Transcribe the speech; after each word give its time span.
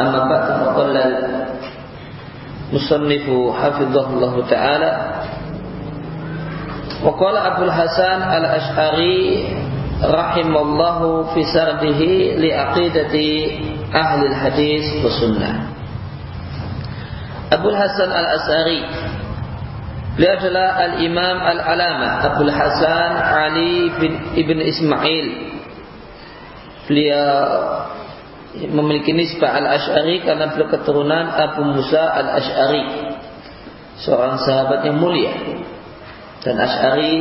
أما 0.00 0.20
بعد 0.28 0.46
فقال 0.64 0.94
المصنف 2.72 3.26
حفظه 3.56 4.06
الله 4.10 4.34
تعالى 4.50 4.92
وقال 7.04 7.36
أبو 7.36 7.62
الحسن 7.64 8.18
الأشعري 8.22 9.20
رحمه 10.04 10.60
الله 10.60 10.98
في 11.34 11.40
سرده 11.44 12.00
لعقيدة 12.40 13.14
أهل 13.94 14.20
الحديث 14.26 15.04
والسنة. 15.04 15.70
Abu 17.50 17.66
Hasan 17.74 18.10
Al-As'ari 18.14 18.80
Beliau 20.14 20.38
adalah 20.38 20.68
Al-Imam 20.86 21.36
Al-Alama 21.42 22.08
Abu 22.30 22.46
Hasan 22.46 23.10
Ali 23.18 23.90
bin 23.98 24.12
Ibn 24.38 24.58
Ismail 24.70 25.26
Beliau 26.86 27.34
memiliki 28.56 29.14
nisbah 29.14 29.54
Al-Ash'ari 29.62 30.26
karena 30.26 30.50
beliau 30.50 30.68
keturunan 30.74 31.26
Abu 31.30 31.62
Musa 31.70 32.02
Al-Ash'ari 32.02 32.84
Seorang 34.00 34.40
sahabat 34.40 34.88
yang 34.88 34.96
mulia 34.96 35.28
dan 36.40 36.56
Ash'ari 36.56 37.20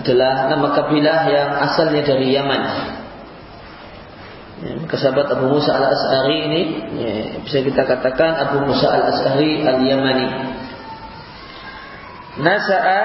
adalah 0.00 0.48
nama 0.48 0.72
kabilah 0.72 1.20
yang 1.28 1.50
asalnya 1.60 2.02
dari 2.08 2.32
Yaman. 2.32 2.62
Ya, 4.56 4.72
sahabat 4.96 5.28
Abu 5.28 5.52
Musa 5.52 5.76
al-As'ari 5.76 6.36
ini 6.48 6.62
ya, 6.96 7.12
bisa 7.44 7.60
kita 7.60 7.84
katakan 7.84 8.48
Abu 8.48 8.64
Musa 8.64 8.88
al-As'ari 8.88 9.60
al-Yamani. 9.60 10.28
Nasa'a 12.40 13.02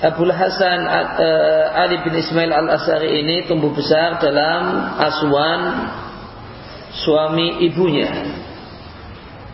Abu 0.00 0.24
Hasan 0.32 0.80
uh, 0.88 1.76
Ali 1.76 2.00
bin 2.00 2.16
Ismail 2.16 2.48
al-As'ari 2.48 3.20
ini 3.20 3.44
tumbuh 3.44 3.68
besar 3.76 4.16
dalam 4.16 4.96
asuhan 4.96 5.60
suami 7.04 7.60
ibunya 7.68 8.08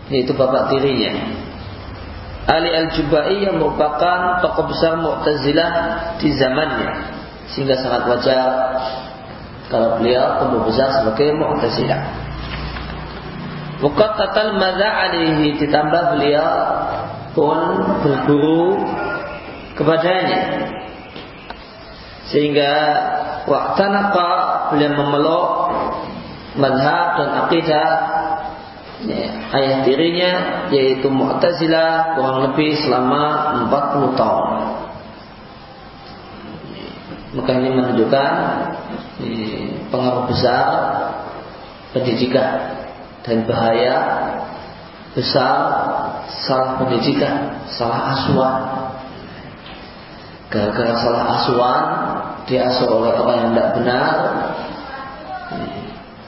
yaitu 0.07 0.31
bapak 0.39 0.71
tirinya 0.71 1.43
Ali 2.47 2.71
Al-Jubai 2.71 3.43
yang 3.43 3.59
merupakan 3.59 4.39
tokoh 4.39 4.71
besar 4.71 5.03
Mu'tazilah 5.03 5.73
di 6.23 6.31
zamannya 6.39 6.91
sehingga 7.51 7.75
sangat 7.83 8.07
wajar 8.07 8.51
kalau 9.67 9.99
beliau 9.99 10.39
tumbuh 10.39 10.63
besar 10.63 10.95
sebagai 10.95 11.35
Mu'tazilah. 11.35 12.03
Bukat 13.83 14.15
tatal 14.15 14.63
alihi 14.63 15.59
ditambah 15.59 16.03
beliau 16.15 16.51
pun 17.35 17.59
berguru 18.07 18.79
kepadanya 19.77 20.41
sehingga 22.27 22.73
waktu 23.47 23.85
napa 23.87 24.29
beliau 24.75 24.99
memeluk 24.99 25.47
madhab 26.59 27.21
dan 27.21 27.31
akidah 27.47 27.89
ya, 29.05 29.29
ayah 29.55 29.79
dirinya 29.85 30.33
yaitu 30.73 31.07
Mu'tazilah 31.07 32.17
kurang 32.17 32.51
lebih 32.51 32.75
selama 32.83 33.23
40 33.69 34.19
tahun. 34.19 34.49
Maka 37.37 37.51
ini 37.53 37.69
menunjukkan 37.77 38.33
ya, 39.21 39.61
pengaruh 39.93 40.25
besar 40.27 40.67
pendidikan 41.93 42.81
dan 43.23 43.45
bahaya 43.45 43.97
besar 45.13 45.57
salah 46.47 46.81
pendidikan, 46.81 47.65
salah 47.71 48.17
asuhan. 48.17 48.57
Gara-gara 50.47 50.95
salah 51.03 51.25
asuhan 51.41 51.85
diasuh 52.47 52.87
oleh 52.87 53.13
orang 53.19 53.37
yang 53.43 53.51
tidak 53.55 53.71
benar, 53.83 54.15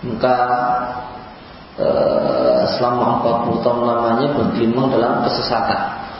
maka 0.03 0.37
Eh, 1.79 2.63
selama 2.75 3.23
40 3.23 3.63
tahun 3.63 3.87
lamanya 3.87 4.35
bergelimang 4.35 4.91
dalam 4.91 5.23
kesesatan. 5.23 6.11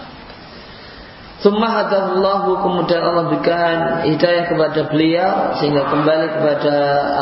Summa 1.43 1.83
hadallahu 1.83 2.63
kemudian 2.63 3.03
Allah 3.03 3.27
berikan 3.27 4.07
hidayah 4.07 4.47
kepada 4.47 4.87
beliau 4.87 5.59
sehingga 5.59 5.91
kembali 5.91 6.27
kepada 6.31 6.75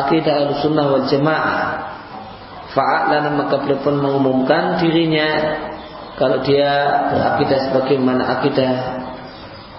akidah 0.05 0.35
al-sunnah 0.53 0.85
wal 0.85 1.09
jamaah. 1.09 1.61
Fa'alana 2.77 3.33
maka 3.41 3.57
beliau 3.65 3.81
pun 3.81 4.05
mengumumkan 4.05 4.85
dirinya 4.85 5.57
kalau 6.21 6.45
dia 6.45 6.73
berakidah 7.17 7.73
sebagaimana 7.73 8.23
akidah 8.37 8.73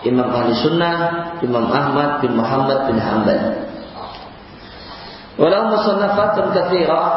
Imam 0.05 0.29
Ahli 0.29 0.53
Sunnah, 0.61 0.97
Imam 1.41 1.65
Ahmad 1.71 2.21
bin 2.21 2.37
Muhammad 2.37 2.91
bin 2.91 2.97
Hanbal. 3.01 3.41
Walau 5.37 5.69
musannafatun 5.73 6.53
kathirah 6.53 7.07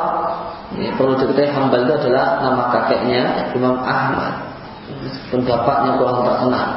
ini 0.70 0.94
perlu 0.94 1.18
diketahui 1.18 1.50
Hambal 1.50 1.82
itu 1.82 1.94
adalah 1.98 2.46
nama 2.46 2.70
kakeknya 2.70 3.50
Imam 3.58 3.82
Ahmad. 3.82 4.54
Meskipun 5.02 5.42
bapaknya 5.42 5.98
kurang 5.98 6.22
terkenal. 6.22 6.68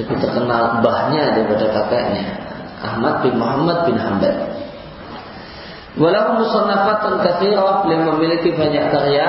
Lebih 0.00 0.16
terkenal 0.16 0.62
mbahnya 0.80 1.24
daripada 1.36 1.66
kakeknya. 1.68 2.24
Ahmad 2.80 3.20
bin 3.20 3.36
Muhammad 3.36 3.84
bin 3.84 3.96
Hambal. 4.00 4.36
Walau 6.00 6.40
musannafatun 6.40 7.20
kathirah 7.20 7.84
beliau 7.84 8.16
memiliki 8.16 8.56
banyak 8.56 8.84
karya 8.90 9.26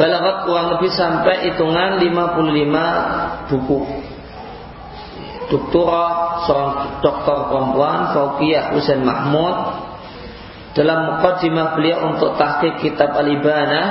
Balagat 0.00 0.48
kurang 0.48 0.66
lebih 0.78 0.90
sampai 0.92 1.52
hitungan 1.52 2.00
55 2.00 3.52
buku 3.52 3.80
Doktora 5.52 6.04
seorang 6.48 7.04
dokter 7.04 7.36
perempuan 7.52 8.16
Faukiyah 8.16 8.72
Husain 8.72 9.04
Mahmud 9.04 9.84
dalam 10.72 11.20
mukaddimah 11.20 11.76
beliau 11.76 12.16
untuk 12.16 12.40
tahqiq 12.40 12.80
kitab 12.80 13.12
Al-Ibana 13.12 13.82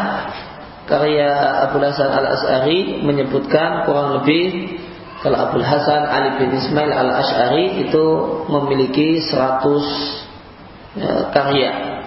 karya 0.89 1.29
Abu 1.69 1.77
Hasan 1.77 2.09
Al-As'ari 2.09 3.05
menyebutkan 3.05 3.85
kurang 3.85 4.17
lebih 4.17 4.73
kalau 5.21 5.37
Abu 5.37 5.61
Hasan 5.61 6.01
Ali 6.09 6.41
bin 6.41 6.49
Ismail 6.57 6.89
Al-Ash'ari 6.89 7.85
itu 7.85 8.05
memiliki 8.49 9.21
100 9.21 10.97
ya, 10.97 11.29
karya. 11.29 12.00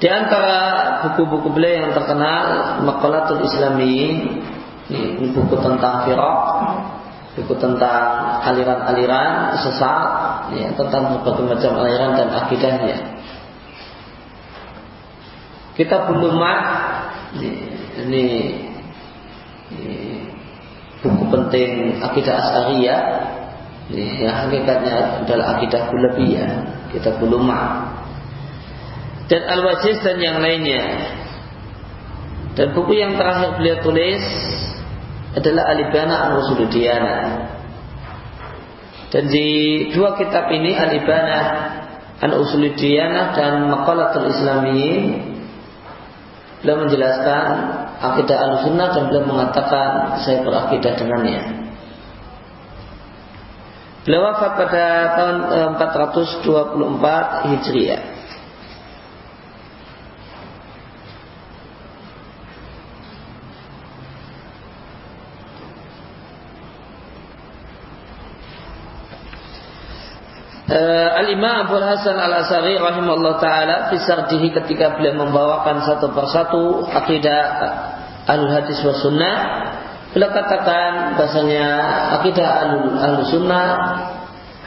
Di 0.00 0.08
antara 0.08 0.58
buku-buku 1.04 1.52
beliau 1.52 1.84
yang 1.84 1.92
terkenal 1.92 2.44
Maqalatul 2.88 3.44
Islami 3.44 3.92
ini 4.88 5.28
buku 5.28 5.54
tentang 5.60 6.08
firaq, 6.08 6.40
buku 7.36 7.54
tentang 7.60 8.04
aliran-aliran 8.42 9.60
sesat, 9.60 10.08
ya, 10.56 10.72
tentang 10.72 11.20
berbagai 11.20 11.44
macam 11.52 11.84
aliran 11.84 12.16
dan 12.16 12.28
akidahnya. 12.32 12.96
Kita 15.76 16.08
belum 16.08 16.36
ini, 17.36 17.50
ini, 18.00 18.24
ini 19.68 19.96
buku 21.04 21.24
penting 21.28 22.00
akidah 22.00 22.34
asariyah 22.40 23.02
ini 23.90 24.22
yang 24.22 24.36
hakikatnya 24.46 25.24
adalah 25.24 25.56
akidah 25.56 25.88
kulabiyah 25.88 26.50
kita 26.92 27.16
belum 27.18 27.48
dan 29.30 29.42
al-wajiz 29.46 30.02
dan 30.02 30.18
yang 30.18 30.42
lainnya 30.42 30.82
dan 32.58 32.74
buku 32.74 32.98
yang 32.98 33.14
terakhir 33.14 33.56
beliau 33.56 33.78
tulis 33.80 34.22
adalah 35.38 35.70
Alibana 35.70 36.16
An-Rasuludiyana 36.28 37.16
dan 39.14 39.24
di 39.30 39.48
dua 39.94 40.18
kitab 40.18 40.50
ini 40.50 40.74
Alibana 40.74 41.38
An-Usuludiyana 42.20 43.32
dan 43.32 43.70
Maqalatul 43.70 44.28
Islamiyin 44.28 45.30
Beliau 46.60 46.84
menjelaskan 46.84 47.44
akidah 48.04 48.36
al-sunnah 48.36 48.92
dan 48.92 49.08
beliau 49.08 49.24
mengatakan 49.24 50.20
saya 50.20 50.44
berakidah 50.44 50.92
dengannya. 50.92 51.40
Beliau 54.04 54.28
wafat 54.28 54.52
pada 54.60 54.86
tahun 55.16 55.36
424 55.80 56.44
eh, 56.44 57.28
Hijriah. 57.48 58.02
Uh, 70.80 71.12
Al-Imam 71.12 71.68
Abu 71.68 71.76
Hasan 71.76 72.16
Al-Asari 72.16 72.80
rahimahullah 72.80 73.36
taala 73.36 73.76
fi 73.92 74.00
ketika 74.48 74.96
beliau 74.96 75.28
membawakan 75.28 75.84
satu 75.84 76.08
persatu 76.08 76.88
akidah 76.88 77.44
Al-Hadis 78.24 78.80
wa 78.88 78.96
Sunnah 78.96 79.36
beliau 80.16 80.32
katakan 80.32 81.20
bahasanya 81.20 81.66
akidah 82.16 82.48
Al-Sunnah 82.96 83.68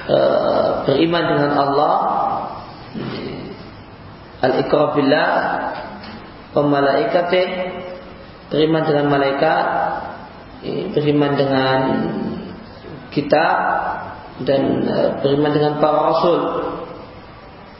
e, 0.05 0.17
beriman 0.85 1.23
dengan 1.33 1.51
Allah 1.57 1.95
al-iqrar 4.45 4.93
malaikatih 6.53 7.47
beriman 8.53 8.83
dengan 8.85 9.05
malaikat 9.09 9.65
beriman 10.93 11.31
dengan 11.41 11.79
kitab 13.09 13.57
dan 14.41 14.81
e, 14.81 14.95
beriman 15.21 15.51
dengan 15.53 15.73
para 15.77 16.09
rasul. 16.09 16.39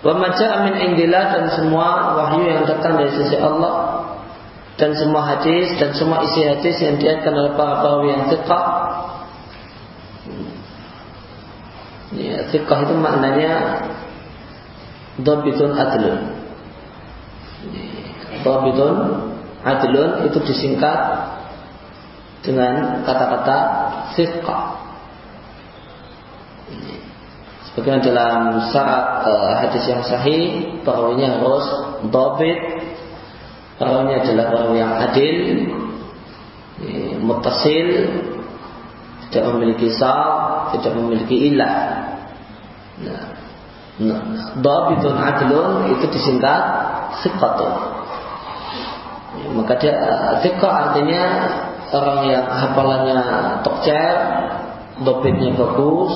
Wa 0.05 0.13
maja'a 0.13 0.69
min 0.69 0.75
indillah 0.93 1.25
dan 1.33 1.45
semua 1.57 2.13
wahyu 2.19 2.45
yang 2.45 2.67
datang 2.69 3.01
dari 3.01 3.09
sisi 3.17 3.39
Allah 3.39 4.03
dan 4.77 4.93
semua 4.93 5.25
hadis 5.33 5.73
dan 5.79 5.95
semua 5.97 6.21
isi 6.27 6.43
hadis 6.43 6.75
yang 6.83 6.99
diatkan 6.99 7.33
oleh 7.33 7.53
para 7.55 7.81
perawi 7.81 8.07
yang 8.11 8.25
thiqah 8.27 8.65
ya, 12.13 12.45
itu 12.51 12.95
maknanya 12.97 13.53
Dobitun 15.13 15.77
adlun. 15.77 16.19
Dobitun 18.41 18.95
adlun 19.61 20.11
itu 20.25 20.37
disingkat 20.41 20.99
dengan 22.41 23.05
kata-kata 23.05 23.57
thiqah 24.17 24.82
Sebagaimana 27.71 28.05
dalam 28.05 28.39
syarat 28.69 29.05
uh, 29.25 29.53
hadis 29.65 29.83
yang 29.89 30.05
sahih 30.05 30.77
perawinya 30.85 31.41
harus 31.41 31.65
dobit 32.13 32.59
Perawinya 33.73 34.21
adalah 34.21 34.45
perawi 34.53 34.77
yang 34.77 34.93
adil, 35.01 35.37
mutasil, 37.25 37.87
tidak 39.27 39.43
memiliki 39.49 39.89
sal, 39.97 40.69
tidak 40.77 40.93
memiliki 40.93 41.51
ilah. 41.51 41.77
Nah, 43.01 44.21
Dabitun 44.57 45.17
adlun 45.17 45.89
itu 45.97 46.05
disingkat 46.09 46.61
sikatun. 47.25 47.73
Maka 49.57 49.73
dia 49.81 49.93
Sikah 50.45 50.73
artinya 50.89 51.23
orang 51.93 52.19
yang 52.29 52.45
hafalannya 52.45 53.21
tokcer, 53.65 54.15
dobitnya 55.01 55.57
bagus, 55.57 56.13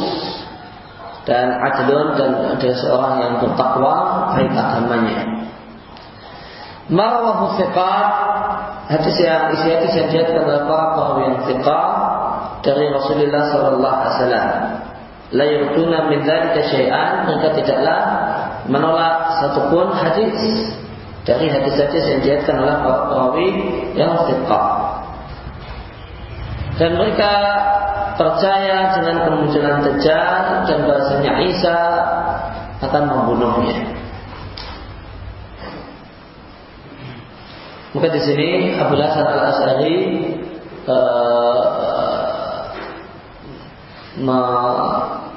dan 1.27 1.59
adlun 1.59 2.15
dan 2.15 2.31
ada 2.56 2.69
seorang 2.71 3.15
yang 3.19 3.33
bertakwa 3.44 3.95
baik 4.31 4.56
agamanya. 4.56 5.19
Marawahu 6.88 7.59
thiqat 7.59 8.07
Hadis 8.88 9.19
yang 9.19 9.51
isi 9.51 9.68
hadis 9.68 9.91
yang 10.00 10.07
diatkan 10.07 10.47
oleh 10.47 10.63
para 10.63 11.19
yang 11.27 11.44
thiqat 11.44 11.91
dari 12.63 12.88
Rasulullah 12.88 13.44
Sallallahu 13.51 13.95
Alaihi 14.00 14.13
Wasallam. 14.15 14.50
La 15.35 15.44
yurduna 15.44 16.07
min 16.07 16.24
dzalika 16.24 16.63
syai'an 16.71 17.27
mereka 17.27 17.51
tidaklah 17.59 18.00
menolak 18.71 19.44
satupun 19.44 19.91
hadis 19.91 20.71
dari 21.27 21.51
hadis-hadis 21.51 22.03
yang 22.15 22.19
diatkan 22.24 22.63
oleh 22.63 22.79
para 22.79 23.27
yang 24.00 24.12
thiqat. 24.24 24.65
Dan 26.79 26.95
mereka 26.95 27.31
percaya 28.17 28.97
dengan 28.97 29.29
kemunculan 29.29 29.85
Dajjal 29.85 30.65
dan 30.65 30.79
bahasanya 30.89 31.33
Isa 31.45 31.79
akan 32.81 33.03
membunuhnya. 33.05 33.97
Maka 37.93 38.13
di 38.13 38.21
sini 38.21 38.77
Abu 38.77 38.93
Hasan 38.99 39.25
Al 39.25 39.41
Asari 39.53 39.97
uh, 40.85 41.57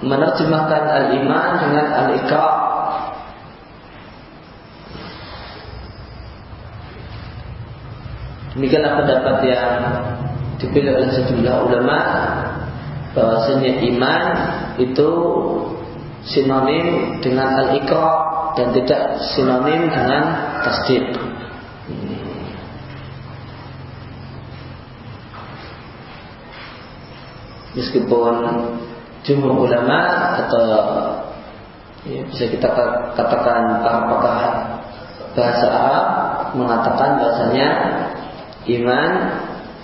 menerjemahkan 0.01 0.83
al-iman 0.89 1.49
dengan 1.61 1.87
al-iqa. 2.05 2.49
Demikianlah 8.57 8.93
pendapat 8.99 9.37
yang 9.47 9.73
dipilih 10.59 10.93
oleh 11.01 11.09
sejumlah 11.17 11.57
ulama 11.65 11.99
bahwasanya 13.17 13.83
iman 13.91 14.23
itu 14.79 15.11
sinonim 16.27 17.19
dengan 17.25 17.59
al-iqa 17.59 18.07
dan 18.55 18.71
tidak 18.77 19.03
sinonim 19.35 19.91
dengan 19.91 20.23
tasdik. 20.63 21.07
meskipun 27.75 28.35
jumhur 29.23 29.55
ulama 29.69 29.99
atau 30.43 30.65
ya, 32.03 32.21
bisa 32.27 32.51
kita 32.51 32.69
katakan 33.15 33.85
para 33.85 34.01
pakar 34.11 34.43
bahasa 35.37 35.67
Arab 35.71 36.07
mengatakan 36.59 37.11
bahasanya 37.23 37.69
iman 38.67 39.11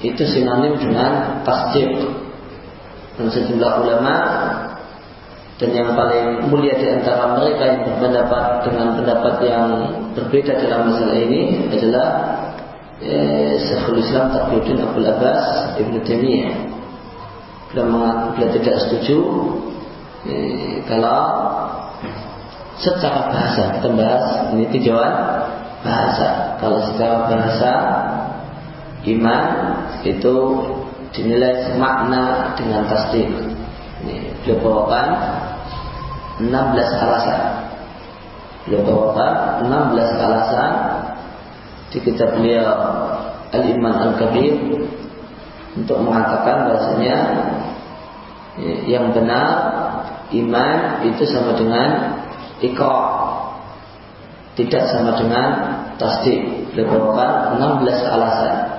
itu 0.02 0.22
sinonim 0.26 0.74
dengan 0.82 1.42
tasdik 1.46 2.25
dan 3.16 3.26
sejumlah 3.32 3.72
ulama. 3.82 4.16
Dan 5.56 5.72
yang 5.72 5.96
paling 5.96 6.52
mulia 6.52 6.76
di 6.76 6.84
antara 6.84 7.32
mereka 7.32 7.64
yang 7.64 7.80
berpendapat 7.88 8.68
dengan 8.68 8.92
pendapat 8.92 9.34
yang 9.40 9.66
berbeda 10.12 10.52
dalam 10.60 10.92
masalah 10.92 11.16
ini 11.16 11.64
adalah 11.72 12.08
eh, 13.00 13.56
Syekhul 13.64 14.04
Islam 14.04 14.36
Taqiyuddin 14.36 14.84
Abdul 14.84 15.08
Abbas 15.08 15.76
Ibn 15.80 15.94
Taimiyah. 16.04 16.56
Beliau 17.72 18.52
tidak 18.52 18.76
setuju 18.84 19.18
eh, 20.28 20.84
kalau 20.84 21.24
secara 22.76 23.32
bahasa 23.32 23.80
kita 23.80 23.88
bahas 23.96 24.24
ini 24.52 24.64
tujuan 24.76 25.12
bahasa. 25.80 26.60
Kalau 26.60 26.84
secara 26.92 27.16
bahasa 27.32 27.72
iman 29.08 29.44
itu 30.04 30.36
dinilai 31.16 31.64
semakna 31.64 32.52
dengan 32.60 32.84
tasdik 32.84 33.24
ini 34.04 34.36
beliau 34.44 34.60
bawakan 34.60 35.06
16 36.44 36.52
alasan. 37.00 37.40
Beliau 38.68 38.84
bawakan 38.84 39.32
16 39.64 40.24
alasan 40.28 40.72
di 41.88 41.98
kitab 42.04 42.36
beliau 42.36 42.68
Al-Iman 43.56 44.12
Al-Kabir 44.12 44.52
untuk 45.80 45.98
mengatakan 46.04 46.68
bahasanya 46.68 47.16
yang 48.84 49.16
benar 49.16 49.48
iman 50.32 50.76
itu 51.04 51.24
sama 51.28 51.56
dengan 51.56 52.20
ikrar 52.60 53.04
tidak 54.56 54.88
sama 54.88 55.16
dengan 55.20 55.48
tasdik 55.96 56.72
beliau 56.72 57.16
16 57.56 58.12
alasan 58.12 58.75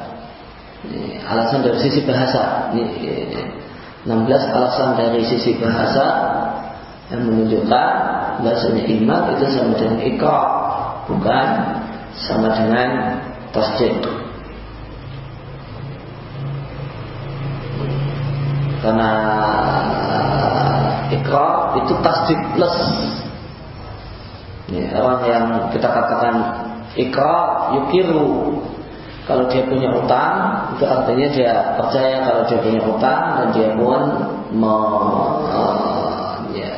alasan 1.25 1.65
dari 1.65 1.77
sisi 1.81 2.01
bahasa. 2.05 2.74
16 4.07 4.07
alasan 4.55 4.96
dari 4.96 5.19
sisi 5.27 5.60
bahasa 5.60 6.05
yang 7.12 7.27
menunjukkan 7.27 7.89
bahasanya 8.43 8.84
iman 8.88 9.22
itu 9.36 9.46
sama 9.51 9.74
dengan 9.75 10.00
ikrar 10.03 10.48
bukan 11.07 11.48
sama 12.15 12.48
dengan 12.55 12.89
tasdik 13.51 13.96
karena 18.84 19.12
ikrar 21.12 21.53
itu 21.84 21.93
tasdik 22.00 22.39
plus. 22.55 22.77
Ya, 24.67 25.00
orang 25.00 25.22
yang 25.27 25.46
kita 25.72 25.88
katakan 25.88 26.36
ikrar 27.00 27.75
yukiru 27.79 28.60
kalau 29.27 29.43
dia 29.51 29.67
punya 29.67 29.91
utang 29.91 30.36
itu 30.72 30.88
artinya 30.88 31.27
dia 31.36 31.51
percaya 31.75 32.24
kalau 32.24 32.48
dia 32.48 32.57
punya 32.63 32.79
utang 32.79 33.22
dan 33.36 33.48
dia 33.51 33.69
pun 33.75 34.01
uh, 35.51 36.39
ya, 36.55 36.74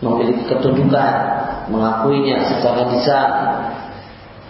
memiliki 0.00 0.48
ketundukan 0.48 1.14
mengakuinya 1.68 2.36
secara 2.48 2.88
lisan. 2.90 3.30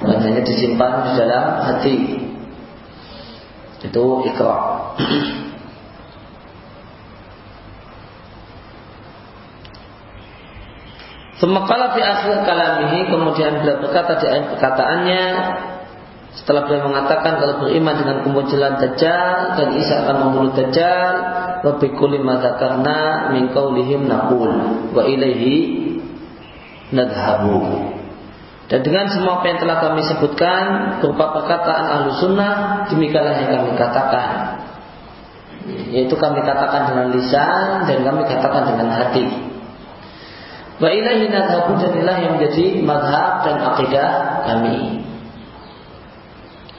Dan 0.00 0.17
hanya 0.17 0.40
disimpan 0.40 0.93
di 1.05 1.11
dalam 1.12 1.45
hati. 1.61 1.97
Itu 3.85 4.25
ikrar 4.25 4.97
Semakala 11.40 11.97
di 11.97 12.05
akhir 12.05 12.45
kalamihi 12.45 13.09
kemudian 13.09 13.64
beliau 13.64 13.81
berkata 13.81 14.21
di 14.21 14.29
akhir 14.29 14.45
perkataannya 14.52 15.25
setelah 16.31 16.71
beliau 16.71 16.87
mengatakan 16.87 17.43
kalau 17.43 17.67
beriman 17.67 17.95
dengan 17.99 18.17
kemunculan 18.23 18.79
Dajjal 18.79 19.59
dan 19.59 19.69
Isa 19.75 20.07
akan 20.07 20.17
membunuh 20.29 20.53
Dajjal 20.55 21.15
wa 21.67 21.73
bi 21.83 21.91
kulli 21.91 22.23
ma 22.23 22.39
dzakarna 22.39 23.35
min 23.35 23.51
qaulihim 23.51 24.07
naqul 24.07 24.51
wa 24.95 25.03
ilaihi 25.03 25.55
nadhabu. 26.95 27.91
Dan 28.71 28.87
dengan 28.87 29.11
semua 29.11 29.43
apa 29.43 29.51
yang 29.51 29.59
telah 29.59 29.83
kami 29.83 30.07
sebutkan 30.07 30.65
berupa 31.03 31.35
perkataan 31.43 31.85
ahlu 31.91 32.11
sunnah, 32.23 32.87
demikianlah 32.87 33.35
yang 33.35 33.51
kami 33.51 33.75
katakan. 33.75 34.31
Yaitu 35.91 36.15
kami 36.15 36.47
katakan 36.47 36.95
dengan 36.95 37.07
lisan 37.11 37.91
dan 37.91 37.99
kami 38.07 38.23
katakan 38.31 38.71
dengan 38.71 38.95
hati. 38.95 39.27
Wa 40.79 40.87
ilahi 40.87 41.27
nadhabu 41.27 41.83
dan 41.83 41.99
inilah 41.99 42.17
yang 42.23 42.33
menjadi 42.39 42.79
madhab 42.87 43.43
dan 43.43 43.57
akidah 43.75 44.09
kami. 44.47 45.10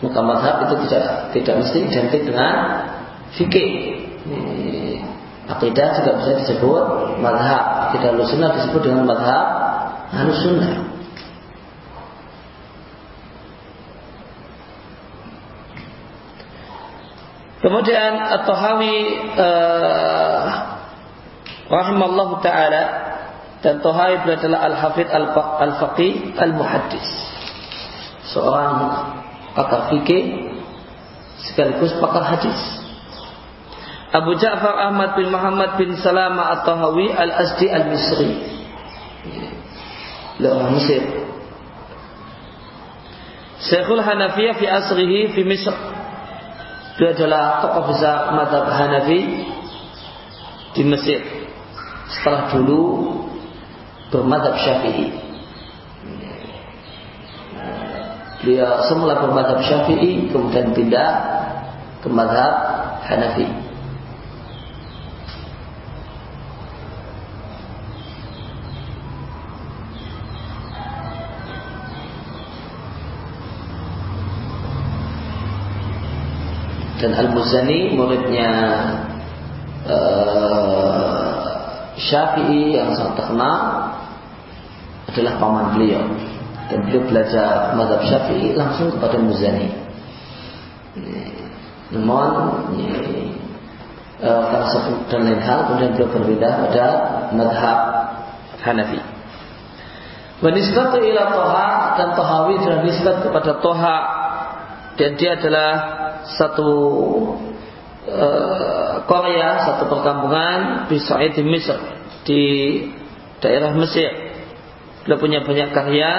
Maka 0.01 0.19
madhab 0.25 0.55
itu 0.65 0.75
tidak 0.89 1.05
tidak 1.37 1.55
mesti 1.61 1.77
identik 1.85 2.21
dengan 2.25 2.53
fikih. 3.37 3.71
Akidah 5.45 5.87
juga 6.01 6.11
bisa 6.21 6.31
disebut 6.41 6.83
madhab. 7.21 7.93
Akidah 7.93 8.17
sunnah 8.25 8.49
disebut 8.57 8.81
dengan 8.81 9.05
madhab 9.05 9.45
sunnah. 10.41 10.91
Kemudian 17.61 18.17
At-Tahawi 18.17 18.97
uh, 19.37 20.45
rahimallahu 21.69 22.41
taala 22.41 22.83
dan 23.61 23.77
Tahawi 23.85 24.17
adalah 24.25 24.65
Al-Hafidh 24.65 25.05
Al-Faqih 25.13 26.33
Al-Muhaddis. 26.41 27.05
Seorang 28.33 28.73
pakar 29.57 29.91
fikih 29.91 30.51
sekaligus 31.49 31.95
pakar 31.99 32.23
hadis. 32.35 32.59
Abu 34.11 34.35
Ja'far 34.35 34.91
Ahmad 34.91 35.15
bin 35.15 35.31
Muhammad 35.31 35.79
bin 35.79 35.95
Salama 35.95 36.51
At-Tahawi 36.59 37.15
Al-Asdi 37.15 37.67
Al-Misri. 37.71 38.31
Orang 40.41 40.73
Mesir. 40.75 41.03
Syekhul 43.61 44.01
Hanafiyah 44.01 44.57
fi 44.57 44.65
asrihi 44.67 45.31
fi 45.31 45.41
Misr. 45.47 45.75
Dia 46.99 47.15
adalah 47.15 47.63
tokoh 47.63 47.93
besar 47.93 48.35
madhab 48.35 48.67
Hanafi 48.67 49.47
di 50.75 50.83
Mesir. 50.83 51.21
Setelah 52.11 52.51
dulu 52.51 52.83
bermadhab 54.11 54.59
Syafi'i. 54.59 55.30
Dia 58.41 58.89
semula 58.89 59.21
bermadhab 59.21 59.61
Syafi'i 59.61 60.33
kemudian 60.33 60.73
pindah 60.73 61.09
ke 62.01 62.09
madhab 62.09 62.53
Hanafi. 63.05 63.61
dan 77.01 77.17
Al-Muzani 77.17 77.97
muridnya 77.97 78.51
uh, 79.89 81.41
Syafi'i 81.97 82.77
yang 82.77 82.93
sangat 82.93 83.25
terkenal 83.25 83.57
adalah 85.09 85.33
paman 85.41 85.65
beliau 85.73 86.05
dan 86.71 86.79
beliau 86.87 87.03
belajar 87.03 87.75
madhab 87.75 88.01
syafi'i 88.07 88.55
langsung 88.55 88.87
kepada 88.95 89.19
Muzani. 89.19 89.67
Namun 91.91 92.31
karena 94.21 94.67
satu 94.69 94.91
dan 95.09 95.27
lain 95.27 95.41
hal 95.43 95.59
kemudian 95.67 95.91
beliau 95.97 96.09
berpindah 96.13 96.53
pada 96.67 96.85
madhab 97.35 97.79
Hanafi. 98.61 99.01
Wanisbatu 100.41 101.01
ila 101.01 101.23
Toha 101.29 101.69
dan 101.97 102.09
Tohawi 102.17 102.61
adalah 102.61 102.81
nisbat 102.85 103.15
kepada 103.25 103.51
Toha 103.61 103.97
dan 104.97 105.17
dia 105.17 105.37
adalah 105.37 105.71
satu 106.37 106.69
e, 108.05 108.27
Korea, 109.05 109.49
satu 109.65 109.85
perkampungan 109.85 110.89
di 110.89 110.97
Sa'id 110.97 111.37
di 111.37 111.45
Mesir 111.45 111.77
di 112.25 112.41
daerah 113.41 113.73
Mesir. 113.73 114.09
Beliau 115.05 115.17
punya 115.17 115.39
banyak 115.41 115.73
karya 115.73 116.11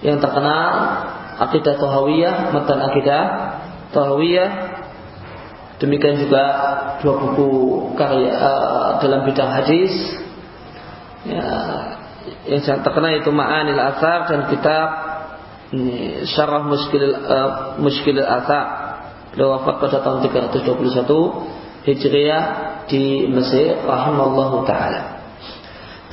yang 0.00 0.18
terkenal 0.18 0.70
akidah 1.38 1.74
Tohawiyah, 1.78 2.50
matan 2.50 2.78
akidah 2.82 3.22
Tohawiyah. 3.94 4.50
Demikian 5.78 6.22
juga 6.22 6.42
dua 7.02 7.14
buku 7.18 7.50
karya 7.98 8.30
uh, 8.30 8.88
dalam 9.02 9.26
bidang 9.26 9.50
hadis. 9.52 9.92
Ya, 11.26 11.44
yang 12.48 12.62
sangat 12.62 12.86
terkenal 12.86 13.20
itu 13.20 13.30
Ma'anil 13.34 13.80
Athar 13.80 14.30
dan 14.30 14.48
kitab 14.48 14.88
Syarah 16.30 16.62
Muskil 16.62 17.04
uh, 17.10 17.50
Muskil 17.82 18.22
Athar. 18.22 18.66
Beliau 19.34 19.58
wafat 19.58 19.82
pada 19.82 19.98
tahun 19.98 20.30
321 20.30 21.90
Hijriah 21.90 22.44
di 22.86 23.26
Mesir 23.28 23.82
rahimallahu 23.82 24.62
taala. 24.62 25.13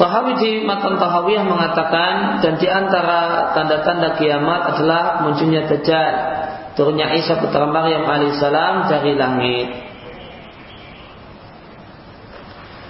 Tahawi 0.01 0.33
di 0.41 0.51
Matan 0.65 0.97
Tahawiyah 0.97 1.45
mengatakan 1.45 2.41
dan 2.41 2.57
di 2.57 2.65
antara 2.65 3.53
tanda-tanda 3.53 4.17
kiamat 4.17 4.73
adalah 4.73 5.21
munculnya 5.21 5.69
Dajjal, 5.69 6.13
turunnya 6.73 7.13
Isa 7.13 7.37
putra 7.37 7.69
Maryam 7.69 8.09
alaihissalam 8.09 8.89
dari 8.89 9.13
langit. 9.13 9.69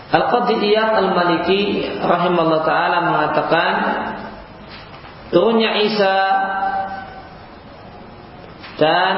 Al-Qadiyah 0.08 0.88
Al-Maliki 1.04 1.64
rahimahullah 2.00 2.64
taala 2.64 2.98
mengatakan 3.04 3.74
turunnya 5.36 5.84
Isa 5.84 6.16
dan 8.80 9.14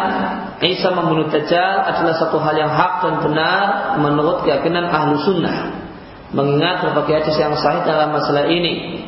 Isa 0.66 0.90
membunuh 0.98 1.30
Dajjal 1.30 1.94
adalah 1.94 2.18
satu 2.18 2.42
hal 2.42 2.58
yang 2.58 2.74
hak 2.74 3.06
dan 3.06 3.16
benar 3.22 3.66
menurut 4.02 4.42
keyakinan 4.50 4.90
ahlu 4.90 5.22
sunnah 5.22 5.83
mengingat 6.34 6.82
berbagai 6.82 7.24
hadis 7.24 7.38
yang 7.38 7.54
sahih 7.56 7.86
dalam 7.86 8.12
masalah 8.12 8.50
ini 8.50 9.04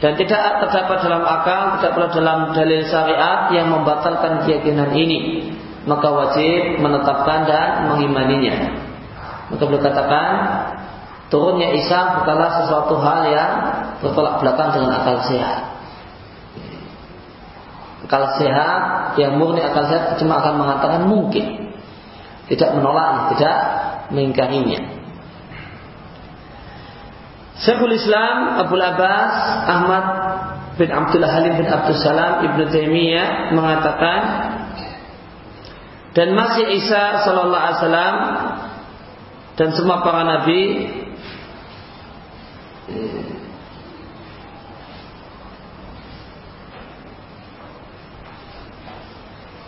dan 0.00 0.16
tidak 0.16 0.64
terdapat 0.64 1.04
dalam 1.04 1.20
akal, 1.28 1.76
tidak 1.76 1.92
pula 1.92 2.08
dalam 2.08 2.38
dalil 2.56 2.80
syariat 2.88 3.52
yang 3.52 3.68
membatalkan 3.68 4.48
keyakinan 4.48 4.96
ini, 4.96 5.52
maka 5.84 6.08
wajib 6.08 6.80
menetapkan 6.80 7.44
dan 7.44 7.92
mengimaninya. 7.92 8.80
Maka 9.52 9.60
beliau 9.60 9.84
katakan, 9.84 10.32
turunnya 11.28 11.76
Isa 11.76 12.16
bukanlah 12.16 12.64
sesuatu 12.64 12.96
hal 12.96 13.20
yang 13.28 13.52
bertolak 14.00 14.40
belakang 14.40 14.72
dengan 14.72 14.90
akal 15.04 15.20
sehat. 15.28 15.68
Akal 18.08 18.40
sehat 18.40 18.80
yang 19.20 19.36
murni 19.36 19.60
akal 19.60 19.84
sehat 19.84 20.16
cuma 20.16 20.40
akan 20.40 20.64
mengatakan 20.64 21.04
mungkin, 21.12 21.76
tidak 22.48 22.72
menolaknya, 22.72 23.36
tidak 23.36 23.56
mengingkarinya. 24.10 25.00
Syekhul 27.60 27.92
Islam 27.92 28.56
Abu 28.56 28.76
Abbas 28.80 29.32
Ahmad 29.68 30.04
bin 30.80 30.88
Abdullah 30.88 31.28
Halim 31.28 31.60
bin 31.60 31.68
Abdul 31.68 32.00
Salam 32.00 32.40
Ibnu 32.48 32.72
Taimiyah 32.72 33.52
mengatakan 33.52 34.20
dan 36.16 36.32
masih 36.32 36.72
Isa 36.80 37.20
Sallallahu 37.22 37.60
Alaihi 37.60 37.78
Wasallam 37.84 38.16
dan 39.60 39.68
semua 39.76 40.00
para 40.00 40.24
nabi 40.24 40.62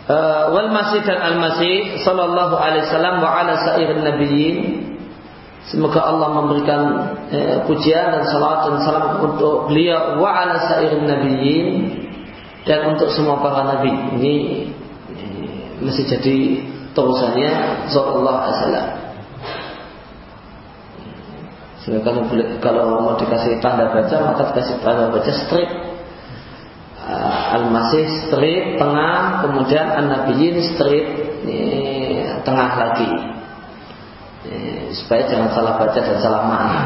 uh, 0.09 0.51
wal 0.51 0.69
masih 0.71 1.03
dan 1.05 1.19
al 1.19 1.35
masih 1.39 1.99
sallallahu 2.01 2.55
alaihi 2.57 2.87
wasallam 2.89 3.15
wa 3.21 3.29
ala 3.29 3.53
sairin 3.61 4.01
nabiyyin 4.03 4.57
Semoga 5.63 6.03
Allah 6.03 6.43
memberikan 6.43 6.81
eh, 7.31 7.63
pujian 7.63 8.11
dan 8.11 8.27
salat 8.27 8.67
dan 8.67 8.83
salam 8.83 9.23
untuk 9.23 9.71
beliau 9.71 10.19
wa 10.19 10.43
ala 10.43 10.59
sairin 10.67 11.07
nabiyyin 11.07 11.67
dan 12.67 12.91
untuk 12.91 13.07
semua 13.15 13.39
para 13.39 13.63
nabi. 13.63 13.95
Ini 14.19 14.33
eh, 15.07 15.79
masih 15.79 16.03
jadi 16.03 16.37
terusannya 16.91 17.51
sallallahu 17.87 18.39
alaihi 18.43 18.55
wasallam. 18.59 18.87
kalau, 21.83 22.23
kalau 22.63 22.83
mau 23.03 23.15
dikasih 23.19 23.59
tanda 23.59 23.91
baca 23.91 24.15
maka 24.23 24.55
dikasih 24.55 24.79
tanda 24.83 25.11
baca 25.11 25.31
strip 25.31 25.67
Al-Masih 27.59 28.27
strip 28.27 28.79
tengah, 28.79 29.43
kemudian 29.43 29.87
An-Nabiyyin 29.91 30.57
strip 30.75 31.07
tengah 32.47 32.71
lagi. 32.79 33.11
supaya 34.93 35.25
jangan 35.25 35.49
salah 35.55 35.73
baca 35.79 35.99
dan 35.99 36.17
salah 36.21 36.43
makna. 36.45 36.83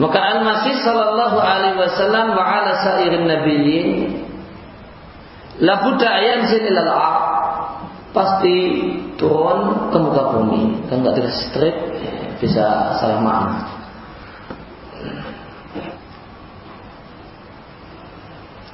Maka 0.00 0.16
Al-Masih 0.16 0.80
sallallahu 0.80 1.36
alaihi 1.36 1.76
wasallam 1.76 2.32
wa 2.32 2.40
ala 2.40 2.72
sairin 2.88 3.28
nabiyyin 3.28 3.88
la 5.60 5.84
budda 5.84 6.10
yanzil 6.24 6.64
ila 6.72 6.80
al 6.80 6.94
pasti 8.16 8.56
turun 9.20 9.92
ke 9.92 9.98
muka 10.00 10.22
bumi. 10.36 10.88
Kan 10.88 11.04
enggak 11.04 11.20
dikasih 11.20 11.44
strip 11.52 11.76
bisa 12.40 12.96
salah 12.96 13.20
makna. 13.20 13.69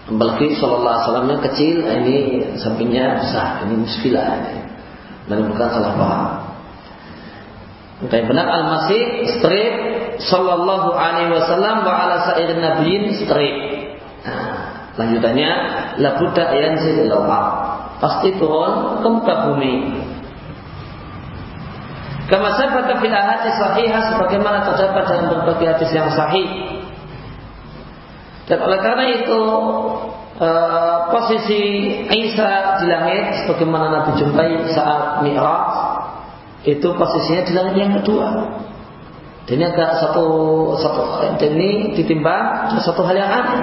Apalagi 0.06 0.54
Sallallahu 0.54 0.86
Alaihi 0.86 1.06
Wasallam 1.10 1.42
kecil, 1.50 1.74
ini 1.82 2.16
sampingnya 2.62 3.18
besar, 3.18 3.66
ini 3.66 3.74
muskilah. 3.82 4.38
Dan 5.26 5.50
bukan 5.50 5.66
salah 5.66 5.92
paham. 5.98 6.24
Yang 8.06 8.24
benar 8.30 8.46
Al-Masih 8.46 9.02
straight 9.34 9.76
Sallallahu 10.22 10.94
Alaihi 10.94 11.34
Wasallam 11.34 11.82
wa 11.82 11.90
ala 11.90 12.22
sairin 12.22 12.62
nabiyin 12.62 13.18
straight. 13.18 13.56
Nah, 14.22 14.94
lanjutannya 14.94 15.50
la 15.98 16.10
buddha 16.22 16.54
Pasti 17.98 18.28
turun 18.38 19.02
ke 19.02 19.08
muka 19.10 19.34
bumi. 19.50 19.74
Kama 22.26 22.58
sabata 22.58 22.98
fil 22.98 23.14
ahadis 23.14 23.54
sahihah 23.58 24.02
sebagaimana 24.14 24.66
terdapat 24.66 25.02
dalam 25.06 25.26
berbagai 25.30 25.66
hadis 25.78 25.90
yang 25.94 26.10
sahih 26.10 26.75
dan 28.46 28.58
oleh 28.62 28.78
karena 28.78 29.04
itu 29.10 29.40
uh, 30.38 30.96
posisi 31.10 31.62
Isa 32.14 32.78
di 32.78 32.86
langit 32.86 33.42
sebagaimana 33.42 33.90
Nabi 33.90 34.10
jumpai 34.22 34.70
saat 34.70 35.26
Mi'raj 35.26 35.66
itu 36.62 36.86
posisinya 36.94 37.42
di 37.46 37.52
langit 37.54 37.74
yang 37.78 37.92
kedua. 38.02 38.28
Dan 39.46 39.62
ini 39.62 39.64
agak 39.70 40.02
satu 40.02 40.26
satu 40.82 41.22
dan 41.38 41.54
ini 41.54 41.94
ditimbang 41.94 42.74
satu 42.82 43.06
hal 43.06 43.14
yang 43.14 43.30
aneh. 43.30 43.62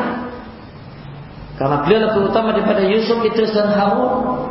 Karena 1.60 1.84
beliau 1.84 2.00
lebih 2.08 2.22
utama 2.32 2.56
daripada 2.56 2.88
Yusuf, 2.88 3.20
Idris 3.24 3.52
dan 3.52 3.72
Harun. 3.76 4.48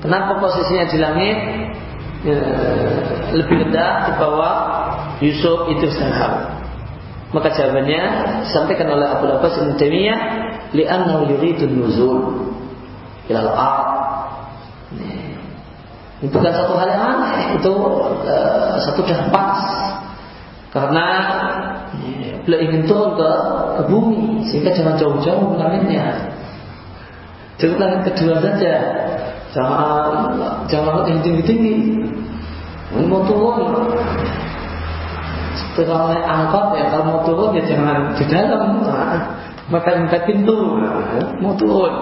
Kenapa 0.00 0.38
posisinya 0.40 0.86
di 0.88 0.98
langit 1.02 1.38
ya, 2.24 2.38
lebih 3.34 3.66
rendah 3.66 3.92
di 4.08 4.12
bawah 4.16 4.56
Yusuf, 5.18 5.68
Idris 5.74 5.98
dan 5.98 6.14
Harun? 6.14 6.59
Maka 7.30 7.48
jawabannya 7.54 8.02
disampaikan 8.42 8.90
oleh 8.90 9.06
Abu 9.06 9.30
Abbas 9.30 9.54
Ibn 9.62 9.78
Taimiyah 9.78 10.18
li'annahu 10.74 11.30
yuridun 11.30 11.78
nuzul 11.78 12.18
ilal 13.30 13.50
ard. 13.54 13.86
Itu 16.20 16.36
bukan 16.36 16.52
satu 16.52 16.74
hal 16.76 16.88
yang 16.90 17.04
aneh, 17.16 17.36
itu 17.56 17.72
uh, 18.26 18.76
satu 18.82 19.00
dah 19.06 19.30
pas. 19.30 19.62
Karena 20.70 21.06
ya, 22.20 22.34
beliau 22.44 22.60
ingin 22.66 22.82
turun 22.84 23.16
ke, 23.16 23.30
ke 23.78 23.82
bumi 23.88 24.44
sehingga 24.50 24.70
jangan 24.74 24.94
jauh-jauh 24.98 25.54
langitnya. 25.56 26.34
Cukup 27.56 27.78
langit 27.78 28.12
kedua 28.12 28.42
saja. 28.42 28.74
Jangan 29.50 30.34
jangan 30.70 31.06
yang 31.10 31.20
tinggi-tinggi. 31.22 31.76
Mau 33.06 33.22
turun 33.26 33.94
kalau 35.76 36.10
naik 36.10 36.26
angkot 36.26 36.66
ya 36.76 36.84
kalau 36.90 37.04
mau 37.06 37.20
turun 37.22 37.56
ya 37.56 37.62
jangan 37.66 38.14
di 38.18 38.24
dalam. 38.26 38.82
Maka 39.70 39.88
empat 40.02 40.26
pintu 40.26 40.54
mau 41.38 41.54
turun. 41.54 41.94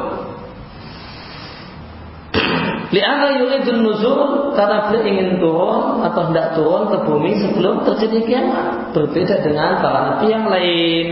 Liana 2.88 3.36
yuridun 3.36 3.84
nuzul 3.84 4.56
karena 4.56 4.88
beliau 4.88 5.04
ingin 5.04 5.28
turun 5.36 6.00
atau 6.00 6.32
tidak 6.32 6.56
turun 6.56 6.88
ke 6.88 6.96
bumi 7.04 7.30
sebelum 7.36 7.84
terjadi 7.84 8.18
kiamat. 8.24 8.96
Berbeda 8.96 9.44
dengan 9.44 9.84
para 9.84 10.00
nabi 10.08 10.26
yang 10.32 10.48
lain. 10.48 11.08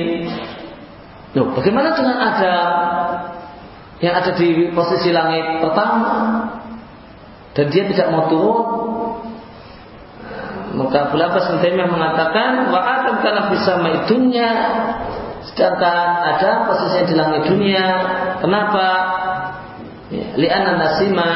Loh, 1.36 1.52
bagaimana 1.52 1.92
dengan 1.92 2.16
ada 2.16 2.54
yang 4.00 4.16
ada 4.16 4.32
di 4.40 4.72
posisi 4.72 5.12
langit 5.12 5.60
pertama 5.60 6.48
dan 7.52 7.68
dia 7.68 7.84
tidak 7.88 8.08
mau 8.12 8.28
turun 8.28 8.85
maka 10.76 11.08
Abu 11.08 11.16
Abbas 11.16 11.48
yang 11.64 11.88
mengatakan 11.88 12.68
wa 12.68 12.80
adam 12.84 13.24
kana 13.24 13.48
bisa 13.48 13.80
dunya 14.04 14.50
sedangkan 15.52 16.06
ada 16.36 16.68
posisi 16.68 17.08
di 17.08 17.14
langit 17.16 17.48
dunia. 17.48 17.86
Kenapa? 18.44 18.88
Ya, 20.12 20.36
li'anna 20.36 20.76
nasima 20.76 21.28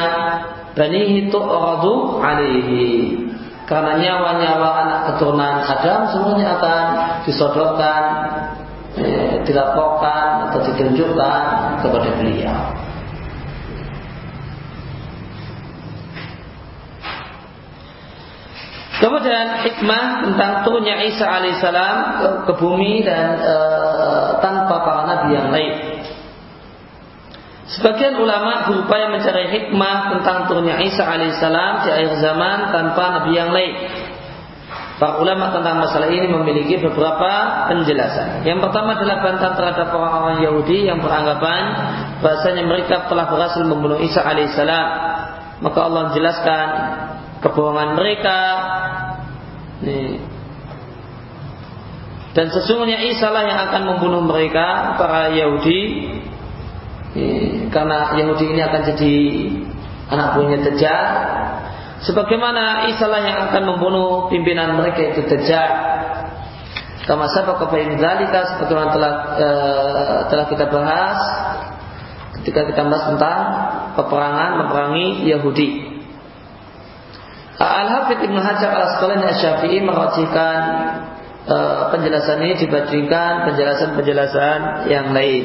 banihi 0.77 1.33
tu'radu 1.33 2.21
alaihi. 2.21 3.17
Karena 3.65 3.97
nyawa-nyawa 3.97 4.69
anak 4.83 4.99
keturunan 5.09 5.63
Adam 5.63 6.11
semuanya 6.11 6.59
akan 6.59 6.83
disodorkan, 7.23 8.03
ya, 8.99 9.41
dilaporkan 9.47 10.51
atau 10.51 10.59
ditunjukkan 10.69 11.41
kepada 11.79 12.09
beliau. 12.19 12.61
Kemudian 19.01 19.65
hikmah 19.65 20.29
tentang 20.29 20.61
turunnya 20.61 21.01
Isa 21.09 21.25
alaihissalam 21.25 21.95
ke, 22.21 22.27
ke 22.45 22.53
bumi 22.61 23.01
dan 23.01 23.41
e, 23.41 23.55
tanpa 24.45 24.77
para 24.85 25.01
nabi 25.09 25.29
yang 25.33 25.49
lain. 25.49 25.73
Sebagian 27.65 28.21
ulama 28.21 28.69
berupaya 28.69 29.09
mencari 29.09 29.49
hikmah 29.49 30.13
tentang 30.13 30.45
turunnya 30.45 30.77
Isa 30.85 31.01
alaihissalam 31.01 31.81
di 31.81 31.89
akhir 31.89 32.13
zaman 32.21 32.57
tanpa 32.69 33.03
nabi 33.17 33.31
yang 33.33 33.49
lain. 33.49 33.73
Para 35.01 35.17
ulama 35.17 35.49
tentang 35.49 35.81
masalah 35.81 36.13
ini 36.13 36.29
memiliki 36.29 36.77
beberapa 36.77 37.65
penjelasan. 37.73 38.45
Yang 38.45 38.69
pertama 38.69 39.01
adalah 39.01 39.25
bantahan 39.25 39.57
terhadap 39.57 39.89
orang-orang 39.97 40.45
Yahudi 40.45 40.85
yang 40.85 41.01
beranggapan 41.01 41.61
bahasanya 42.21 42.69
mereka 42.69 43.09
telah 43.09 43.25
berhasil 43.25 43.65
membunuh 43.65 43.97
Isa 43.97 44.21
alaihissalam. 44.21 44.87
Maka 45.65 45.79
Allah 45.89 46.13
menjelaskan 46.13 46.65
kebohongan 47.41 47.97
mereka. 47.97 48.39
Nih. 49.81 50.21
Dan 52.31 52.47
sesungguhnya 52.47 53.03
Isa 53.11 53.27
lah 53.27 53.43
yang 53.43 53.59
akan 53.67 53.81
membunuh 53.91 54.23
mereka 54.23 54.95
para 54.95 55.35
Yahudi 55.35 55.79
nih, 57.11 57.67
karena 57.75 58.15
Yahudi 58.15 58.55
ini 58.55 58.61
akan 58.63 58.81
jadi 58.95 59.15
anak 60.07 60.27
buahnya 60.39 60.57
Dajjal. 60.63 61.05
Sebagaimana 62.07 62.87
Isa 62.87 63.11
lah 63.11 63.19
yang 63.19 63.37
akan 63.51 63.63
membunuh 63.75 64.31
pimpinan 64.31 64.79
mereka 64.79 65.11
itu 65.11 65.27
Dajjal. 65.27 65.71
Kama 67.03 67.27
sabaq 67.35 67.67
bain 67.67 67.99
dzalika 67.99 68.55
sebagaimana 68.55 68.89
telah 68.93 69.13
e, 69.35 69.49
telah 70.31 70.45
kita 70.47 70.65
bahas 70.69 71.19
ketika 72.39 72.71
kita 72.71 72.87
bahas 72.87 73.03
tentang 73.11 73.39
peperangan 73.99 74.49
memerangi 74.63 75.27
Yahudi. 75.27 75.90
Al-Hafidh 77.61 78.25
Ibn 78.25 78.37
Hajar 78.41 78.69
al-Asqalani 78.73 79.25
Asyafi'i 79.29 79.85
merajihkan 79.85 80.61
e, 81.45 81.57
penjelasan 81.93 82.37
ini 82.41 82.55
dibandingkan 82.57 83.45
penjelasan-penjelasan 83.53 84.89
yang 84.89 85.13
lain. 85.13 85.43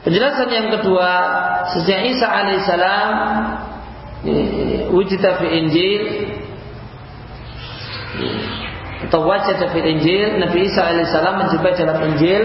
Penjelasan 0.00 0.48
yang 0.48 0.68
kedua, 0.80 1.10
sejak 1.76 2.08
Isa 2.08 2.24
alaihissalam 2.28 3.08
wujud 4.92 5.20
fi 5.20 5.46
Injil 5.48 6.02
atau 9.08 9.24
wajah 9.24 9.56
fi 9.60 9.80
Injil, 9.80 10.40
Nabi 10.40 10.68
Isa 10.68 10.84
alaihissalam 10.84 11.40
menjumpai 11.40 11.72
dalam 11.76 11.98
Injil 12.04 12.42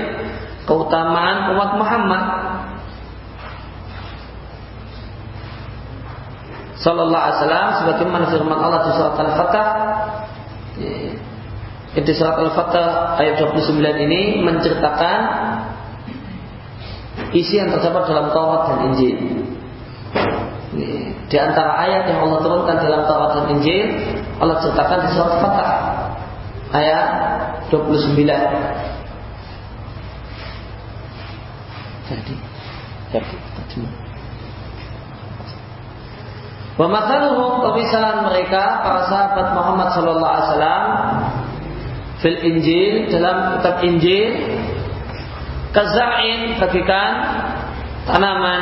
keutamaan 0.66 1.52
umat 1.56 1.72
Muhammad 1.78 2.24
Sallallahu 6.86 7.18
Alaihi 7.18 7.38
Wasallam 7.42 7.68
sebagaimana 7.82 8.26
firman 8.30 8.60
Allah 8.62 8.80
di 8.86 8.92
surat 8.94 9.18
Al-Fatah 9.18 9.68
di 11.98 12.14
surat 12.14 12.38
Al-Fatah 12.38 13.18
ayat 13.18 13.42
29 13.42 14.06
ini 14.06 14.46
menceritakan 14.46 15.20
isi 17.34 17.58
yang 17.58 17.74
terdapat 17.74 18.06
dalam 18.06 18.30
Taurat 18.30 18.62
dan 18.70 18.80
Injil. 18.94 19.18
Di 21.26 21.38
antara 21.42 21.82
ayat 21.90 22.06
yang 22.06 22.22
Allah 22.22 22.40
turunkan 22.46 22.78
dalam 22.78 23.02
Taurat 23.10 23.32
dan 23.34 23.46
Injil, 23.58 23.86
Allah 24.38 24.62
ceritakan 24.62 24.98
di 25.02 25.10
surat 25.18 25.34
Fatah 25.42 25.72
ayat 26.70 27.08
29. 27.74 28.14
Jadi, 32.06 32.36
jadi, 33.10 34.05
Wa 36.76 36.92
pemisahan 37.72 38.28
mereka 38.28 38.84
para 38.84 39.08
sahabat 39.08 39.48
Muhammad 39.56 39.96
sallallahu 39.96 40.34
alaihi 40.36 40.48
wasallam 40.52 40.84
fil 42.20 42.40
Injil 42.44 42.94
dalam 43.16 43.38
kitab 43.56 43.76
Injil 43.80 44.28
kaza'in 45.72 46.60
bagikan 46.60 47.12
tanaman 48.04 48.62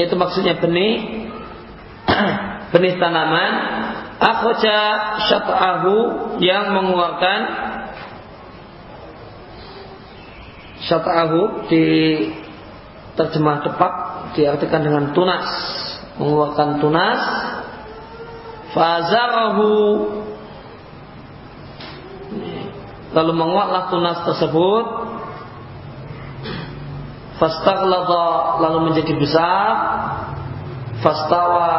yaitu 0.00 0.16
maksudnya 0.16 0.56
benih 0.56 1.28
benih 2.72 2.96
tanaman 2.96 3.52
akhraja 4.16 4.78
syat'ahu 5.28 5.96
yang 6.40 6.72
mengeluarkan 6.72 7.40
syata'ahu 10.88 11.68
di 11.68 11.84
terjemah 13.20 13.60
tepat 13.60 13.92
diartikan 14.40 14.80
dengan 14.80 15.12
tunas 15.12 15.44
mengeluarkan 16.20 16.84
tunas. 16.84 17.20
Fazarahu 18.70 19.72
lalu 23.10 23.32
menguatlah 23.34 23.90
tunas 23.90 24.22
tersebut 24.22 24.86
fastaghlada 27.40 28.60
lalu 28.60 28.92
menjadi 28.92 29.16
besar. 29.16 29.68
Fastawa 31.00 31.72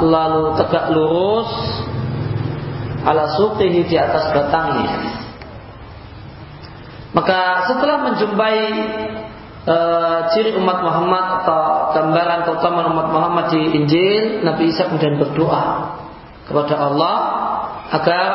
lalu 0.00 0.56
tegak 0.56 0.88
lurus. 0.96 1.52
Ala 3.04 3.36
suqihi 3.36 3.84
di 3.84 3.96
atas 4.00 4.32
batangnya. 4.32 5.20
Maka 7.12 7.68
setelah 7.68 8.08
menjumpai 8.08 8.58
e, 9.68 9.76
ciri 10.32 10.56
umat 10.56 10.80
Muhammad 10.80 11.44
atau 11.44 11.92
gambaran 11.92 12.48
keutamaan 12.48 12.88
umat 12.96 13.08
Muhammad 13.12 13.44
di 13.52 13.60
Injil, 13.76 14.40
Nabi 14.40 14.72
Isa 14.72 14.88
kemudian 14.88 15.20
berdoa 15.20 15.92
kepada 16.48 16.74
Allah 16.78 17.16
agar 17.92 18.28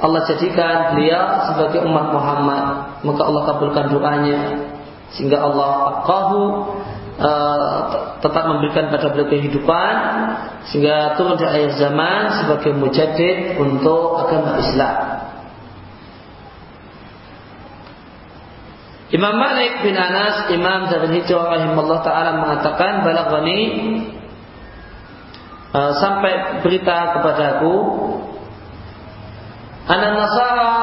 Allah 0.00 0.22
jadikan 0.28 0.94
beliau 0.94 1.50
sebagai 1.50 1.82
umat 1.82 2.14
Muhammad. 2.14 2.64
Maka 3.02 3.22
Allah 3.26 3.42
kabulkan 3.48 3.84
doanya 3.90 4.69
sehingga 5.16 5.42
Allah 5.42 5.72
akahu 6.02 6.42
e, 7.18 7.30
tetap 8.22 8.44
memberikan 8.46 8.92
pada 8.94 9.10
beliau 9.10 9.28
kehidupan 9.28 9.94
sehingga 10.70 11.18
turun 11.18 11.40
di 11.40 11.44
akhir 11.46 11.76
zaman 11.80 12.42
sebagai 12.42 12.72
mujadid 12.76 13.58
untuk 13.58 14.20
agama 14.22 14.60
Islam. 14.62 14.96
Imam 19.10 19.34
Malik 19.42 19.82
bin 19.82 19.98
Anas, 19.98 20.46
Imam 20.54 20.86
dari 20.86 21.18
Hijrah 21.18 21.58
rahimahullah 21.58 22.00
taala 22.06 22.30
mengatakan 22.46 23.02
balaghani 23.02 23.60
uh, 25.74 25.92
sampai 25.98 26.62
berita 26.62 27.18
kepadaku 27.18 27.74
anak 29.90 30.10
Nasara 30.14 30.74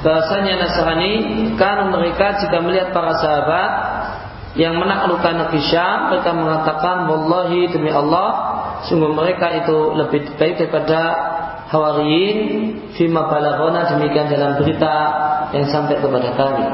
bahasanya 0.00 0.64
Nasrani 0.64 1.14
kan 1.60 1.92
mereka 1.92 2.40
jika 2.40 2.58
melihat 2.64 2.92
para 2.96 3.12
sahabat 3.20 3.70
yang 4.58 4.74
menaklukkan 4.80 5.46
negeri 5.46 5.62
Syam 5.70 6.10
mereka 6.10 6.34
mengatakan 6.34 7.06
wallahi 7.06 7.70
demi 7.70 7.92
Allah 7.92 8.28
sungguh 8.88 9.12
mereka 9.14 9.52
itu 9.62 9.94
lebih 9.94 10.34
baik 10.40 10.58
daripada 10.58 11.00
Hawariyin 11.70 12.38
fima 12.98 13.30
balaghana 13.30 13.86
demikian 13.94 14.26
dalam 14.26 14.58
berita 14.58 14.94
yang 15.54 15.70
sampai 15.70 16.02
kepada 16.02 16.34
kami. 16.34 16.66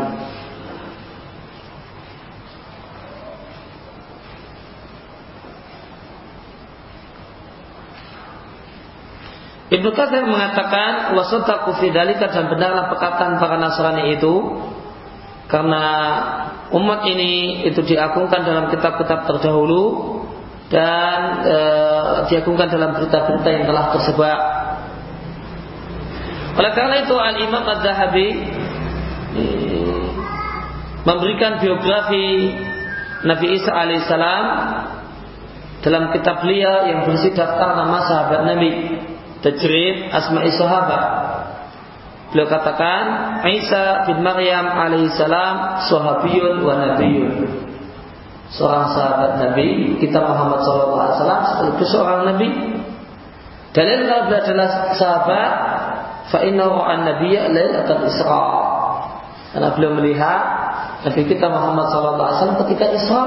Ibnu 9.67 9.91
Katsir 9.99 10.23
mengatakan 10.23 11.19
wasataku 11.19 11.83
fidalika 11.83 12.31
dan 12.31 12.47
benarlah 12.47 12.87
perkataan 12.87 13.43
para 13.43 13.59
Nasrani 13.59 14.15
itu 14.15 14.63
karena 15.51 15.85
umat 16.71 17.03
ini 17.11 17.67
itu 17.67 17.83
diagungkan 17.83 18.47
dalam 18.47 18.71
kitab-kitab 18.71 19.27
terdahulu 19.27 20.15
dan 20.71 21.19
e, 21.47 21.59
diagungkan 22.31 22.71
dalam 22.71 22.95
berita-berita 22.95 23.49
yang 23.51 23.65
telah 23.67 23.85
tersebar. 23.95 24.39
Oleh 26.63 26.73
karena 26.75 26.97
itu 27.03 27.15
Al 27.19 27.37
Imam 27.43 27.65
Az-Zahabi 27.67 28.29
memberikan 31.07 31.59
biografi 31.59 32.55
Nabi 33.27 33.47
Isa 33.59 33.71
alaihissalam 33.75 34.45
dalam 35.83 36.15
kitab 36.15 36.43
beliau 36.43 36.87
yang 36.87 37.03
berisi 37.03 37.35
daftar 37.35 37.79
nama 37.79 37.99
sahabat 38.07 38.41
Nabi 38.47 38.71
Tajrid 39.45 40.09
Asma'i 40.13 40.51
Sahabat. 40.55 41.05
Beliau 42.33 42.49
katakan 42.51 43.03
Isa 43.47 44.05
bin 44.11 44.21
Maryam 44.21 44.67
alaihissalam 44.67 45.87
sahabiyun 45.87 46.61
wa 46.67 46.75
nabiyun. 46.75 47.35
Seorang 48.47 48.95
sahabat 48.95 49.31
Nabi 49.43 49.99
Kita 49.99 50.23
Muhammad 50.23 50.63
SAW 50.63 51.11
sekaligus 51.51 51.91
seorang 51.91 52.31
Nabi. 52.31 52.49
Dalil 53.75 53.99
kalau 54.07 54.23
beliau 54.31 54.43
adalah 54.43 54.69
sahabat 54.95 55.53
Fa'innahu 56.27 56.79
an 56.83 57.07
nabiyya 57.07 57.47
lailatul 57.51 58.03
Isra' 58.07 58.51
Karena 59.55 59.69
beliau 59.79 59.93
melihat 59.95 60.41
Nabi 61.07 61.23
kita 61.25 61.47
Muhammad 61.47 61.87
SAW 61.89 62.61
ketika 62.67 62.91
Isra. 62.91 63.25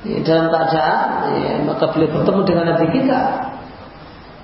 Dalam 0.00 0.48
keadaan 0.48 1.08
ya, 1.44 1.54
maka 1.64 1.92
beliau 1.92 2.08
bertemu 2.16 2.40
dengan 2.48 2.64
Nabi 2.72 2.86
kita 2.88 3.20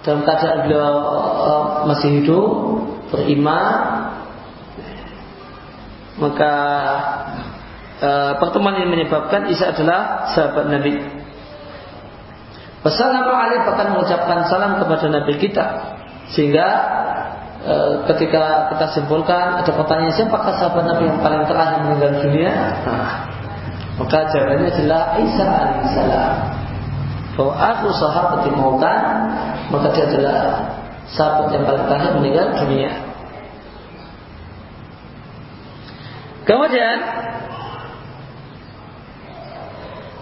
dalam 0.04 0.20
keadaan 0.24 0.58
beliau 0.68 0.92
uh, 1.06 1.64
masih 1.88 2.20
hidup 2.22 2.48
beriman 3.14 3.74
maka 6.16 6.52
uh, 8.00 8.32
pertemuan 8.40 8.80
ini 8.80 8.88
menyebabkan 8.88 9.52
Isa 9.52 9.72
adalah 9.72 10.32
sahabat 10.32 10.68
Nabi. 10.72 10.96
Wassalamualaikum 12.86 13.66
bahkan 13.66 13.88
mengucapkan 13.98 14.46
salam 14.46 14.78
kepada 14.78 15.10
Nabi 15.10 15.42
kita 15.42 15.66
sehingga 16.30 16.66
e, 17.66 17.74
ketika 18.14 18.70
kita 18.70 18.86
simpulkan 18.94 19.58
ada 19.58 19.70
pertanyaan 19.74 20.14
siapakah 20.14 20.54
sahabat 20.54 20.94
Nabi 20.94 21.10
yang 21.10 21.18
paling 21.18 21.42
terakhir 21.50 21.82
meninggal 21.82 22.12
dunia? 22.22 22.52
Nah, 22.86 23.26
maka 23.98 24.30
jawabannya 24.30 24.70
adalah 24.70 25.02
Isa 25.18 25.44
alaihissalam. 25.50 26.34
Bahwa 27.36 27.52
aku 27.52 27.88
sahabat 27.92 28.48
mautan, 28.56 29.02
maka 29.68 29.86
dia 29.92 30.08
adalah 30.08 30.36
sahabat 31.12 31.52
yang 31.52 31.64
paling 31.68 31.84
terakhir 31.84 32.12
meninggal 32.18 32.46
dunia. 32.64 32.90
Kemudian 36.46 36.96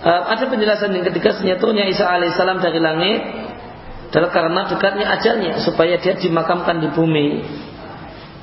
e, 0.01 0.11
ada 0.11 0.45
penjelasan 0.49 0.97
yang 0.97 1.05
ketiga 1.05 1.37
senyaturnya 1.37 1.85
Isa 1.93 2.09
alaihissalam 2.09 2.65
dari 2.65 2.81
langit 2.81 3.21
adalah 4.15 4.31
karena 4.31 4.61
dekatnya 4.71 5.07
ajalnya 5.11 5.53
supaya 5.67 5.99
dia 6.01 6.15
dimakamkan 6.17 6.81
di 6.81 6.89
bumi. 6.95 7.29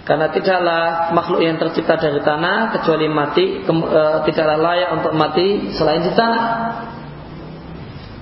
Karena 0.01 0.33
tidaklah 0.33 1.13
makhluk 1.13 1.45
yang 1.45 1.61
tercipta 1.61 1.95
dari 1.95 2.19
tanah 2.25 2.73
kecuali 2.75 3.07
mati 3.07 3.63
ke, 3.63 3.71
e, 3.71 4.01
tidaklah 4.29 4.57
layak 4.59 4.89
untuk 4.97 5.13
mati 5.13 5.71
selain 5.73 6.03
di 6.05 6.11
tanah. 6.13 6.45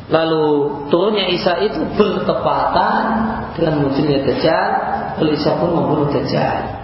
Lalu 0.09 0.45
turunnya 0.89 1.29
Isa 1.29 1.53
itu 1.61 1.85
bertepatan 1.93 3.01
dengan 3.53 3.73
munculnya 3.85 4.25
Dajjal, 4.25 4.69
lalu 5.21 5.37
Isa 5.37 5.53
pun 5.53 5.69
membunuh 5.69 6.09
Dajjal. 6.09 6.81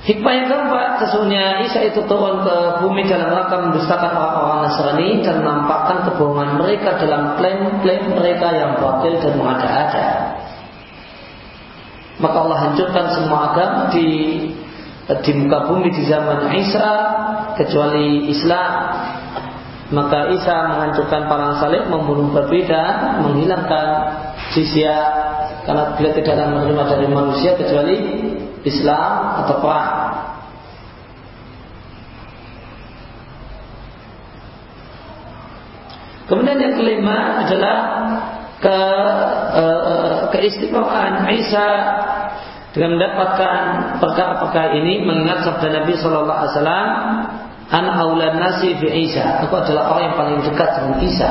Hikmah 0.00 0.32
yang 0.32 0.48
keempat, 0.48 0.90
sesungguhnya 1.04 1.60
Isa 1.64 1.84
itu 1.84 2.00
turun 2.08 2.40
ke 2.44 2.56
bumi 2.84 3.04
dalam 3.04 3.32
rangka 3.32 3.56
mendustakan 3.68 4.12
orang-orang 4.16 4.60
Nasrani 4.64 5.08
dan 5.20 5.44
menampakkan 5.44 6.08
kebohongan 6.08 6.56
mereka 6.56 6.96
dalam 7.00 7.36
klaim-klaim 7.36 8.12
mereka 8.12 8.48
yang 8.48 8.80
batil 8.80 9.14
dan 9.20 9.32
mengada-ada. 9.36 10.06
Maka 12.20 12.36
Allah 12.36 12.58
hancurkan 12.68 13.06
semua 13.16 13.38
agama 13.52 13.80
di 13.92 14.08
di 15.10 15.32
muka 15.34 15.58
bumi 15.68 15.88
di 15.90 16.02
zaman 16.04 16.48
Isa 16.60 16.88
kecuali 17.56 18.28
Islam. 18.32 18.72
Maka 19.90 20.30
Isa 20.30 20.54
menghancurkan 20.70 21.26
parang 21.26 21.58
salib, 21.58 21.90
membunuh 21.90 22.30
dan 22.46 23.26
menghilangkan 23.26 23.86
jizya 24.54 24.98
karena 25.66 25.98
beliau 25.98 26.14
tidak 26.14 26.32
akan 26.38 26.48
menerima 26.56 26.82
dari 26.94 27.06
manusia 27.10 27.50
kecuali 27.58 27.96
Islam 28.62 29.10
atau 29.44 29.54
perang. 29.58 29.94
Kemudian 36.30 36.62
yang 36.62 36.74
kelima 36.78 37.42
adalah 37.42 37.76
ke, 38.62 38.78
e, 39.58 39.64
keistimewaan 40.30 41.26
Isa 41.34 41.68
dengan 42.70 42.94
mendapatkan 42.94 43.58
perkara-perkara 43.98 44.78
ini 44.78 45.02
mengingat 45.02 45.42
sabda 45.42 45.82
Nabi 45.82 45.98
Shallallahu 45.98 46.38
Alaihi 46.38 46.54
Wasallam 46.54 46.88
an 47.70 47.86
aulan 47.86 48.38
nasi 48.38 48.74
bi 48.78 49.06
Isa 49.06 49.46
aku 49.46 49.54
adalah 49.54 49.94
orang 49.94 50.02
yang 50.10 50.16
paling 50.18 50.38
dekat 50.42 50.70
dengan 50.78 50.98
Isa 51.06 51.30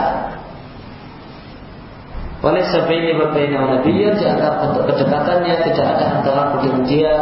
oleh 2.39 2.63
sebaini 2.71 3.19
wa 3.19 3.36
baina 3.36 3.67
nabiyyin 3.67 4.15
di 4.15 4.23
antara 4.23 4.63
bentuk 4.63 4.88
kedekatannya 4.88 5.56
tidak 5.60 5.86
ada 5.91 6.06
antara 6.23 6.39
aku 6.47 6.63
dengan 6.63 6.88
dia 6.88 7.13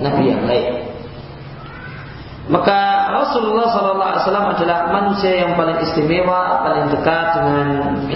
nabi 0.00 0.32
yang 0.32 0.42
lain. 0.48 0.88
Maka 2.44 2.80
Rasulullah 3.12 3.72
SAW 3.72 4.52
adalah 4.56 4.92
manusia 4.92 5.44
yang 5.44 5.56
paling 5.56 5.80
istimewa, 5.80 6.60
paling 6.64 6.92
dekat 6.92 7.26
dengan 7.40 7.68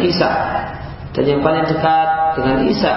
Isa 0.04 0.32
dan 1.16 1.24
yang 1.24 1.40
paling 1.40 1.64
dekat 1.64 2.08
dengan 2.36 2.56
Isa. 2.68 2.94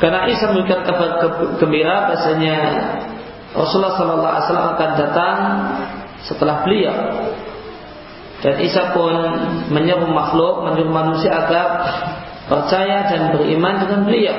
Karena 0.00 0.24
Isa 0.28 0.52
memberikan 0.52 0.88
kabar 0.88 1.20
gembira 1.60 2.08
bahasanya 2.08 2.56
Rasulullah 3.52 3.96
Wasallam 4.40 4.66
akan 4.76 4.90
datang 4.96 5.36
setelah 6.24 6.64
beliau. 6.64 6.96
Dan 8.40 8.56
Isa 8.64 8.96
pun 8.96 9.12
menyeru 9.68 10.08
makhluk, 10.08 10.64
menyeru 10.64 10.88
manusia 10.88 11.28
agar 11.28 11.66
percaya 12.48 13.04
dan 13.12 13.36
beriman 13.36 13.74
dengan 13.84 14.00
beliau. 14.08 14.38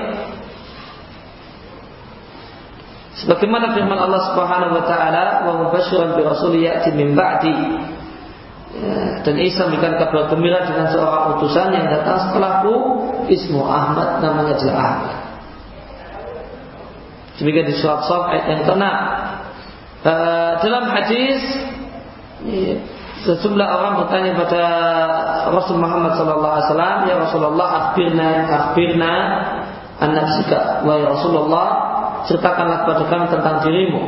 Sebagaimana 3.22 3.78
firman 3.78 4.02
Allah 4.02 4.34
Subhanahu 4.34 4.82
wa 4.82 4.86
taala, 4.90 5.46
"Wa 5.46 5.54
mubasysyiran 5.62 6.18
bi 6.18 6.22
rasulin 6.26 6.62
ya'ti 6.66 6.90
min 6.98 7.14
ba'di." 7.14 7.54
Ya, 8.72 9.22
dan 9.22 9.36
Isa 9.38 9.68
memberikan 9.68 10.00
kabar 10.00 10.32
gembira 10.32 10.66
dengan 10.66 10.90
seorang 10.90 11.38
utusan 11.38 11.76
yang 11.76 11.86
datang 11.92 12.18
setelahku, 12.26 12.74
ismu 13.30 13.62
Ahmad, 13.68 14.24
namanya 14.24 14.58
adalah 14.58 14.76
Ahmad. 14.80 15.16
Demikian 17.38 17.68
di 17.68 17.76
surat 17.78 18.06
Saf 18.06 18.32
ayat 18.32 18.46
yang 18.48 18.62
ke-6. 18.64 18.86
Uh, 20.02 20.58
dalam 20.66 20.90
hadis 20.98 21.38
sejumlah 23.22 23.68
orang 23.70 24.02
bertanya 24.02 24.34
pada 24.34 24.64
Rasul 25.54 25.78
Muhammad 25.78 26.18
sallallahu 26.18 26.54
alaihi 26.58 26.68
wasallam, 26.74 26.98
"Ya 27.06 27.16
Rasulullah, 27.22 27.68
akhbirna 27.70 28.30
akhbirna 28.50 29.14
an 30.02 30.10
nafsika." 30.18 30.82
Wahai 30.82 31.06
Rasulullah, 31.06 31.68
ceritakanlah 32.26 32.78
kepada 32.82 33.04
kami 33.14 33.26
tentang 33.30 33.56
dirimu. 33.62 34.04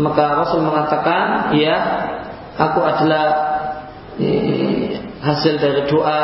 Maka 0.00 0.24
Rasul 0.40 0.64
mengatakan, 0.64 1.52
"Ya, 1.60 1.76
aku 2.56 2.80
adalah 2.80 3.24
eh, 4.16 4.96
hasil 5.20 5.60
dari 5.60 5.84
doa 5.92 6.20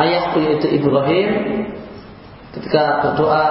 ayahku 0.00 0.40
yaitu 0.40 0.80
Ibrahim 0.80 1.30
ketika 2.56 3.04
berdoa 3.04 3.46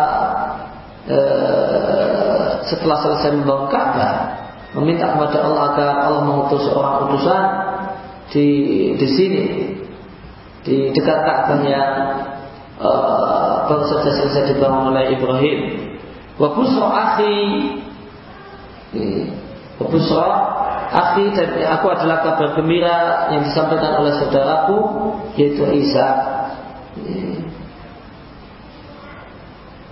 eh, 1.06 2.21
setelah 2.72 2.98
selesai 3.04 3.36
membangun 3.36 3.68
Ka'bah 3.68 4.16
meminta 4.72 5.12
kepada 5.12 5.44
Allah 5.44 5.64
agar 5.76 5.90
Allah 6.08 6.22
mengutus 6.24 6.64
seorang 6.72 7.12
utusan 7.12 7.44
di 8.32 8.48
di 8.96 9.08
sini 9.12 9.44
di 10.64 10.76
dekat 10.96 11.20
Ka'bah 11.28 11.60
yang 11.68 11.92
uh, 12.80 13.68
baru 13.68 13.84
saja 13.92 14.10
selesai 14.16 14.56
dibangun 14.56 14.96
oleh 14.96 15.12
Ibrahim. 15.20 15.60
Wa 16.40 16.56
busra 16.56 16.88
akhi 16.88 17.40
Wa 19.82 19.86
busra 19.88 20.30
akhi 20.92 21.32
dan 21.36 21.50
aku 21.80 21.88
adalah 21.92 22.24
kabar 22.24 22.56
gembira 22.56 23.28
yang 23.36 23.48
disampaikan 23.48 24.00
oleh 24.00 24.14
saudaraku 24.16 24.78
yaitu 25.36 25.64
Isa. 25.76 26.31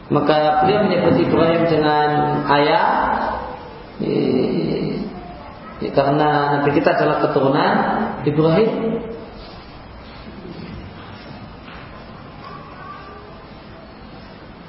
Maka 0.09 0.65
beliau 0.65 0.89
menyebut 0.89 1.21
Ibrahim 1.21 1.69
dengan 1.69 2.09
ayah 2.49 2.85
ya, 5.79 5.89
karena 5.93 6.57
Nabi 6.57 6.69
kita 6.81 6.97
adalah 6.97 7.21
keturunan 7.29 7.71
Ibrahim. 8.25 8.69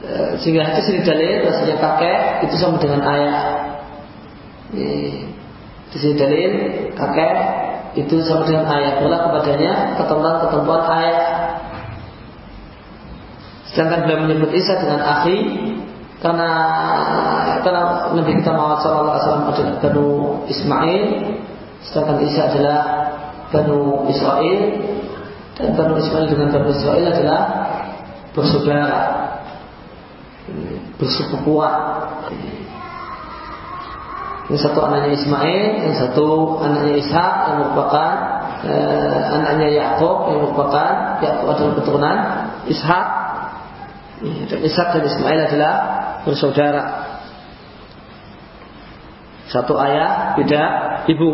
Eh, 0.01 0.31
sehingga 0.45 0.69
hadis 0.69 0.93
ini 0.93 1.09
dalil 1.09 1.49
rasanya 1.49 1.77
kakek 1.89 2.45
itu 2.45 2.55
sama 2.61 2.77
dengan 2.77 3.01
ayah. 3.09 3.37
Di 5.91 5.97
sini 5.97 6.21
dalil 6.21 6.53
kakek 6.93 7.33
itu 7.97 8.21
sama 8.29 8.45
dengan 8.45 8.69
ayah. 8.77 9.01
Berlaku 9.01 9.41
kepadanya 9.41 9.97
ketentuan-ketentuan 9.97 10.85
ayah. 11.01 11.40
Sedangkan 13.71 14.07
beliau 14.07 14.27
menyebut 14.27 14.51
Isa 14.51 14.75
dengan 14.83 14.99
akhi 14.99 15.39
karena 16.21 16.51
karena 17.65 18.13
Nabi 18.13 18.31
kita 18.37 18.53
Muhammad 18.53 18.79
SAW 18.85 19.15
adalah 19.49 19.75
Banu 19.81 20.09
Ismail 20.51 21.05
sedangkan 21.87 22.19
Isa 22.29 22.51
adalah 22.51 22.79
Banu 23.55 24.11
Israel 24.11 24.61
dan 25.57 25.69
Banu 25.79 25.95
Ismail 25.97 26.27
dengan 26.29 26.49
Banu 26.51 26.69
Israel 26.75 27.05
adalah 27.09 27.43
bersaudara 28.35 29.01
bersepupuan. 30.99 31.75
Yang 34.51 34.67
satu 34.67 34.83
anaknya 34.83 35.15
Ismail 35.15 35.63
yang 35.87 35.95
satu 35.95 36.59
anaknya 36.59 36.99
Ishak 36.99 37.35
yang 37.47 37.57
merupakan 37.63 38.11
eh, 38.67 39.19
anaknya 39.31 39.69
Yakub 39.79 40.27
yang 40.27 40.43
merupakan 40.43 40.91
Yakub 41.23 41.47
adalah 41.55 41.73
keturunan 41.79 42.17
Ishak 42.67 43.07
dan 44.21 44.61
Ishak 44.61 44.89
dan 44.93 45.03
Ismail 45.09 45.41
adalah 45.49 45.75
bersaudara. 46.29 46.85
Satu 49.49 49.75
ayah, 49.81 50.37
beda 50.37 50.65
ibu. 51.11 51.31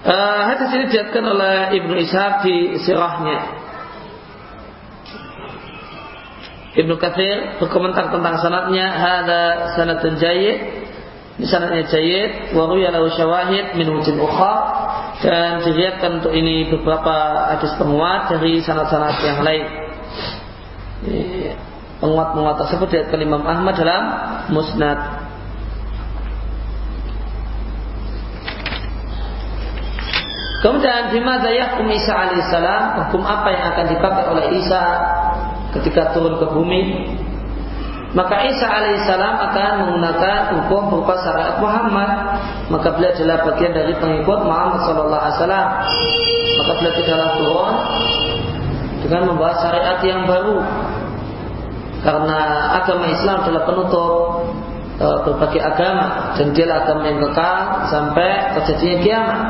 Uh, 0.00 0.40
hadis 0.50 0.68
ini 0.74 0.84
diatkan 0.90 1.24
oleh 1.24 1.78
Ibnu 1.80 1.94
Ishaq 2.04 2.44
di 2.44 2.56
sirahnya. 2.82 3.38
Ibnu 6.70 6.94
Kathir 6.98 7.58
berkomentar 7.62 8.10
tentang 8.14 8.38
sanatnya 8.38 8.86
ada 8.94 9.42
sanat 9.74 10.06
jayyid 10.06 10.58
ini 11.40 11.48
sanatnya 11.48 11.88
jayyid 11.88 12.52
wa 12.52 12.68
ruya 12.68 12.92
lahu 12.92 13.08
syawahid 13.16 13.72
min 13.72 13.88
wujin 13.96 14.20
ukha 14.20 14.54
dan 15.24 15.64
diriatkan 15.64 16.20
untuk 16.20 16.36
ini 16.36 16.68
beberapa 16.68 17.48
hadis 17.56 17.72
penguat 17.80 18.28
dari 18.28 18.60
sanat-sanat 18.60 19.16
yang 19.24 19.40
lain 19.40 19.79
penguat-penguat 22.00 22.56
tersebut 22.64 22.88
dari 22.92 23.24
Imam 23.24 23.44
Ahmad 23.44 23.76
dalam 23.76 24.02
Musnad. 24.52 24.98
Kemudian 30.60 31.08
bima 31.08 31.40
yahkum 31.40 31.88
Isa 31.88 32.12
alaihissalam 32.12 33.08
hukum 33.08 33.24
apa 33.24 33.48
yang 33.48 33.64
akan 33.72 33.86
dipakai 33.96 34.24
oleh 34.28 34.44
Isa 34.60 34.82
ketika 35.80 36.12
turun 36.12 36.36
ke 36.36 36.52
bumi? 36.52 37.08
Maka 38.12 38.44
Isa 38.44 38.68
alaihissalam 38.68 39.34
akan 39.40 39.72
menggunakan 39.86 40.38
hukum 40.60 40.92
berupa 40.92 41.16
syariat 41.24 41.56
Muhammad. 41.64 42.12
Maka 42.68 42.92
beliau 42.92 43.12
adalah 43.16 43.38
bagian 43.48 43.72
dari 43.72 43.96
pengikut 43.96 44.38
Muhammad 44.44 44.84
sallallahu 44.84 45.22
alaihi 45.24 45.36
wasallam. 45.40 45.68
Maka 46.60 46.72
beliau 46.76 46.92
tidaklah 46.92 47.30
turun 47.40 47.68
dengan 49.00 49.32
membawa 49.32 49.54
syariat 49.60 49.98
yang 50.04 50.28
baru 50.28 50.60
karena 52.00 52.38
agama 52.80 53.04
Islam 53.12 53.44
adalah 53.44 53.62
penutup 53.68 54.12
e, 54.96 55.06
berbagai 55.28 55.60
agama 55.60 56.32
dan 56.36 56.46
dia 56.56 56.64
agama 56.72 57.02
yang 57.04 57.20
kekal 57.28 57.56
sampai 57.92 58.56
terjadinya 58.56 58.96
kiamat 59.04 59.40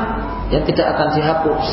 yang 0.51 0.63
tidak 0.67 0.87
akan 0.95 1.07
dihapus. 1.15 1.67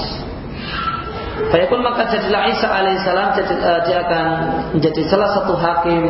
Baikpun 1.50 1.80
maka 1.82 2.10
jadilah 2.10 2.50
Isa 2.50 2.66
alaihissalam 2.66 3.28
jadi, 3.42 3.54
e, 3.58 3.72
dia 3.90 3.96
akan 4.06 4.26
menjadi 4.78 5.00
salah 5.10 5.30
satu 5.34 5.54
hakim 5.58 6.02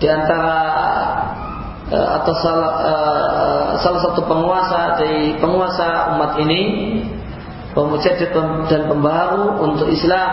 di 0.00 0.08
antara 0.08 0.56
e, 1.92 1.98
atau 2.00 2.32
salah, 2.40 2.72
e, 2.80 2.94
salah 3.84 4.00
satu 4.08 4.24
penguasa 4.24 4.96
dari 4.96 5.36
penguasa 5.36 6.16
umat 6.16 6.32
ini 6.40 6.62
pemujadid 7.72 8.30
dan 8.68 8.82
pembaharu 8.90 9.62
untuk 9.62 9.88
Islam 9.90 10.30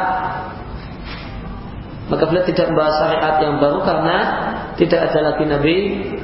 maka 2.08 2.23
beliau 2.23 2.45
tidak 2.47 2.71
membahas 2.71 2.95
syariat 3.04 3.36
yang 3.43 3.56
baru 3.60 3.80
karena 3.84 4.17
tidak 4.80 5.12
ada 5.12 5.19
lagi 5.32 5.43
Nabi 5.43 5.78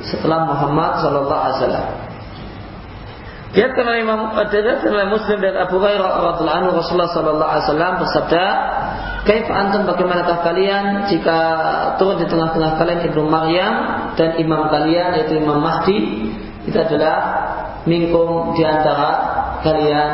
setelah 0.07 0.47
Muhammad 0.47 1.03
Sallallahu 1.03 1.41
Alaihi 1.43 1.57
Wasallam. 1.59 1.87
Diatkan 3.53 3.85
oleh 3.85 4.01
Imam 4.01 4.33
Muslim 5.13 5.37
dan 5.45 5.53
Abu 5.61 5.77
Hurairah 5.77 6.09
radhiallahu 6.33 6.57
anhu 6.57 6.71
Rasulullah 6.73 7.11
Sallallahu 7.11 7.51
Alaihi 7.51 7.65
Wasallam 7.67 7.93
bersabda, 8.01 8.45
"Kaif 9.27 9.47
antum 9.51 9.81
bagaimanakah 9.85 10.37
kalian 10.41 10.85
jika 11.11 11.37
turun 11.99 12.17
di 12.17 12.25
tengah-tengah 12.31 12.79
kalian 12.79 12.99
Ibnu 13.13 13.21
Maryam 13.27 13.73
dan 14.15 14.39
imam 14.39 14.71
kalian 14.71 15.19
yaitu 15.19 15.37
Imam 15.37 15.59
Mahdi 15.61 15.99
itu 16.63 16.77
adalah 16.79 17.17
mingkum 17.83 18.55
di 18.55 18.63
antara 18.63 19.42
kalian 19.63 20.09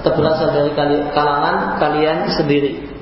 atau 0.00 0.10
berasal 0.16 0.48
dari 0.50 0.72
kalangan 1.12 1.78
kalian 1.78 2.18
sendiri." 2.34 2.94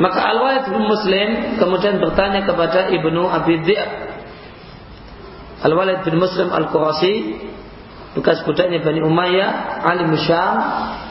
Maka 0.00 0.20
Al-Walid 0.24 0.64
bin 0.72 0.84
Muslim 0.88 1.28
kemudian 1.60 2.00
bertanya 2.00 2.48
kepada 2.48 2.88
Ibnu 2.90 3.22
Abi 3.28 3.60
Dhi'ab. 3.60 3.90
Al-Walid 5.62 6.00
bin 6.02 6.16
Muslim 6.16 6.48
Al-Qurasi 6.48 7.14
bekas 8.18 8.44
budaknya 8.44 8.84
Bani 8.84 9.00
Umayyah, 9.00 9.84
alim 9.84 10.12
Syam, 10.20 10.56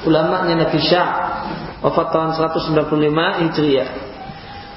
ulama 0.05 0.45
Nabi 0.45 0.79
Syam, 0.86 1.10
wafat 1.81 2.07
tahun 2.13 2.29
195 2.38 3.41
Hijriah. 3.47 3.89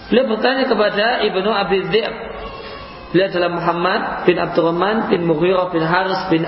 Beliau 0.08 0.26
bertanya 0.36 0.64
kepada 0.68 1.24
Ibnu 1.24 1.50
Abi 1.50 1.78
Dhi'ab. 1.88 2.14
Beliau 3.12 3.26
adalah 3.30 3.50
Muhammad 3.56 4.00
bin 4.28 4.36
Abdurrahman 4.36 4.96
bin 5.08 5.24
Mughirah 5.24 5.70
bin 5.72 5.82
Haris 5.84 6.28
bin 6.28 6.44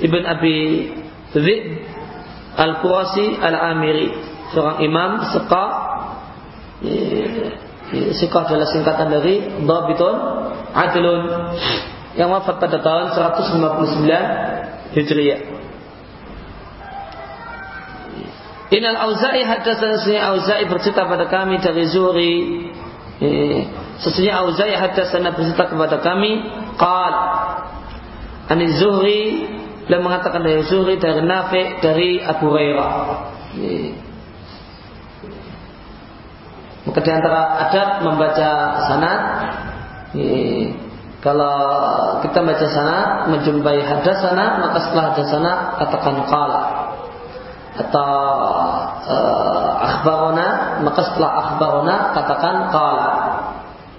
Ibn 0.00 0.22
Abi 0.24 0.56
Dhi'ab 1.36 1.64
Al-Qurasi 2.60 3.38
Al-Amiri, 3.40 4.08
seorang 4.52 4.82
imam 4.82 5.10
sekar 5.30 5.70
Sikah 7.90 8.46
adalah 8.46 8.70
singkatan 8.70 9.10
dari 9.10 9.42
Dabitun 9.66 10.16
Adlun 10.70 11.22
yang 12.14 12.30
wafat 12.30 12.62
pada 12.62 12.78
tahun 12.78 13.18
159 13.18 14.94
Hijriah. 14.94 15.40
Inal 18.70 18.98
Auza'i 19.10 19.42
haddatsana 19.42 19.98
sesungguhnya 19.98 20.30
Auza'i 20.30 20.64
bercerita 20.70 21.02
pada 21.10 21.26
kami 21.26 21.58
dari 21.58 21.82
Zuri. 21.90 22.34
Sesungguhnya 23.98 24.38
Auza'i 24.46 24.74
haddatsana 24.78 25.34
bercerita 25.34 25.66
kepada 25.74 25.98
kami 25.98 26.46
qal 26.78 27.14
Ani 28.50 28.66
Zuhri 28.78 29.46
beliau 29.90 30.06
mengatakan 30.06 30.46
dari 30.46 30.62
Zuhri 30.70 31.02
dari 31.02 31.26
Nafi 31.26 31.82
dari 31.82 32.22
Abu 32.22 32.46
Hurairah. 32.46 32.90
Maka 36.86 36.98
di 37.02 37.10
antara 37.10 37.40
adab 37.66 37.88
membaca 38.06 38.50
sanad 38.86 39.22
kalau 41.18 41.58
kita 42.22 42.38
baca 42.38 42.66
sanad 42.70 43.34
menjumpai 43.34 43.82
hadasana 43.82 44.62
maka 44.62 44.78
setelah 44.78 45.04
hadasana 45.10 45.52
katakan 45.82 46.16
qala. 46.30 46.62
Atau 47.82 48.14
uh, 49.10 49.70
akhbarona 49.90 50.78
maka 50.86 51.02
setelah 51.02 51.30
akhbarona 51.34 52.14
katakan 52.14 52.56
qala. 52.70 53.10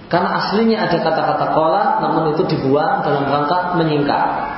Karena 0.07 0.39
aslinya 0.39 0.87
ada 0.87 1.03
kata-kata 1.03 1.45
qala 1.51 1.83
namun 1.99 2.31
itu 2.31 2.47
dibuang 2.47 3.03
dalam 3.03 3.27
rangka 3.27 3.75
menyingkat 3.75 4.50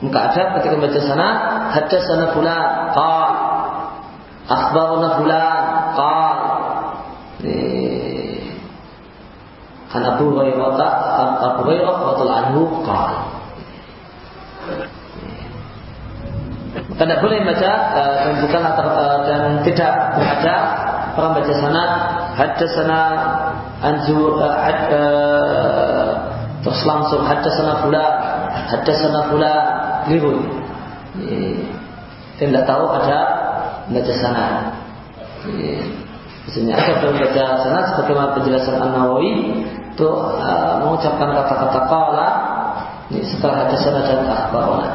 maka 0.00 0.18
ada 0.32 0.42
ketika 0.56 0.76
baca 0.80 1.00
sana 1.04 1.28
hadasana 1.76 2.32
fulan 2.32 2.64
qala 2.96 3.30
akhbarona 4.48 5.08
fulan 5.20 5.60
qala 5.94 6.40
An 9.90 10.06
Abu 10.06 10.30
Hurairah 10.30 10.78
Abu 11.42 11.66
Hurairah 11.66 11.94
radhiyallahu 11.98 12.42
anhu 12.46 12.62
Maka 16.70 17.02
tidak 17.02 17.20
boleh 17.26 17.38
baca 17.42 17.70
uh, 17.98 18.16
dan 18.22 18.34
bukan 18.38 18.62
uh, 18.62 19.18
dan 19.26 19.42
tidak 19.66 19.94
berada 20.14 20.56
orang 21.18 21.32
baca 21.42 21.52
sana 21.58 21.84
sana 22.70 23.00
anzu 23.82 24.38
uh, 24.38 24.54
had, 24.62 24.78
terus 26.62 26.80
langsung 26.86 27.26
sana 27.50 27.82
pula 27.82 28.04
sana 28.94 29.20
pula 30.18 30.34
liru 30.34 30.34
tidak 32.40 32.64
tahu 32.66 32.84
ada 32.98 33.18
baca 33.90 34.12
sana 34.18 34.46
Misalnya 36.50 36.82
ada 36.82 37.14
baca 37.14 37.44
sana 37.62 37.80
sebagaimana 37.94 38.34
penjelasan 38.34 38.74
An 38.80 38.90
Nawawi 38.96 39.62
itu 39.94 40.08
uh, 40.08 40.80
mengucapkan 40.82 41.30
kata-kata 41.36 41.80
qala 41.86 42.28
ini 43.12 43.22
setelah 43.22 43.70
sana 43.76 44.00
dan 44.02 44.26
akhbarona. 44.26 44.90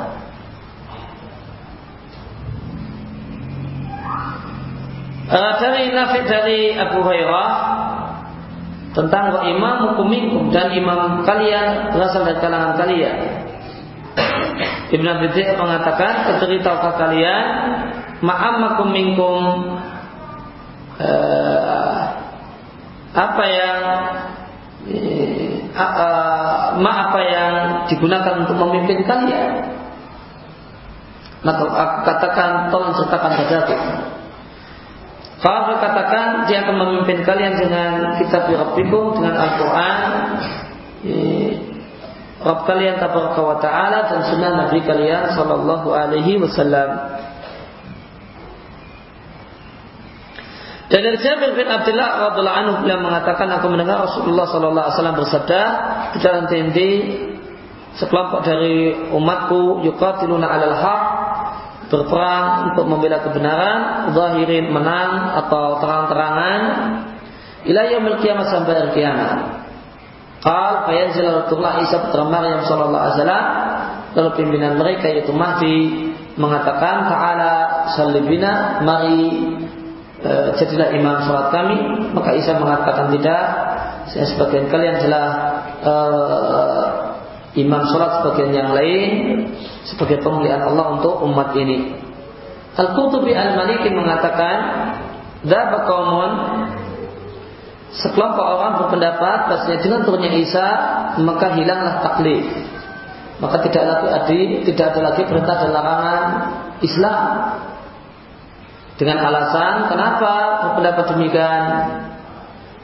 Uh, 5.25 5.53
dari 5.63 5.95
Nafi 5.95 6.19
dari 6.27 6.59
Abu 6.75 7.01
Hurairah 7.01 7.49
tentang 8.91 9.47
imam 9.47 9.95
hukumikum 9.95 10.51
dan 10.51 10.75
imam 10.75 11.23
kalian 11.23 11.95
berasal 11.95 12.27
dari 12.27 12.41
kalangan 12.43 12.75
kalian. 12.75 13.44
Ibn 14.91 15.05
Abi 15.05 15.27
mengatakan, 15.57 16.39
"Beritaukah 16.39 16.93
kalian 16.95 17.45
ma'amakum 18.21 18.87
minkum 18.91 19.41
uh, 20.99 22.01
apa 23.15 23.43
yang 23.47 23.81
uh, 25.75 26.79
ma 26.79 26.91
apa 27.09 27.19
yang 27.23 27.53
digunakan 27.91 28.45
untuk 28.45 28.55
memimpin 28.59 29.03
kalian? 29.03 29.51
Maka 31.45 31.61
aku 31.61 31.97
katakan 32.09 32.73
tolong 32.73 32.93
ceritakan 32.97 33.31
padaku 33.37 33.77
kalau 35.45 35.77
katakan 35.77 36.47
dia 36.49 36.65
akan 36.65 36.75
memimpin 36.79 37.21
kalian 37.21 37.53
dengan 37.59 38.17
kitab 38.17 38.47
Rabbikum 38.47 39.19
dengan 39.19 39.35
Al-Quran 39.35 39.99
Rabb 42.45 42.69
kalian 42.69 43.01
tabaraka 43.01 43.41
wa 43.41 43.57
ta'ala 43.57 44.05
dan 44.05 44.19
sunnah 44.29 44.51
Nabi 44.69 44.85
kalian 44.85 45.33
sallallahu 45.33 45.89
alaihi 45.89 46.37
wasallam 46.37 46.89
Dan 50.85 51.01
dari 51.01 51.17
Jabir 51.17 51.57
bin 51.57 51.65
Abdullah 51.65 52.29
radhiallahu 52.29 52.59
anhu 52.61 52.73
beliau 52.85 53.01
mengatakan 53.01 53.49
aku 53.57 53.73
mendengar 53.73 54.05
Rasulullah 54.05 54.45
sallallahu 54.45 54.85
alaihi 54.85 54.95
wasallam 55.01 55.17
bersabda 55.17 55.61
di 56.13 56.17
dalam 56.21 56.43
tindi 56.45 56.91
sekelompok 57.97 58.45
dari 58.45 58.93
umatku 59.09 59.81
yuqatiluna 59.81 60.45
'alal 60.45 60.77
haq 60.77 61.03
berperang 61.89 62.73
untuk 62.73 62.85
membela 62.85 63.21
kebenaran, 63.25 64.13
zahirin 64.13 64.69
menang 64.69 65.33
atau 65.41 65.81
terang-terangan 65.81 66.61
ila 67.65 67.81
yaumil 67.89 68.21
sampai 68.21 68.93
kiamat. 68.93 69.64
Qal 70.45 70.85
fayanzil 70.85 71.25
Rasulullah 71.25 71.81
Isa 71.81 72.05
putra 72.05 72.21
Maryam 72.29 72.61
sallallahu 72.61 73.01
alaihi 73.01 73.17
wasallam. 73.17 73.45
Lalu 74.15 74.29
pimpinan 74.37 74.77
mereka 74.77 75.09
yaitu 75.09 75.33
Mahdi 75.33 75.77
mengatakan 76.37 77.09
ta'ala 77.09 77.53
sallibina 77.97 78.79
mari 78.85 79.57
e, 80.21 80.31
jadilah 80.61 80.93
imam 80.93 81.25
sholat 81.25 81.49
kami. 81.49 81.77
Maka 82.13 82.29
Isa 82.37 82.61
mengatakan 82.61 83.09
tidak 83.17 83.43
saya 84.13 84.25
sebagian 84.29 84.69
kalian 84.69 85.01
adalah 85.01 85.27
e, 85.81 85.93
imam 87.65 87.81
sholat 87.89 88.21
sebagian 88.21 88.51
yang 88.53 88.69
lain 88.77 89.09
sebagai 89.89 90.21
pemulihan 90.21 90.61
Allah 90.61 90.93
untuk 90.93 91.25
umat 91.25 91.57
ini. 91.57 92.05
Al-Qutubi 92.77 93.33
Al-Maliki 93.33 93.89
mengatakan 93.89 94.57
Daba 95.45 95.85
kaumun 95.85 96.31
Sekelompok 97.95 98.43
orang 98.43 98.71
berpendapat 98.83 99.37
bahasanya 99.47 99.79
dengan 99.79 99.99
turunnya 100.03 100.31
Isa 100.35 100.67
maka 101.23 101.55
hilanglah 101.55 102.03
taklif 102.03 102.43
maka 103.35 103.59
tidak 103.67 103.83
lagi 103.83 104.07
adi, 104.15 104.39
tidak 104.71 104.95
ada 104.95 105.01
lagi 105.11 105.23
perintah 105.27 105.55
dan 105.59 105.71
larangan 105.75 106.23
Islam 106.79 107.23
dengan 108.95 109.17
alasan 109.27 109.91
kenapa 109.91 110.31
berpendapat 110.63 111.05
demikian? 111.15 111.63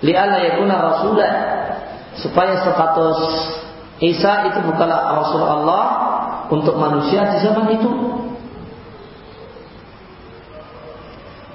Li'alla 0.03 0.37
yakuna 0.43 0.75
rasulah 0.75 1.33
supaya 2.19 2.59
status 2.59 3.19
Isa 4.01 4.49
itu 4.49 4.59
bukanlah 4.65 5.23
Rasul 5.23 5.45
Allah 5.45 5.85
untuk 6.49 6.73
manusia 6.75 7.21
di 7.31 7.37
zaman 7.45 7.69
itu. 7.69 7.91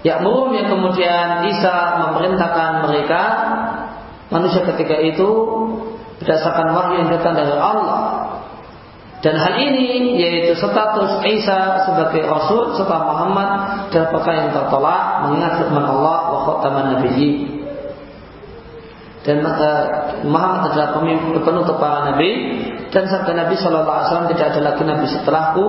Ya 0.05 0.21
Ya'murun 0.21 0.53
yang 0.55 0.69
kemudian 0.69 1.49
Isa 1.49 1.77
memerintahkan 2.05 2.85
mereka 2.85 3.23
manusia 4.29 4.63
ketika 4.67 4.97
itu 5.01 5.29
berdasarkan 6.21 6.73
wahyu 6.75 6.95
yang 7.05 7.11
datang 7.13 7.35
dari 7.37 7.55
Allah. 7.55 8.27
Dan 9.25 9.41
hal 9.41 9.57
ini 9.59 10.21
yaitu 10.21 10.55
status 10.61 11.25
Isa 11.25 11.89
sebagai 11.89 12.29
Rasul 12.29 12.77
serta 12.77 12.97
Muhammad 13.01 13.49
adalah 13.89 14.09
perkara 14.13 14.37
yang 14.45 14.53
tertolak 14.53 15.03
mengingat 15.27 15.53
firman 15.65 15.87
Allah 15.89 16.19
wa 16.31 16.39
khataman 16.45 16.85
nabiyyi. 17.01 17.57
Dan 19.27 19.43
uh, 19.43 19.85
Muhammad 20.23 20.70
adalah 20.70 20.95
pemimpin 20.95 21.43
penutup 21.43 21.83
para 21.83 22.14
nabi. 22.14 22.62
Dan 22.95 23.11
sabda 23.11 23.35
Nabi 23.35 23.59
Shallallahu 23.59 23.91
Alaihi 23.91 24.07
Wasallam 24.07 24.29
tidak 24.31 24.47
ada 24.55 24.61
lagi 24.62 24.83
nabi 24.87 25.07
setelahku. 25.11 25.64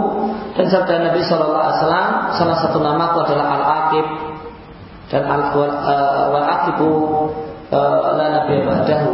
Dan 0.54 0.66
sabda 0.70 0.94
Nabi 1.10 1.20
Shallallahu 1.26 1.66
Alaihi 1.66 1.78
Wasallam 1.82 2.10
salah 2.38 2.58
satu 2.62 2.78
namaku 2.78 3.18
adalah 3.26 3.46
Al 3.58 3.64
Aqib 3.66 4.06
dan 5.08 5.24
Al 5.24 5.56
Wal 6.32 6.48
Aqibu 6.48 6.92
uh, 7.72 8.00
la 8.16 8.26
nabi 8.44 8.64
ba'dahu 8.64 9.14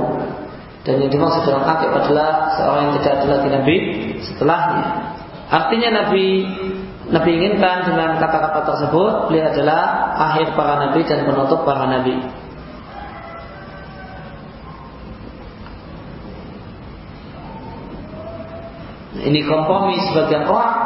dan 0.83 0.99
yang 0.99 1.11
dimaksud 1.15 1.47
dengan 1.47 1.63
akib 1.63 1.95
adalah 1.95 2.59
seorang 2.59 2.81
yang 2.91 2.93
tidak 2.99 3.13
ada 3.15 3.25
lagi 3.39 3.49
nabi 3.55 3.77
setelahnya. 4.19 4.85
Artinya 5.47 5.89
nabi 6.03 6.25
Nabi 7.03 7.35
inginkan 7.35 7.83
dengan 7.83 8.15
kata-kata 8.15 8.63
tersebut 8.63 9.27
beliau 9.27 9.51
adalah 9.51 10.15
akhir 10.17 10.55
para 10.55 10.87
nabi 10.87 11.03
dan 11.03 11.27
penutup 11.27 11.67
para 11.67 11.83
nabi. 11.83 12.15
Ini 19.23 19.39
kompromi 19.45 19.99
sebagian 20.09 20.47
orang 20.47 20.79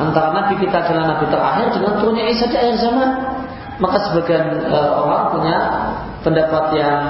antara 0.00 0.28
nabi 0.34 0.56
kita 0.56 0.76
adalah 0.82 1.04
nabi 1.14 1.24
terakhir 1.28 1.66
dengan 1.76 1.92
turunnya 2.00 2.24
Isa 2.32 2.48
di 2.48 2.56
akhir 2.56 2.76
zaman. 2.80 3.10
Maka 3.80 3.96
sebagian 4.10 4.68
uh, 4.68 4.90
orang 5.00 5.22
punya 5.32 5.56
pendapat 6.20 6.64
yang 6.76 7.00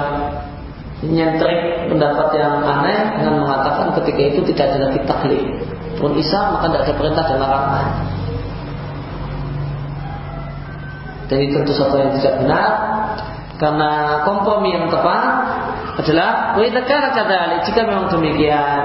nyentrik 1.02 1.90
pendapat 1.90 2.28
yang 2.38 2.62
aneh 2.62 3.18
dengan 3.18 3.42
mengatakan 3.42 3.90
ketika 3.98 4.22
itu 4.22 4.40
tidak 4.54 4.70
ada 4.70 4.78
lagi 4.86 5.00
taklid. 5.02 5.46
Pun 5.98 6.14
Isa 6.14 6.38
maka 6.54 6.70
tidak 6.70 6.82
ada 6.86 6.94
perintah 6.94 7.24
dan 7.26 7.38
larangan. 7.42 7.86
Itu 11.32 11.64
tentu 11.64 11.72
satu 11.72 11.96
yang 11.96 12.12
tidak 12.20 12.44
benar 12.44 12.68
Karena 13.56 14.20
kompromi 14.28 14.76
yang 14.76 14.92
tepat 14.92 15.32
adalah 15.96 16.52
Waitakara 16.60 17.08
kadali 17.16 17.56
Jika 17.64 17.88
memang 17.88 18.12
demikian 18.12 18.84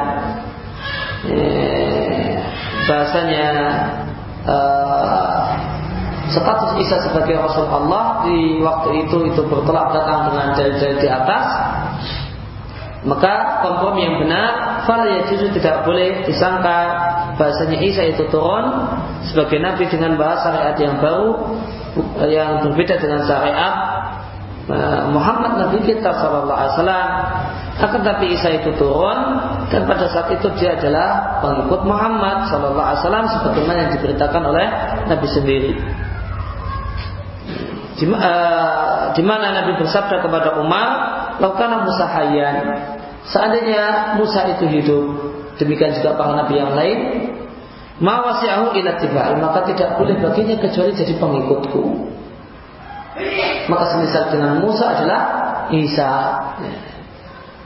eh, 1.28 2.40
Bahasanya 2.88 3.52
uh, 4.48 5.44
Status 6.28 6.72
Isa 6.84 6.98
sebagai 7.08 7.40
Rasul 7.40 7.68
Allah 7.68 8.28
Di 8.28 8.60
waktu 8.60 9.08
itu 9.08 9.18
itu 9.32 9.42
bertolak 9.48 9.96
belakang 9.96 10.32
dengan 10.32 10.48
dalil-dalil 10.56 10.98
di 11.00 11.10
atas 11.10 11.46
maka 13.08 13.64
kompromi 13.64 14.04
yang 14.04 14.20
benar 14.20 14.84
fal 14.84 15.06
ya 15.06 15.24
tidak 15.30 15.86
boleh 15.88 16.28
disangka 16.28 16.80
bahasanya 17.40 17.78
Isa 17.80 18.04
itu 18.04 18.28
turun 18.28 18.66
sebagai 19.30 19.62
nabi 19.64 19.86
dengan 19.88 20.20
bahasa 20.20 20.52
syariat 20.52 20.78
yang 20.82 20.96
baru 21.00 21.30
yang 22.28 22.52
berbeda 22.68 22.98
dengan 22.98 23.22
syariat 23.24 23.74
eh, 24.68 25.02
Muhammad 25.14 25.62
Nabi 25.62 25.80
kita 25.88 26.10
Sallallahu 26.10 26.58
Alaihi 26.58 26.74
Wasallam 26.76 27.10
akan 27.78 28.02
tapi 28.02 28.26
Isa 28.34 28.50
itu 28.58 28.74
turun 28.76 29.20
dan 29.70 29.86
pada 29.86 30.10
saat 30.10 30.34
itu 30.34 30.50
dia 30.58 30.74
adalah 30.74 31.40
pengikut 31.46 31.86
Muhammad 31.86 32.50
Sallallahu 32.50 32.82
Alaihi 32.82 33.02
Wasallam 33.06 33.26
sebagaimana 33.40 33.78
yang 33.86 33.92
diberitakan 33.94 34.42
oleh 34.42 34.68
Nabi 35.06 35.28
sendiri. 35.30 35.74
Di, 37.98 38.06
uh, 38.06 39.10
di 39.18 39.24
mana 39.26 39.58
Nabi 39.58 39.82
bersabda 39.82 40.22
kepada 40.22 40.62
Umar, 40.62 40.90
"Laukana 41.42 41.82
Musa 41.82 42.06
hayyan." 42.06 42.58
Seandainya 43.28 44.16
Musa 44.22 44.46
itu 44.54 44.70
hidup, 44.70 45.06
demikian 45.60 45.98
juga 46.00 46.16
para 46.16 46.38
nabi 46.38 46.62
yang 46.62 46.72
lain, 46.72 47.00
mawasi'ahu 48.00 48.72
ila 48.78 48.92
tibai, 49.02 49.36
maka 49.42 49.68
tidak 49.68 50.00
boleh 50.00 50.16
baginya 50.22 50.56
kecuali 50.62 50.96
jadi 50.96 51.18
pengikutku. 51.18 51.84
Maka 53.68 53.84
semisal 53.98 54.32
dengan 54.32 54.62
Musa 54.64 54.86
adalah 54.94 55.22
Isa. 55.74 56.12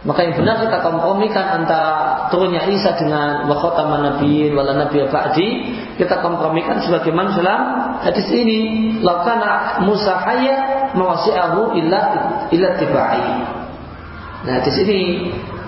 Maka 0.01 0.25
yang 0.25 0.33
benar 0.33 0.65
kita 0.65 0.81
kompromikan 0.81 1.61
antara 1.61 2.25
turunnya 2.33 2.65
Isa 2.73 2.97
dengan 2.97 3.45
wakhotama 3.45 4.01
nabi 4.01 4.49
wala 4.49 4.73
nabi 4.73 5.05
ba'di 5.05 5.47
kita 6.01 6.25
kompromikan 6.25 6.81
sebagaimana 6.81 7.29
dalam 7.37 7.61
hadis 8.01 8.25
ini 8.33 8.97
laukana 9.05 9.77
Musa 9.85 10.17
hayya 10.25 10.89
mawasi'ahu 10.97 11.77
illa 11.77 12.01
ila 12.49 12.67
tibai. 12.81 13.25
Nah 14.41 14.57
di 14.65 14.71
sini 14.73 14.99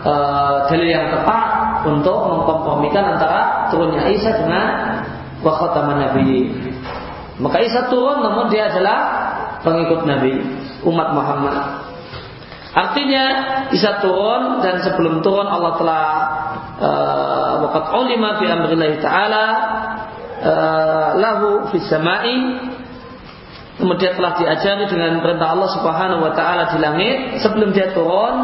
uh, 0.01 0.65
dalil 0.65 0.89
yang 0.89 1.13
tepat 1.13 1.45
untuk 1.85 2.17
mengkompromikan 2.33 3.13
antara 3.13 3.69
turunnya 3.69 4.09
Isa 4.09 4.33
dengan 4.33 4.65
wakhataman 5.45 6.09
Nabi. 6.09 6.49
Maka 7.37 7.61
Isa 7.61 7.85
turun 7.85 8.25
namun 8.25 8.49
dia 8.49 8.65
adalah 8.65 8.99
pengikut 9.61 10.09
Nabi, 10.09 10.41
umat 10.89 11.13
Muhammad. 11.13 11.55
Artinya 12.73 13.23
Isa 13.69 14.01
turun 14.01 14.65
dan 14.65 14.81
sebelum 14.81 15.21
turun 15.21 15.45
Allah 15.45 15.73
telah 15.77 16.07
uh, 16.81 17.51
waqat 17.69 17.85
ulima 18.01 18.41
bi 18.41 18.49
amrillah 18.49 18.97
taala 18.97 19.45
uh, 20.41 21.09
lahu 21.21 21.69
fis 21.69 21.85
samai 21.85 22.33
kemudian 23.77 24.17
telah 24.17 24.33
diajari 24.41 24.89
dengan 24.89 25.21
perintah 25.21 25.53
Allah 25.53 25.69
Subhanahu 25.69 26.25
wa 26.25 26.33
taala 26.33 26.73
di 26.73 26.77
langit. 26.81 27.17
Sebelum 27.45 27.77
dia 27.77 27.93
turun 27.93 28.35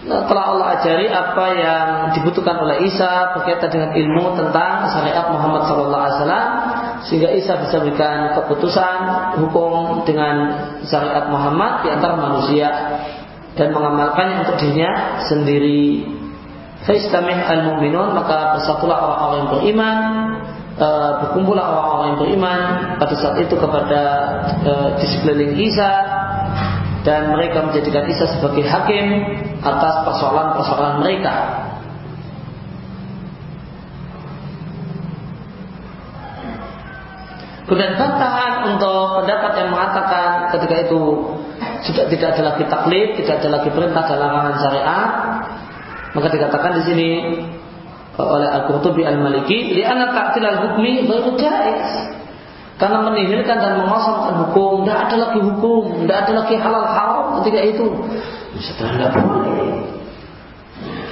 Nah, 0.00 0.24
telah 0.24 0.44
Allah 0.56 0.80
ajari 0.80 1.12
apa 1.12 1.46
yang 1.60 1.88
dibutuhkan 2.16 2.56
oleh 2.56 2.88
Isa 2.88 3.36
berkaitan 3.36 3.68
dengan 3.68 3.90
ilmu 3.92 4.32
tentang 4.32 4.88
syariat 4.96 5.28
Muhammad 5.28 5.68
SAW 5.68 6.16
sehingga 7.04 7.28
Isa 7.36 7.60
bisa 7.60 7.84
berikan 7.84 8.32
keputusan 8.32 8.96
hukum 9.44 10.08
dengan 10.08 10.56
syariat 10.88 11.28
Muhammad 11.28 11.84
di 11.84 11.88
antara 11.92 12.16
manusia 12.16 12.68
dan 13.60 13.76
mengamalkannya 13.76 14.48
untuk 14.48 14.56
dirinya 14.56 15.20
sendiri. 15.28 16.08
Faistamih 16.88 17.36
al-mu'minun 17.36 18.16
maka 18.16 18.56
bersatulah 18.56 18.96
orang-orang 19.04 19.36
yang 19.36 19.50
beriman 19.52 19.98
e, 20.80 20.88
berkumpullah 21.20 21.66
orang-orang 21.68 22.06
yang 22.08 22.18
beriman 22.24 22.60
pada 22.96 23.14
saat 23.20 23.36
itu 23.36 23.52
kepada 23.52 24.02
e, 24.64 24.72
di 24.96 25.68
Isa 25.68 25.92
dan 27.04 27.36
mereka 27.36 27.68
menjadikan 27.68 28.08
Isa 28.08 28.32
sebagai 28.32 28.64
hakim 28.64 29.06
atas 29.60 29.94
persoalan-persoalan 30.08 31.04
mereka. 31.04 31.68
Kemudian 37.68 37.94
bantahan 37.94 38.72
untuk 38.72 39.20
pendapat 39.20 39.52
yang 39.62 39.68
mengatakan 39.70 40.50
ketika 40.56 40.90
itu 40.90 41.00
sudah 41.86 42.04
tidak 42.12 42.36
ada 42.36 42.42
lagi 42.54 42.64
taklid, 42.68 43.08
tidak 43.20 43.40
ada 43.40 43.48
lagi 43.60 43.68
perintah 43.72 44.02
dan 44.04 44.18
larangan 44.20 44.54
syariat, 44.60 45.10
maka 46.12 46.26
dikatakan 46.28 46.72
di 46.80 46.82
sini 46.84 47.10
oleh 48.20 48.48
Al-Qurtubi 48.52 49.06
Al-Maliki, 49.06 49.72
"Li 49.72 49.82
anna 49.86 50.12
ta'til 50.12 50.44
al-hukmi 50.44 51.08
ghairu 51.08 51.38
jaiz." 51.40 52.20
Karena 52.80 53.04
menihilkan 53.04 53.60
dan 53.60 53.84
mengosongkan 53.84 54.48
hukum, 54.48 54.88
tidak 54.88 54.98
ada 55.04 55.16
lagi 55.28 55.40
hukum, 55.44 56.00
tidak 56.00 56.16
ada 56.24 56.32
lagi 56.32 56.54
halal 56.56 56.84
haram 56.88 57.24
ketika 57.40 57.60
itu. 57.60 57.86
Setelah 58.56 58.90
tidak 58.96 59.10
boleh. 59.20 59.68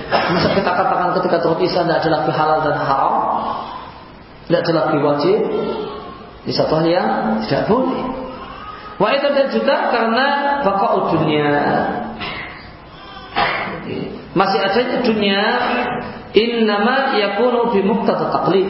Masa 0.09 0.49
kita 0.57 0.71
katakan 0.73 1.12
ketika 1.21 1.37
turun 1.45 1.61
Isa 1.61 1.85
tidak 1.85 2.01
ada 2.01 2.11
lagi 2.21 2.33
halal 2.33 2.59
dan 2.64 2.77
haram, 2.81 3.14
tidak 4.49 4.61
ada 4.64 4.73
lagi 4.81 4.97
wajib. 4.97 5.39
Di 6.49 6.53
satu 6.57 6.81
hal 6.81 6.89
yang 6.89 7.09
tidak 7.45 7.69
boleh. 7.69 8.28
Wah 8.99 9.11
itu 9.14 9.28
dan 9.30 9.46
juga 9.55 9.94
karena 9.94 10.26
bakal 10.66 11.14
dunia. 11.14 11.51
Masih 14.34 14.59
adanya 14.59 14.99
dunia. 15.07 15.42
Innama 16.34 17.16
yakunu 17.16 17.72
bi 17.72 17.80
muqtada 17.86 18.28
taqlid. 18.34 18.68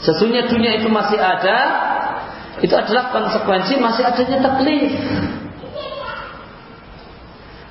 Sesungguhnya 0.00 0.48
dunia 0.48 0.80
itu 0.80 0.88
masih 0.88 1.20
ada, 1.20 1.58
itu 2.64 2.72
adalah 2.72 3.12
konsekuensi 3.12 3.76
masih 3.76 4.02
adanya 4.04 4.38
taklif. 4.40 4.96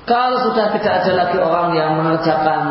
Kalau 0.06 0.42
sudah 0.50 0.74
tidak 0.74 1.06
ada 1.06 1.12
lagi 1.14 1.38
orang 1.38 1.70
yang 1.78 1.94
mengerjakan 1.94 2.62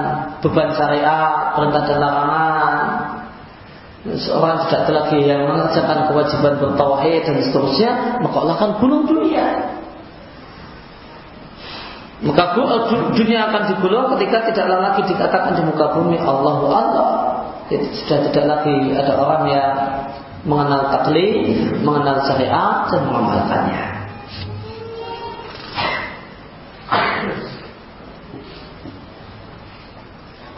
beban 0.44 0.76
syariat, 0.76 1.56
perintah 1.56 1.84
dan 1.88 1.98
larangan, 2.04 2.76
seorang 4.08 4.72
tidak 4.72 4.88
lagi 4.96 5.20
yang 5.28 5.44
mengerjakan 5.44 6.08
kewajiban 6.08 6.54
bertauhid 6.56 7.22
dan 7.28 7.36
seterusnya, 7.44 7.92
maka 8.24 8.36
Allah 8.40 8.56
akan 8.56 8.72
bunuh 8.80 9.02
dunia. 9.04 9.48
Maka 12.20 12.44
dunia 13.16 13.40
akan 13.48 13.62
digulung 13.76 14.12
ketika 14.16 14.52
tidaklah 14.52 14.92
lagi 14.92 15.08
dikatakan 15.08 15.56
di 15.56 15.64
muka 15.64 15.96
bumi 15.96 16.20
Allahu 16.20 16.68
Allah 16.68 17.12
sudah 17.70 18.20
tidak 18.28 18.46
lagi 18.50 18.92
ada 18.92 19.14
orang 19.16 19.44
yang 19.48 19.72
mengenal 20.44 20.90
taklid, 20.92 21.80
mengenal 21.84 22.24
syariat 22.28 22.88
dan 22.92 23.02
mengamalkannya. 23.08 23.84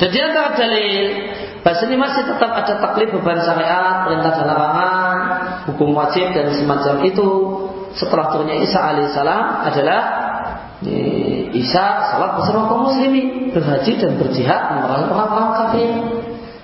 Dan 0.02 0.10
di 0.10 0.18
antara 0.18 0.50
dalil 0.58 1.02
bahasa 1.62 1.88
ini 1.89 1.97
masih 1.97 2.26
tetap 2.26 2.51
ada 2.51 2.74
taklid 2.78 3.14
beban 3.14 3.39
syariat, 3.41 4.05
perintah 4.05 4.32
dan 4.34 4.45
larangan, 4.49 5.18
hukum 5.72 5.93
wajib 5.93 6.34
dan 6.34 6.53
semacam 6.57 7.05
itu 7.05 7.28
setelah 7.95 8.32
turunnya 8.34 8.62
Isa 8.64 8.80
alaihissalam 8.80 9.43
adalah 9.68 10.01
Isa 11.51 11.86
salat 12.09 12.41
bersama 12.41 12.66
kaum 12.66 12.89
muslimin 12.89 13.53
berhaji 13.53 14.01
dan 14.01 14.18
berjihad 14.18 14.62
memerangi 14.74 15.07
orang-orang 15.14 15.49
kafir 15.53 15.89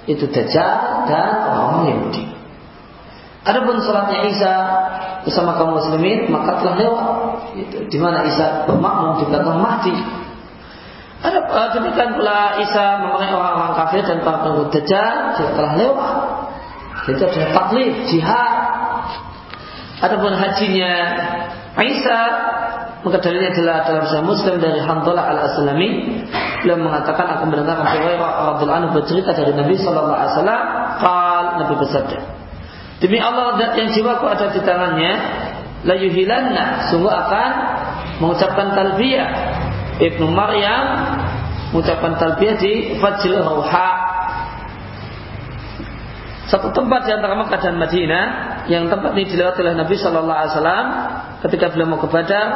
itu 0.08 0.26
Dajjal 0.32 1.06
dan 1.06 1.30
orang-orang 1.52 1.86
Yahudi. 1.94 2.24
Adapun 3.46 3.80
salatnya 3.84 4.28
Isa 4.28 4.54
bersama 5.28 5.60
kaum 5.60 5.78
muslimin 5.78 6.32
maka 6.32 6.64
telah 6.64 6.76
lewat. 6.80 7.08
Di 7.88 7.98
mana 8.00 8.26
Isa 8.26 8.66
bermakmum 8.66 9.22
di 9.22 9.26
belakang 9.30 9.60
Mahdi. 9.60 9.96
Ada 11.18 11.74
demikian 11.74 12.14
pula 12.14 12.62
Isa 12.62 13.02
memerangi 13.02 13.34
orang-orang 13.34 13.74
kafir 13.74 14.02
dan 14.06 14.22
para 14.22 14.38
pengikut 14.46 14.70
Dajjal 14.70 15.16
juga 15.34 15.50
telah 15.58 15.74
lewat. 15.74 16.16
Itu 17.08 17.24
adalah 17.24 17.50
taklif, 17.56 17.94
jihad. 18.12 18.56
Adapun 19.98 20.34
hajinya 20.38 20.94
Isa 21.82 22.20
maka 23.06 23.24
adalah 23.24 23.86
dalam 23.88 24.04
Sahih 24.10 24.26
Muslim 24.26 24.56
dari 24.60 24.82
Handalah 24.84 25.24
Al 25.32 25.40
Aslami 25.48 26.20
beliau 26.66 26.82
mengatakan 26.82 27.40
aku 27.40 27.48
mendengar 27.48 27.80
Abu 27.80 28.04
Hurairah 28.04 28.32
radhiyallahu 28.58 28.80
anhu 28.84 28.90
bercerita 29.00 29.32
dari 29.32 29.54
Nabi 29.56 29.80
sallallahu 29.80 30.18
alaihi 30.18 30.34
wasallam 30.36 30.62
Nabi 31.62 31.74
bersabda 31.80 32.20
Demi 32.98 33.22
Allah 33.22 33.62
yang 33.78 33.94
jiwaku 33.94 34.26
ada 34.26 34.50
di 34.50 34.60
tangannya 34.66 35.14
la 35.86 35.96
yuhilanna 36.02 36.90
sungguh 36.90 37.14
akan 37.14 37.50
mengucapkan 38.20 38.74
talbiyah 38.74 39.30
Ibnu 39.98 40.30
Maryam 40.30 40.86
mengucapkan 41.74 42.16
talbiyah 42.22 42.56
di 42.62 42.96
Fajr 43.02 43.44
Rauha 43.44 43.90
satu 46.48 46.72
tempat 46.72 47.04
di 47.04 47.12
antara 47.12 47.36
Mekah 47.36 47.60
dan 47.60 47.76
Madinah 47.76 48.26
yang 48.72 48.88
tempat 48.88 49.12
ini 49.20 49.28
dilewati 49.28 49.60
oleh 49.68 49.76
Nabi 49.76 50.00
Shallallahu 50.00 50.32
Alaihi 50.32 50.54
Wasallam 50.56 50.86
ketika 51.44 51.76
beliau 51.76 51.92
mau 51.92 52.00
ke 52.00 52.08
Badar, 52.08 52.48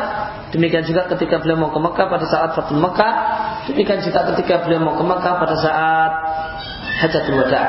demikian 0.55 0.87
juga 0.87 1.11
ketika 1.11 1.43
beliau 1.43 1.59
mau 1.59 1.75
ke 1.75 1.79
Mekah 1.83 2.07
pada 2.07 2.23
saat 2.23 2.55
Fatul 2.55 2.79
Mekah, 2.79 3.13
demikian 3.67 3.99
juga 3.99 4.31
ketika 4.31 4.63
beliau 4.63 4.79
mau 4.79 4.95
ke 4.95 5.03
Mekah 5.03 5.33
pada 5.43 5.55
saat 5.59 6.11
Hajatul 7.03 7.35
Wada. 7.35 7.63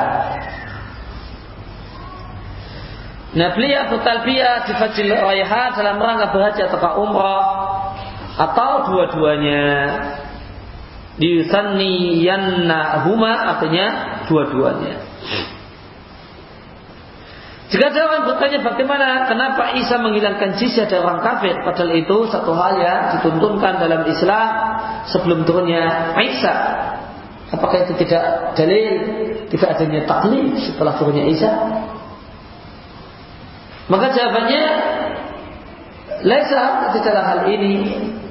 Nah 3.34 3.48
beliau 3.58 3.90
bertalbiyah 3.90 4.70
di 4.70 4.72
Fajil 4.78 5.10
Rayha 5.10 5.74
dalam 5.74 5.98
rangka 5.98 6.30
berhaji 6.30 6.60
atau 6.70 7.02
umrah 7.02 7.81
atau 8.36 8.70
dua-duanya 8.88 9.64
diusanniyanna 11.20 13.04
huma 13.04 13.32
artinya 13.56 13.86
dua-duanya. 14.28 14.94
Jika 17.72 17.88
orang 17.88 18.28
bertanya 18.28 18.60
bagaimana 18.60 19.08
kenapa 19.32 19.80
Isa 19.80 19.96
menghilangkan 19.96 20.60
jizyah 20.60 20.84
dari 20.84 21.00
orang 21.00 21.24
kafir 21.24 21.56
padahal 21.64 21.96
itu 21.96 22.28
satu 22.28 22.52
hal 22.52 22.76
yang 22.76 23.16
dituntunkan 23.16 23.80
dalam 23.80 24.04
Islam 24.04 24.48
sebelum 25.08 25.48
turunnya 25.48 26.12
Isa. 26.20 26.52
Apakah 27.48 27.88
itu 27.88 27.96
tidak 28.04 28.56
dalil 28.60 28.88
tidak 29.48 29.68
adanya 29.76 30.04
taklif 30.04 30.52
setelah 30.68 31.00
turunnya 31.00 31.24
Isa? 31.32 31.48
Maka 33.88 34.20
jawabannya 34.20 34.64
Laisa 36.22 36.94
tidaklah 36.94 37.24
hal 37.26 37.40
ini 37.50 37.74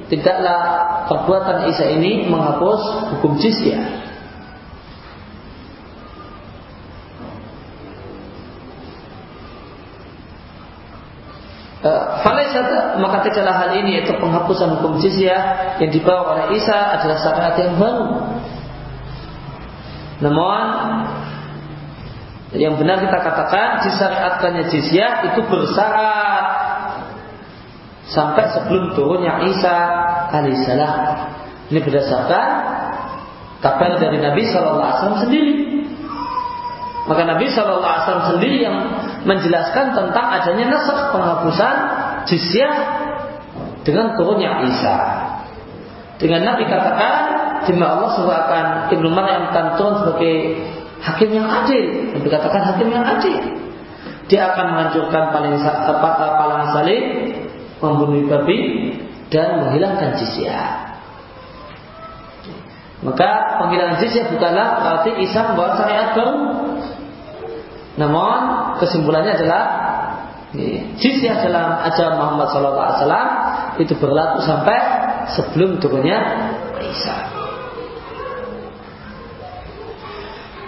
tidaklah 0.08 0.60
perbuatan 1.08 1.68
Isa 1.68 1.88
ini 1.92 2.28
menghapus 2.28 3.12
hukum 3.16 3.36
jizyah. 3.36 4.02
Eh, 11.82 12.02
Falaisat 12.22 13.02
maka 13.02 13.26
tidaklah 13.26 13.58
hal 13.58 13.70
ini 13.74 13.98
yaitu 13.98 14.14
penghapusan 14.14 14.78
hukum 14.78 15.02
jizyah 15.02 15.74
yang 15.82 15.90
dibawa 15.90 16.38
oleh 16.38 16.54
Isa 16.54 16.78
adalah 16.96 17.18
syariat 17.18 17.56
yang 17.58 17.74
baru. 17.74 18.08
Namun 20.22 20.64
yang 22.54 22.78
benar 22.78 23.02
kita 23.02 23.18
katakan 23.18 23.82
disyariatkannya 23.82 24.64
jizyah 24.70 25.34
itu 25.34 25.40
bersyarat 25.50 26.61
sampai 28.10 28.44
sebelum 28.50 28.94
turunnya 28.98 29.46
Isa 29.46 29.76
alaihissalam. 30.32 31.00
Ini 31.70 31.78
berdasarkan 31.80 32.46
tabel 33.62 33.92
dari 34.02 34.18
Nabi 34.18 34.42
SAW 34.50 35.22
sendiri. 35.22 35.54
Maka 37.06 37.22
Nabi 37.26 37.50
SAW 37.50 38.30
sendiri 38.34 38.62
yang 38.62 38.76
menjelaskan 39.26 39.94
tentang 39.94 40.26
adanya 40.38 40.74
nasab 40.74 41.14
penghapusan 41.14 41.74
jizyah 42.26 42.74
dengan 43.82 44.14
turunnya 44.18 44.66
Isa. 44.66 44.96
Dengan 46.18 46.46
Nabi 46.46 46.70
katakan, 46.70 47.14
jika 47.66 47.86
Allah 47.86 48.10
akan 48.14 48.66
Ibnu 48.94 49.08
Maryam 49.10 49.50
akan 49.50 49.66
turun 49.78 49.94
sebagai 50.02 50.36
hakim 51.02 51.30
yang 51.34 51.46
adil. 51.50 52.14
Nabi 52.14 52.28
katakan 52.30 52.62
hakim 52.74 52.88
yang 52.90 53.02
adil. 53.02 53.38
Dia 54.30 54.54
akan 54.54 54.64
menghancurkan 54.70 55.34
paling 55.34 55.58
palang 55.58 56.64
salib, 56.70 57.04
membunuh 57.82 58.30
babi, 58.30 58.58
dan 59.32 59.64
menghilangkan 59.64 60.14
jizyah. 60.20 60.92
Maka 63.02 63.58
penghilangan 63.58 63.98
jizyah 63.98 64.30
bukanlah 64.30 64.68
berarti 64.78 65.10
Isa 65.26 65.50
membawa 65.50 65.74
syariat 65.74 66.14
baru, 66.14 66.36
namun 67.98 68.40
kesimpulannya 68.78 69.32
adalah 69.34 69.62
jizyah 71.00 71.42
dalam 71.42 71.82
ajaran 71.82 72.14
Muhammad 72.20 72.46
SAW 72.52 73.28
itu 73.80 73.96
berlaku 73.96 74.44
sampai 74.44 74.78
sebelum 75.32 75.80
turunnya 75.80 76.20
Isa. 76.78 77.16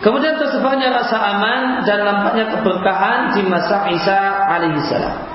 Kemudian 0.00 0.36
tersebarnya 0.36 0.92
rasa 0.92 1.16
aman 1.16 1.60
dan 1.88 2.04
nampaknya 2.04 2.52
keberkahan 2.52 3.32
di 3.32 3.40
masa 3.48 3.88
Isa 3.88 4.18
alaihissalam. 4.52 5.33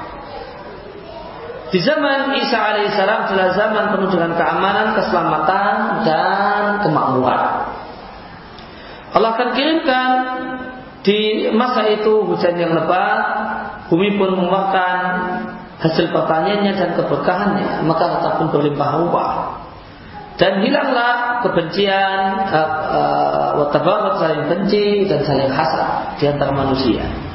Di 1.69 1.79
zaman 1.85 2.33
Isa 2.41 2.57
alaihissalam 2.57 3.29
adalah 3.29 3.49
zaman 3.53 3.85
penuh 3.93 4.09
dengan 4.09 4.33
keamanan, 4.33 4.97
keselamatan, 4.97 5.73
dan 6.01 6.61
kemakmuran. 6.81 7.45
Allah 9.13 9.29
akan 9.37 9.49
kirimkan 9.53 10.09
di 11.05 11.49
masa 11.53 11.85
itu 11.93 12.25
hujan 12.25 12.57
yang 12.57 12.73
lebat, 12.73 13.21
bumi 13.89 14.17
pun 14.17 14.33
mengeluarkan 14.33 15.01
hasil 15.79 16.09
pertaniannya 16.09 16.73
dan 16.73 16.89
keberkahannya, 16.97 17.85
maka 17.85 18.03
harta 18.17 18.29
pun 18.41 18.47
berlimpah 18.49 18.89
ruah. 19.05 19.33
Dan 20.41 20.63
hilanglah 20.63 21.43
kebencian, 21.43 22.49
watabarat 23.59 24.03
uh, 24.07 24.15
uh, 24.15 24.19
saling 24.23 24.43
benci 24.47 25.05
dan 25.05 25.21
saling 25.21 25.51
hasad 25.51 26.17
di 26.17 26.25
antara 26.31 26.51
manusia. 26.55 27.28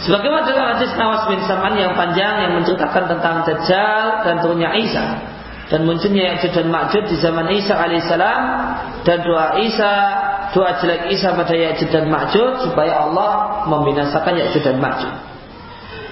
Sebagaimana 0.00 0.48
dalam 0.48 0.66
hadis 0.76 0.96
Nawas 0.96 1.28
bin 1.28 1.44
Saman 1.44 1.76
yang 1.76 1.92
panjang 1.92 2.48
yang 2.48 2.52
menceritakan 2.56 3.04
tentang 3.04 3.44
Dajjal 3.44 4.24
dan 4.24 4.34
turunnya 4.40 4.72
Isa 4.80 5.20
dan 5.70 5.86
munculnya 5.86 6.34
Ya'juj 6.34 6.50
dan 6.50 6.66
Ma'juj 6.72 7.04
di 7.06 7.16
zaman 7.22 7.46
Isa 7.54 7.78
alaihissalam 7.78 8.42
dan 9.06 9.18
doa 9.22 9.60
Isa 9.62 9.92
doa 10.50 10.74
jelek 10.82 11.14
Isa 11.14 11.36
pada 11.36 11.54
Ya'juj 11.54 11.88
dan 11.94 12.10
Ma'juj 12.10 12.66
supaya 12.66 13.06
Allah 13.06 13.62
membinasakan 13.70 14.34
Ya'juj 14.34 14.62
dan 14.66 14.82
Ma'juj. 14.82 15.14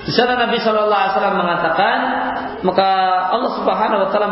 Di 0.08 0.16
sana 0.16 0.40
Nabi 0.40 0.56
Shallallahu 0.56 0.88
Alaihi 0.88 1.14
Wasallam 1.20 1.36
mengatakan, 1.36 1.98
maka 2.64 2.88
Allah 3.28 3.52
Subhanahu 3.60 4.00
Wa 4.04 4.08
Taala 4.08 4.28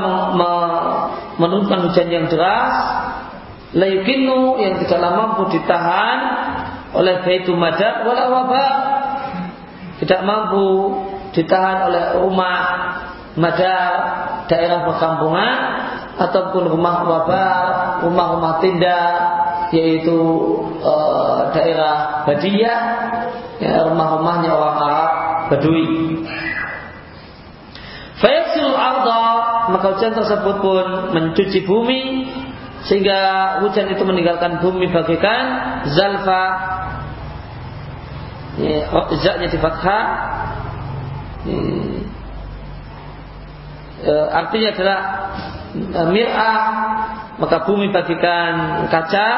menurunkan 1.37 1.85
hujan 1.85 2.09
yang 2.09 2.33
deras, 2.33 2.73
layukinu 3.77 4.57
yang 4.57 4.81
tidaklah 4.81 5.13
mampu 5.13 5.53
ditahan 5.53 6.19
oleh 6.97 7.21
Baitul 7.29 7.61
Madad 7.61 8.09
wala 8.09 8.25
wabah, 8.25 8.71
tidak 10.03 10.21
mampu 10.25 10.69
ditahan 11.33 11.89
oleh 11.89 12.05
rumah 12.21 12.61
madar 13.37 13.91
daerah 14.49 14.89
perkampungan 14.89 15.57
ataupun 16.17 16.73
rumah 16.73 17.05
wabah, 17.05 17.55
rumah-rumah 18.09 18.55
tindak 18.65 19.17
yaitu 19.75 20.19
e, 20.81 20.95
daerah 21.53 22.25
Badiyah, 22.25 22.81
ya, 23.61 23.73
rumah-rumahnya 23.91 24.51
orang 24.55 24.77
Arab 24.81 25.13
Badui. 25.53 25.89
Fayasil 28.17 28.73
arda 28.73 29.25
maka 29.69 29.87
hujan 29.93 30.17
tersebut 30.17 30.57
pun 30.65 30.87
mencuci 31.13 31.69
bumi 31.69 32.25
sehingga 32.89 33.19
hujan 33.61 33.93
itu 33.93 34.01
meninggalkan 34.09 34.63
bumi 34.63 34.89
bagaikan 34.89 35.45
zalfa 35.93 36.43
ya, 38.61 38.89
zaknya 39.21 39.49
di 39.53 39.59
fathah. 39.61 40.05
Ya, 41.47 41.61
e, 44.03 44.13
artinya 44.33 44.69
adalah 44.75 44.99
e, 45.73 46.03
mir'ah 46.11 46.57
maka 47.37 47.57
bumi 47.69 47.93
bagikan 47.93 48.87
kaca. 48.89 49.29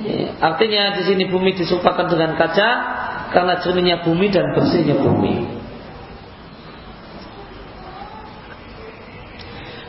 Ya, 0.00 0.32
artinya 0.40 0.96
di 0.96 1.02
sini 1.04 1.24
bumi 1.28 1.52
disumpahkan 1.58 2.08
dengan 2.08 2.38
kaca 2.40 2.68
karena 3.30 3.58
jernihnya 3.60 3.96
bumi 4.06 4.26
dan 4.32 4.48
bersihnya 4.56 4.96
bumi. 4.96 5.60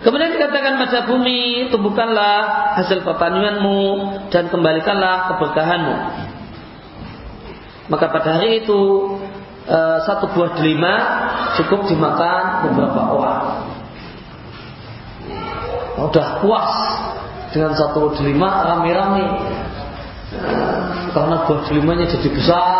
Kemudian 0.02 0.34
dikatakan 0.34 0.82
pada 0.82 1.06
bumi, 1.06 1.70
tumbuhkanlah 1.70 2.38
hasil 2.82 3.06
pertanianmu 3.06 3.82
dan 4.34 4.50
kembalikanlah 4.50 5.30
keberkahanmu. 5.30 5.96
Maka 7.92 8.08
pada 8.08 8.40
hari 8.40 8.64
itu 8.64 8.80
e, 9.68 9.78
satu 10.08 10.32
buah 10.32 10.56
delima 10.56 10.94
cukup 11.60 11.92
dimakan 11.92 12.72
beberapa 12.72 13.02
orang. 13.12 13.44
Udah 16.00 16.28
puas 16.40 16.72
dengan 17.52 17.76
satu 17.76 18.16
delima 18.16 18.64
rame-rame. 18.64 19.28
E, 20.32 20.42
karena 21.12 21.36
buah 21.44 21.62
delimanya 21.68 22.08
jadi 22.08 22.32
besar 22.32 22.72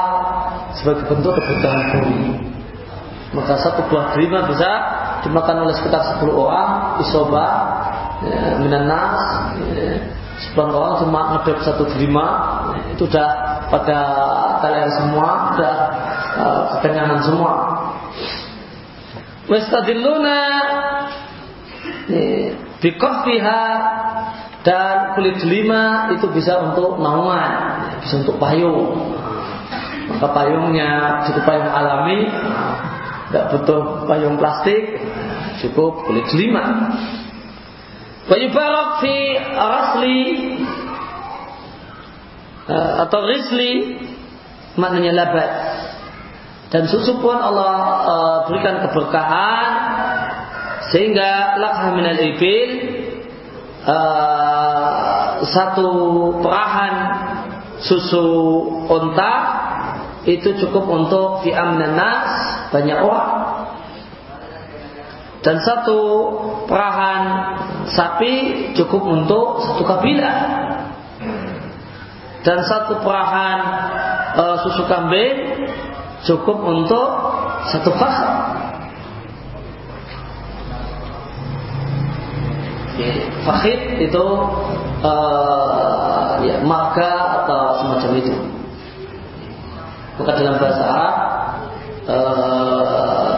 sebagai 0.80 1.12
bentuk 1.12 1.36
kebutuhan 1.36 1.84
bumi. 1.92 2.24
Maka 3.36 3.60
satu 3.60 3.92
buah 3.92 4.16
delima 4.16 4.48
bisa 4.48 4.72
dimakan 5.28 5.68
oleh 5.68 5.76
sekitar 5.76 6.24
10 6.24 6.32
orang 6.32 7.00
isoba 7.04 7.46
ya, 8.26 8.58
minanas 8.58 9.20
ya, 9.76 10.02
10 10.56 10.58
orang 10.58 10.94
cuma 11.04 11.20
ngedep 11.38 11.58
satu 11.62 11.84
delima 11.96 12.26
itu 12.92 13.06
udah 13.06 13.30
pada 13.72 14.00
kalian 14.60 14.92
semua 15.00 15.28
udah 15.56 15.76
uh, 16.36 16.62
kekenyangan 16.78 17.20
semua. 17.24 17.54
Wastadilluna 19.48 20.40
bikofiha 22.84 23.64
dan 24.62 25.18
kulit 25.18 25.42
delima 25.42 26.14
itu 26.14 26.30
bisa 26.30 26.62
untuk 26.62 27.02
naungan, 27.02 27.98
bisa 28.04 28.22
untuk 28.22 28.38
payung. 28.38 29.18
Maka 30.12 30.28
payungnya 30.36 31.24
cukup 31.26 31.44
payung 31.48 31.72
alami, 31.72 32.28
tidak 33.32 33.46
butuh 33.56 34.06
payung 34.06 34.36
plastik, 34.38 35.02
cukup 35.66 36.06
kulit 36.06 36.28
delima. 36.30 36.94
Wayubarak 38.30 39.02
fi 39.02 39.16
rasli 39.42 40.20
eh, 40.22 40.71
atau 42.70 43.20
risli 43.26 43.98
maknanya 44.76 45.12
labat. 45.16 45.52
Dan 46.72 46.88
susu 46.88 47.20
pun 47.20 47.36
Allah 47.36 47.76
uh, 48.08 48.38
berikan 48.48 48.80
keberkahan 48.88 49.72
sehingga 50.96 51.60
lakha 51.60 51.92
minal 51.92 52.16
ibil 52.16 52.70
uh, 53.88 55.44
satu 55.44 55.92
perahan 56.40 56.96
susu 57.84 58.28
unta 58.88 59.34
itu 60.24 60.54
cukup 60.64 60.86
untuk 60.86 61.42
fi 61.44 61.52
nas 61.52 62.32
banyak 62.70 63.00
orang 63.02 63.34
dan 65.42 65.58
satu 65.66 66.00
perahan 66.70 67.24
sapi 67.90 68.34
cukup 68.78 69.02
untuk 69.02 69.66
satu 69.66 69.82
kabilah 69.82 70.38
dan 72.42 72.58
satu 72.66 73.06
perahan 73.06 73.60
e, 74.34 74.44
susu 74.66 74.84
kambing 74.90 75.36
cukup 76.26 76.58
untuk 76.62 77.08
satu 77.70 77.92
fasa. 77.98 78.30
Fakhid 83.42 83.98
itu 83.98 84.26
uh, 85.02 86.38
ya, 86.46 86.62
marga 86.62 87.42
atau 87.42 87.82
semacam 87.82 88.12
itu. 88.22 88.34
Maka 90.22 90.32
dalam 90.38 90.56
bahasa 90.62 90.84
Arab 90.86 91.16
uh, 92.06 93.36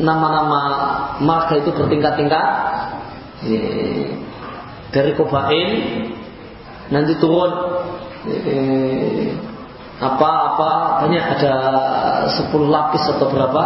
nama-nama 0.00 0.62
marga 1.20 1.60
itu 1.60 1.76
bertingkat-tingkat 1.76 2.46
dari 4.96 5.12
kobain 5.12 5.68
nanti 6.90 7.12
turun 7.20 7.50
apa-apa 10.02 10.70
banyak 11.06 11.24
ada 11.38 11.54
10 12.26 12.50
lapis 12.66 13.04
atau 13.06 13.26
berapa 13.30 13.62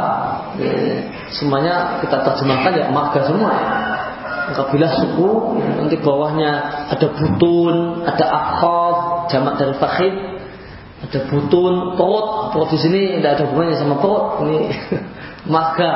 semuanya 1.32 2.00
kita 2.04 2.16
terjemahkan 2.20 2.72
ya 2.76 2.86
marga 2.92 3.20
semua. 3.24 3.56
Kabilah 4.46 4.92
suku 5.02 5.58
nanti 5.58 5.98
bawahnya 5.98 6.52
ada 6.92 7.06
butun 7.18 8.06
ada 8.06 8.24
akhaf 8.30 8.96
jamak 9.26 9.58
dari 9.58 9.74
fakhid 9.74 10.14
ada 11.02 11.18
butun 11.26 11.98
perut. 11.98 12.54
Perut 12.54 12.68
di 12.70 12.78
sini 12.78 13.02
tidak 13.18 13.40
ada 13.40 13.42
hubungannya 13.50 13.76
sama 13.80 13.96
perut 13.98 14.46
ini 14.46 14.58
marga. 15.54 15.92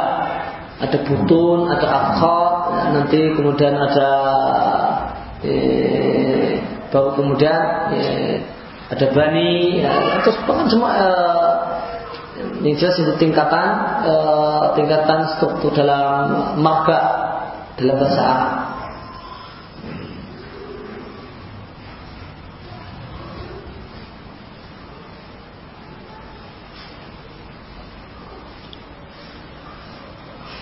Ada 0.81 0.99
butun 1.05 1.69
ada 1.69 1.87
akhaf 1.87 2.53
nanti 2.97 3.21
kemudian 3.37 3.77
ada 3.77 4.11
eh, 5.45 6.00
baru 6.91 7.15
kemudian 7.15 7.59
eh, 7.95 8.43
ada 8.91 9.07
bani 9.15 9.79
ya, 9.87 9.95
terus 10.27 10.35
bahkan 10.51 10.67
semua 10.67 10.91
uh, 10.99 11.55
yang 12.67 12.75
jelas 12.75 12.99
itu 12.99 13.15
tingkatan 13.23 13.69
uh, 14.03 14.75
tingkatan 14.75 15.31
struktur 15.39 15.71
dalam 15.71 16.59
marga 16.59 16.99
dalam 17.79 17.97
bahasa 18.03 18.19
Arab. 18.21 18.53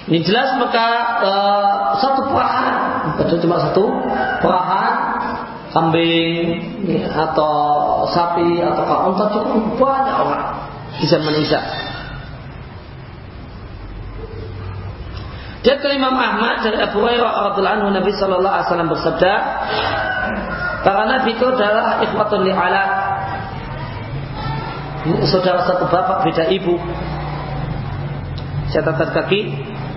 Ini 0.08 0.24
jelas 0.24 0.56
maka 0.56 0.86
uh, 1.20 1.96
satu 2.00 2.32
perahan, 2.32 2.76
betul 3.16 3.40
cuma 3.44 3.56
satu 3.60 3.84
perahan 4.40 4.94
kambing 5.78 6.58
atau 7.06 7.54
sapi 8.10 8.58
atau 8.58 9.14
unta 9.14 9.30
cukup 9.30 9.78
banyak 9.78 10.16
orang 10.18 10.46
di 10.98 11.06
zaman 11.06 11.34
Isa. 11.38 11.62
Dia 15.62 15.78
ke 15.78 15.90
Imam 15.94 16.14
Ahmad 16.14 16.66
dari 16.66 16.78
Abu 16.82 17.02
Hurairah 17.02 17.54
radhiyallahu 17.54 17.76
anhu 17.82 17.88
Nabi 17.94 18.10
sallallahu 18.14 18.54
alaihi 18.54 18.66
wasallam 18.70 18.90
bersabda, 18.90 19.32
para 20.82 21.02
nabi 21.06 21.30
itu 21.34 21.46
adalah 21.46 22.02
ikhwatun 22.02 22.46
li 22.46 22.52
ala. 22.54 22.82
Saudara 25.30 25.62
satu 25.62 25.86
bapak 25.86 26.26
beda 26.26 26.50
ibu. 26.50 26.74
Catatan 28.68 29.08
kaki 29.14 29.40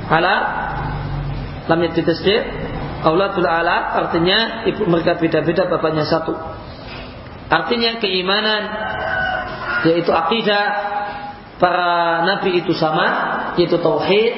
ala 0.07 0.35
lam 1.67 1.79
yatisdir 1.83 2.41
Auladul 3.01 3.49
ala 3.49 3.97
artinya 4.05 4.65
ibu 4.69 4.85
mereka 4.85 5.17
beda-beda 5.17 5.65
bapaknya 5.65 6.05
satu. 6.05 6.37
Artinya 7.49 7.97
keimanan 7.97 8.63
yaitu 9.89 10.13
akidah 10.13 10.65
para 11.57 12.23
nabi 12.29 12.61
itu 12.61 12.71
sama 12.77 13.05
yaitu 13.57 13.81
tauhid 13.81 14.33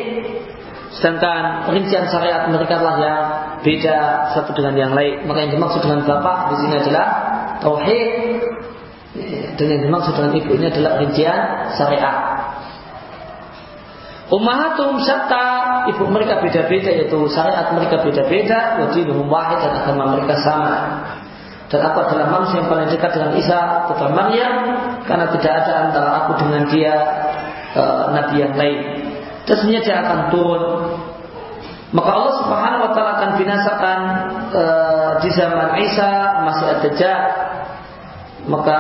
sedangkan 0.94 1.74
rincian 1.74 2.08
syariat 2.08 2.48
mereka 2.48 2.80
lah 2.80 2.96
yang 3.02 3.22
beda 3.66 3.98
satu 4.38 4.56
dengan 4.56 4.76
yang 4.80 4.92
lain. 4.96 5.28
Maka 5.28 5.44
yang 5.44 5.52
dimaksud 5.60 5.82
dengan 5.84 6.08
bapak 6.08 6.54
di 6.54 6.56
sini 6.64 6.76
adalah 6.80 7.08
tauhid 7.60 8.10
dan 9.60 9.66
yang 9.70 9.82
dimaksud 9.86 10.14
dengan 10.18 10.32
ibu 10.34 10.50
ini 10.58 10.66
adalah 10.72 10.92
rincian 11.04 11.40
syariat. 11.78 12.33
Ummahatum 14.32 15.04
syatta, 15.04 15.84
ibu 15.92 16.08
mereka 16.08 16.40
beda-beda 16.40 16.90
yaitu 16.96 17.20
syariat 17.28 17.76
mereka 17.76 18.00
beda-beda, 18.00 18.80
wa 18.80 18.88
dinuhum 18.96 19.28
wahid 19.28 19.60
dan 19.60 19.84
agama 19.84 20.16
mereka 20.16 20.40
sama. 20.40 20.76
Dan 21.68 21.84
aku 21.90 22.08
adalah 22.08 22.32
manusia 22.32 22.62
yang 22.64 22.70
paling 22.70 22.88
dekat 22.88 23.12
dengan 23.18 23.34
Isa 23.36 23.90
putra 23.90 24.14
Maryam 24.14 24.56
karena 25.10 25.26
tidak 25.34 25.54
ada 25.66 25.74
antara 25.90 26.10
aku 26.24 26.32
dengan 26.40 26.70
dia 26.70 26.96
e, 27.74 27.84
nabi 28.14 28.36
yang 28.46 28.54
lain. 28.54 28.80
Sebenarnya 29.50 29.82
dia 29.82 29.96
akan 30.06 30.20
turun. 30.30 30.64
Maka 31.94 32.10
Allah 32.14 32.36
Subhanahu 32.46 32.84
wa 32.88 32.92
taala 32.94 33.12
akan 33.18 33.32
binasakan 33.42 34.00
e, 34.54 34.64
di 35.26 35.30
zaman 35.34 35.70
Isa 35.82 36.12
masih 36.46 36.66
ada 36.78 36.90
jah 36.94 37.22
maka 38.44 38.80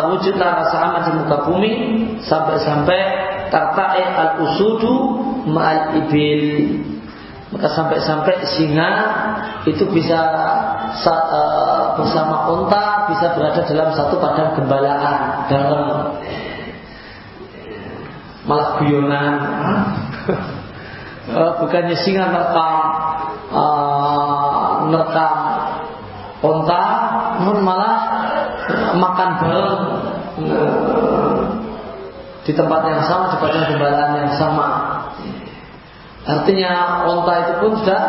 terwujudlah 0.00 0.64
rasa 0.64 0.76
aman 0.80 1.02
di 1.04 1.12
muka 1.20 1.36
bumi 1.44 1.72
sampai-sampai 2.24 3.00
tarta'i 3.48 4.04
al-usudu 4.04 4.94
ma'al 5.48 5.98
ibil. 6.04 6.44
Maka 7.48 7.68
sampai-sampai 7.72 8.44
singa 8.44 8.90
itu 9.64 9.88
bisa 9.88 10.20
uh, 11.08 11.96
bersama 11.96 12.52
unta 12.52 13.08
bisa 13.08 13.32
berada 13.32 13.64
dalam 13.64 13.88
satu 13.96 14.20
padang 14.20 14.52
gembalaan 14.52 15.48
dalam 15.48 15.84
malah 18.44 18.68
guyonan. 18.76 19.34
Uh, 21.32 21.52
bukannya 21.64 21.96
singa 22.04 22.28
merekam 22.28 22.76
uh, 23.56 24.84
merekam 24.92 25.36
unta 26.44 26.84
malah 27.64 28.00
makan 28.94 29.30
bareng 29.40 29.84
di 32.48 32.56
tempat 32.56 32.80
yang 32.88 33.04
sama, 33.04 33.36
di 33.36 33.36
padang 33.44 33.68
gembalaan 33.68 34.12
yang 34.24 34.32
sama. 34.40 34.66
Artinya 36.24 37.04
onta 37.04 37.32
itu 37.44 37.52
pun 37.60 37.72
sudah 37.84 38.02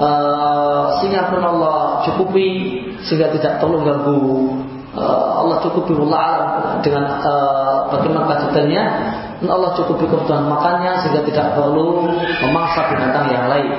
uh, 0.00 0.84
singa 1.00 1.28
pun 1.28 1.44
Allah 1.44 2.00
cukupi 2.08 2.80
sehingga 3.04 3.32
tidak 3.36 3.60
perlu 3.60 3.80
ganggu 3.84 4.24
uh, 4.96 5.44
Allah 5.44 5.56
cukupi 5.64 5.96
Allah 5.96 6.28
dengan 6.84 7.04
uh, 7.20 7.88
bagaimana 7.92 8.52
dan 8.52 9.48
Allah 9.48 9.70
cukupi 9.76 10.04
kebutuhan 10.04 10.48
makannya 10.48 11.00
sehingga 11.04 11.24
tidak 11.28 11.46
perlu 11.56 12.08
memaksa 12.44 12.80
binatang 12.92 13.26
yang 13.28 13.46
lain. 13.48 13.72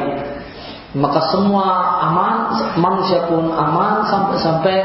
Maka 0.93 1.25
semua 1.33 1.65
aman, 2.05 2.35
manusia 2.77 3.25
pun 3.25 3.49
aman 3.49 4.05
sampai-sampai 4.05 4.77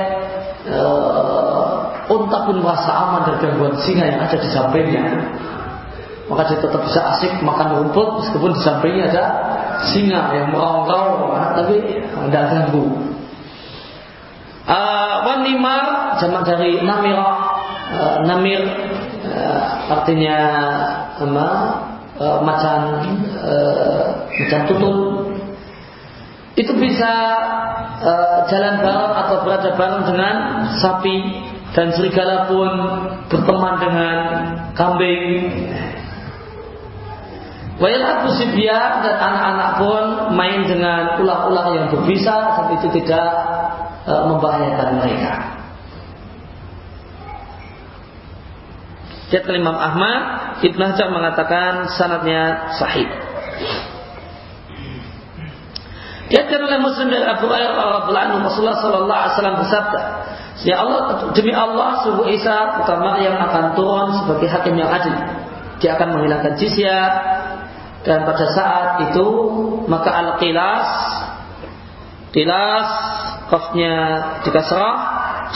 unta 2.08 2.38
pun 2.48 2.56
merasa 2.64 2.90
aman 2.90 3.20
dari 3.28 3.38
gangguan 3.44 3.76
singa 3.84 4.04
yang 4.08 4.20
ada 4.24 4.36
di 4.36 4.48
sampingnya. 4.48 5.04
Maka 6.28 6.44
dia 6.52 6.60
tetap 6.60 6.84
bisa 6.84 7.00
asik 7.16 7.40
makan 7.40 7.68
rumput 7.80 8.08
meskipun 8.20 8.52
di 8.52 8.60
sampingnya 8.60 9.04
ada 9.12 9.24
singa 9.92 10.32
yang 10.36 10.52
meraung-raung, 10.52 11.32
tapi 11.56 12.04
tidak 12.04 12.44
ganggu. 12.52 12.84
Uh, 14.68 15.24
wanimar 15.24 16.12
jamak 16.20 16.44
dari 16.44 16.84
namira 16.84 17.24
uh, 17.88 18.16
namir 18.28 18.60
uh, 19.24 19.96
artinya 19.96 20.38
apa 21.16 21.46
uh, 22.20 22.38
macan 22.44 22.80
uh, 23.40 24.28
macan 24.28 24.62
tutun 24.68 24.98
itu 26.58 26.74
bisa 26.74 27.12
uh, 28.02 28.38
jalan 28.50 28.82
bareng 28.82 29.14
atau 29.14 29.36
berada 29.46 29.70
bareng 29.78 30.04
dengan 30.10 30.34
sapi 30.82 31.16
dan 31.76 31.92
serigala 31.92 32.48
pun 32.48 32.72
berteman 33.28 33.74
dengan 33.80 34.18
kambing 34.72 35.24
Wayalabu 37.78 38.34
sibya 38.34 39.06
dan 39.06 39.16
anak-anak 39.22 39.70
pun 39.78 40.04
main 40.34 40.66
dengan 40.66 41.14
ular-ular 41.22 41.78
yang 41.78 41.86
berbisa 41.94 42.58
dan 42.58 42.66
itu 42.74 42.90
tidak 42.90 43.30
e, 44.02 44.12
membahayakan 44.34 44.98
mereka. 44.98 45.32
Jat 49.30 49.46
Imam 49.46 49.78
Ahmad, 49.78 50.20
Ibn 50.58 50.80
Hajar 50.90 51.08
mengatakan 51.14 51.86
sanatnya 51.94 52.74
sahih. 52.82 53.06
Diajar 56.34 56.60
oleh 56.60 56.82
Muslim 56.82 57.14
dari 57.14 57.24
Abu 57.30 57.46
radhiyallahu 57.46 58.42
Rasulullah 58.42 58.78
sallallahu 58.82 59.20
alaihi 59.22 59.32
wasallam 59.38 59.56
bersabda, 59.62 60.00
"Ya 60.66 60.82
Allah, 60.82 61.30
demi 61.34 61.54
Allah, 61.54 62.02
sungguh 62.02 62.34
Isa 62.34 62.78
putra 62.78 62.98
Maryam 62.98 63.38
akan 63.38 63.78
turun 63.78 64.08
sebagai 64.22 64.48
hakim 64.50 64.74
yang 64.74 64.90
adil. 64.90 65.14
Dia 65.78 65.94
akan 65.94 66.18
menghilangkan 66.18 66.58
jizyah 66.58 67.10
dan 68.02 68.26
pada 68.26 68.46
saat 68.54 68.86
itu 69.10 69.26
maka 69.86 70.10
al-qilas 70.10 70.90
Qilas 72.34 72.88
Kafnya 73.48 73.94
dikasrah 74.44 74.96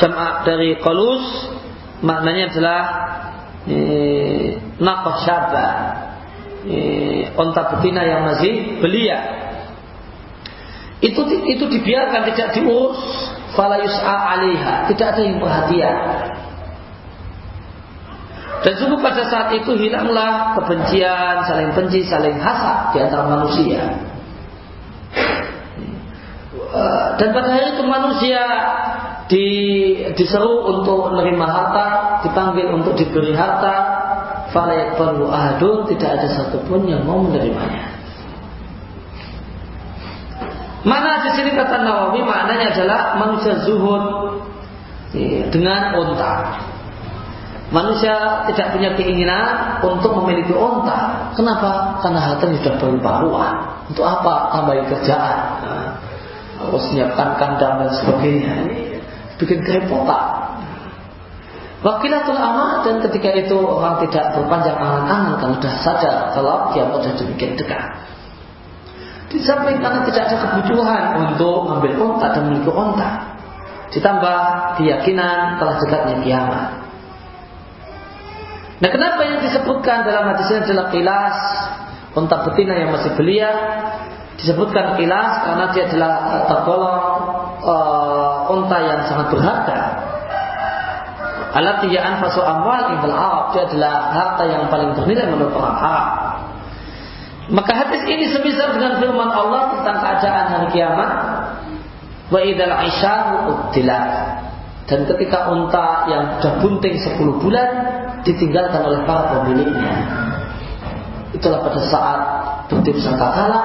Jam'ah 0.00 0.46
dari 0.46 0.78
qalus 0.80 1.53
Maknanya 2.03 2.50
adalah 2.50 2.82
eh, 3.70 4.59
Naqah 4.82 5.16
syabah. 5.22 5.72
Eh, 6.66 7.30
Onta 7.38 7.74
betina 7.74 8.03
yang 8.03 8.26
masih 8.26 8.82
belia 8.82 9.41
itu 11.03 11.20
itu 11.50 11.64
dibiarkan 11.66 12.30
tidak 12.30 12.55
diurus 12.55 12.98
fala 13.59 13.82
alaiha 13.82 14.86
tidak 14.88 15.07
ada 15.18 15.22
yang 15.26 15.36
perhatian 15.42 15.96
dan 18.62 18.78
sungguh 18.78 19.03
pada 19.03 19.26
saat 19.26 19.50
itu 19.59 19.74
hilanglah 19.74 20.55
kebencian, 20.55 21.42
saling 21.50 21.74
benci, 21.74 22.07
saling 22.07 22.38
hasad 22.38 22.94
di 22.94 22.98
antara 23.03 23.26
manusia. 23.26 23.82
Dan 27.18 27.28
pada 27.34 27.48
hari 27.53 27.74
itu 27.74 27.82
manusia 27.82 28.42
di, 29.26 29.46
diseru 30.14 30.62
untuk 30.78 31.11
menerima 31.11 31.46
harta, 31.46 31.88
dipanggil 32.22 32.70
untuk 32.70 32.94
diberi 32.94 33.34
harta, 33.34 33.76
falayat 34.55 34.94
perlu 34.94 35.26
ahadun, 35.26 35.90
tidak 35.90 36.22
ada 36.22 36.28
satupun 36.30 36.86
yang 36.86 37.03
mau 37.03 37.18
menerimanya. 37.18 37.91
Mana 40.83 41.22
di 41.22 41.30
sini 41.39 41.55
kata 41.55 41.87
Nawawi 41.87 42.26
maknanya 42.26 42.74
adalah 42.74 43.14
manusia 43.14 43.55
zuhud 43.62 44.05
eh, 45.14 45.47
dengan 45.55 45.95
unta. 45.95 46.59
Manusia 47.72 48.45
tidak 48.53 48.76
punya 48.76 48.93
keinginan 48.99 49.80
untuk 49.80 50.12
memiliki 50.20 50.53
onta. 50.53 51.33
Kenapa? 51.33 52.03
Karena 52.05 52.20
hartanya 52.20 52.61
sudah 52.61 52.74
berupa 52.76 53.11
ruah. 53.24 53.53
Untuk 53.89 54.05
apa? 54.05 54.53
Tambahin 54.53 54.85
kerjaan. 54.93 55.39
Harus 56.61 56.85
menyiapkan 56.93 57.41
kandang 57.41 57.80
dan 57.80 57.91
sebagainya. 57.97 58.55
Bikin 59.41 59.64
kerepotan. 59.64 60.43
Wakilatul 61.83 62.39
amal 62.39 62.87
dan 62.87 63.03
ketika 63.11 63.35
itu 63.35 63.59
orang 63.59 63.99
tidak 64.07 64.39
berpanjang 64.39 64.78
angan-angan 64.78 65.35
karena 65.43 65.55
sudah 65.59 65.74
sadar 65.83 66.16
kalau 66.30 66.70
dia 66.70 66.87
sudah 66.87 67.12
demikian 67.18 67.59
dekat. 67.59 67.83
Di 69.33 69.41
samping 69.41 69.80
karena 69.80 70.05
tidak 70.05 70.28
ada 70.28 70.37
kebutuhan 70.45 71.05
untuk 71.24 71.64
mengambil 71.64 71.93
onta 72.05 72.26
dan 72.37 72.43
memiliki 72.45 72.68
onta. 72.68 73.11
Ditambah 73.89 74.39
keyakinan 74.76 75.57
telah 75.57 75.74
dekatnya 75.80 76.16
kiamat. 76.20 76.68
Nah 78.83 78.91
kenapa 78.93 79.20
yang 79.24 79.41
disebutkan 79.41 80.05
dalam 80.05 80.35
hadis 80.35 80.53
ini 80.53 80.61
adalah 80.68 80.87
kilas 80.93 81.39
unta 82.12 82.45
betina 82.45 82.76
yang 82.76 82.93
masih 82.93 83.14
belia 83.16 83.53
disebutkan 84.37 84.99
kilas 84.99 85.33
karena 85.47 85.64
dia 85.70 85.83
adalah 85.87 86.12
uh, 86.26 86.43
tergolong 86.51 87.05
uh, 87.62 88.53
unta 88.53 88.76
yang 88.83 89.01
sangat 89.07 89.26
berharga. 89.30 89.80
Alat 91.53 91.85
tiga 91.85 92.01
anfasu 92.01 92.41
amwal 92.41 92.97
ibal 92.97 93.12
Arab 93.12 93.53
dia 93.53 93.68
adalah 93.68 93.95
harta 94.11 94.45
yang 94.49 94.66
paling 94.72 94.97
bernilai 94.97 95.30
menurut 95.30 95.53
orang 95.53 95.76
Arab. 95.78 96.09
Maka 97.51 97.72
hadis 97.74 98.07
ini 98.07 98.30
semisal 98.30 98.78
dengan 98.78 99.03
firman 99.03 99.26
Allah 99.26 99.74
tentang 99.80 99.99
keadaan 99.99 100.47
hari 100.55 100.68
kiamat. 100.70 101.11
Wa 102.30 102.38
idal 102.38 102.74
isyaru 102.86 103.74
Dan 104.86 104.99
ketika 105.11 105.51
unta 105.51 106.07
yang 106.07 106.38
sudah 106.38 106.53
bunting 106.62 106.97
10 106.97 107.43
bulan 107.43 107.68
ditinggalkan 108.22 108.82
oleh 108.86 109.01
para 109.03 109.43
pemiliknya. 109.43 109.90
Itulah 111.34 111.64
pada 111.64 111.80
saat 111.88 112.20
bertim 112.70 112.97
sangkakala 113.01 113.61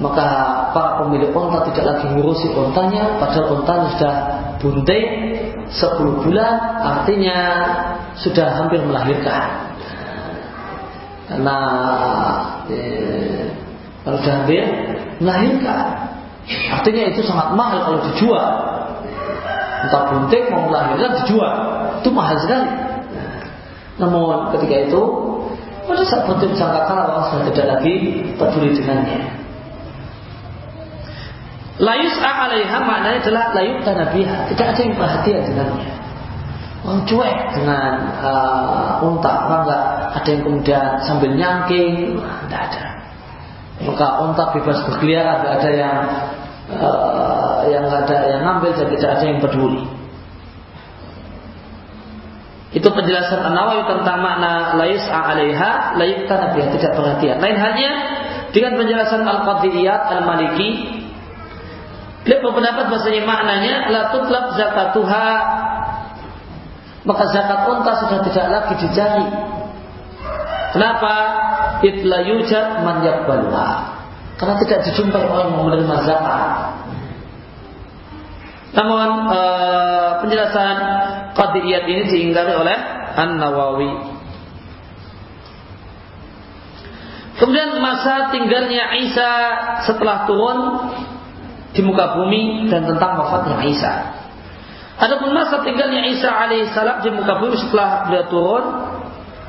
maka 0.00 0.28
para 0.72 1.04
pemilik 1.04 1.30
onta 1.36 1.68
tidak 1.68 1.84
lagi 1.84 2.06
ngurusi 2.16 2.48
ontanya 2.56 3.20
padahal 3.20 3.60
ontanya 3.60 3.88
sudah 3.92 4.14
bunting 4.56 5.06
10 5.68 6.24
bulan 6.24 6.52
artinya 6.80 7.38
sudah 8.16 8.56
hampir 8.56 8.80
melahirkan 8.80 9.71
karena 11.32 11.58
eh, 12.68 13.48
kalau 14.04 14.18
hampir 14.20 14.62
melahirkan 15.18 16.12
artinya 16.74 17.02
itu 17.08 17.24
sangat 17.24 17.56
mahal 17.56 17.78
kalau 17.86 17.98
dijual 18.12 18.48
entah 19.88 20.02
bunting 20.12 20.44
mau 20.52 20.68
melahirkan 20.68 21.12
dijual 21.24 21.54
itu 22.04 22.08
mahal 22.12 22.36
sekali 22.36 22.68
namun 24.00 24.52
ketika 24.56 24.76
itu 24.88 25.02
pada 25.86 26.02
saat 26.06 26.24
bertemu 26.30 26.54
sangka 26.56 26.86
orang 26.86 27.26
sudah 27.28 27.44
tidak 27.50 27.66
lagi 27.76 27.94
peduli 28.38 28.70
dengannya. 28.78 29.18
Layus 31.82 32.14
alaiha 32.22 32.78
maknanya 32.86 33.18
adalah 33.26 33.44
layuk 33.58 33.82
tanabiha. 33.82 34.38
Tidak 34.54 34.66
ada 34.66 34.80
yang 34.80 34.94
perhatian 34.94 35.40
dengannya. 35.50 35.90
Orang 36.82 37.06
cuek 37.06 37.38
dengan 37.54 37.92
uh, 38.18 39.06
unta, 39.06 39.30
orang 39.46 39.62
enggak 39.62 39.84
ada 40.18 40.28
yang 40.34 40.42
kemudian 40.42 40.86
sambil 41.06 41.30
nyangking, 41.30 42.18
tidak 42.18 42.60
ada. 42.70 42.84
Maka 43.86 44.06
unta 44.26 44.44
bebas 44.50 44.78
berkeliaran, 44.90 45.46
ada 45.46 45.70
yang 45.70 45.98
uh, 46.74 47.62
yang 47.70 47.86
ada 47.86 48.16
yang 48.34 48.42
ngambil 48.42 48.74
dan 48.74 48.86
tidak 48.98 49.10
ada 49.14 49.24
yang 49.30 49.38
peduli. 49.38 49.86
Itu 52.72 52.88
penjelasan 52.88 53.46
An-Nawawi 53.46 53.84
tentang 53.84 54.18
makna 54.24 54.74
lais 54.80 55.04
alaiha 55.06 55.94
la 55.94 56.04
yuktana 56.08 56.56
tidak 56.56 56.92
perhatian. 56.98 57.38
Lain 57.38 57.58
halnya 57.62 57.90
dengan 58.50 58.80
penjelasan 58.80 59.22
Al-Qadiyat 59.22 60.18
Al-Maliki 60.18 61.02
Beliau 62.22 62.38
berpendapat 62.38 62.86
bahasanya 62.86 63.22
maknanya 63.26 63.74
la 63.90 64.02
tutlab 64.14 64.54
zakatuha 64.54 65.28
maka 67.02 67.24
zakat 67.34 67.66
unta 67.66 67.92
sudah 67.98 68.18
tidak 68.30 68.46
lagi 68.46 68.74
dicari. 68.78 69.26
Kenapa? 70.72 71.14
Itla 71.82 72.18
yujad 72.22 72.86
man 72.86 73.02
Karena 74.38 74.54
tidak 74.62 74.80
dijumpai 74.86 75.22
orang 75.26 75.50
yang 75.50 75.66
menerima 75.66 75.96
zakat. 76.06 76.50
Namun 78.72 79.08
e, 79.28 79.40
penjelasan 80.24 80.76
Qadiriyat 81.36 81.84
ini 81.90 82.02
diingkari 82.08 82.52
oleh 82.56 82.78
An-Nawawi. 83.18 83.92
Kemudian 87.36 87.82
masa 87.82 88.30
tinggalnya 88.30 88.96
Isa 89.02 89.30
setelah 89.84 90.24
turun 90.30 90.58
di 91.72 91.80
muka 91.82 92.16
bumi 92.16 92.70
dan 92.70 92.86
tentang 92.86 93.18
wafatnya 93.18 93.58
Isa. 93.66 94.21
Adapun 95.02 95.34
masa 95.34 95.66
tinggalnya 95.66 96.06
Isa 96.14 96.30
alaihissalam 96.30 97.02
di 97.02 97.10
muka 97.10 97.42
bumi 97.42 97.58
setelah 97.58 98.06
beliau 98.06 98.24
turun, 98.30 98.64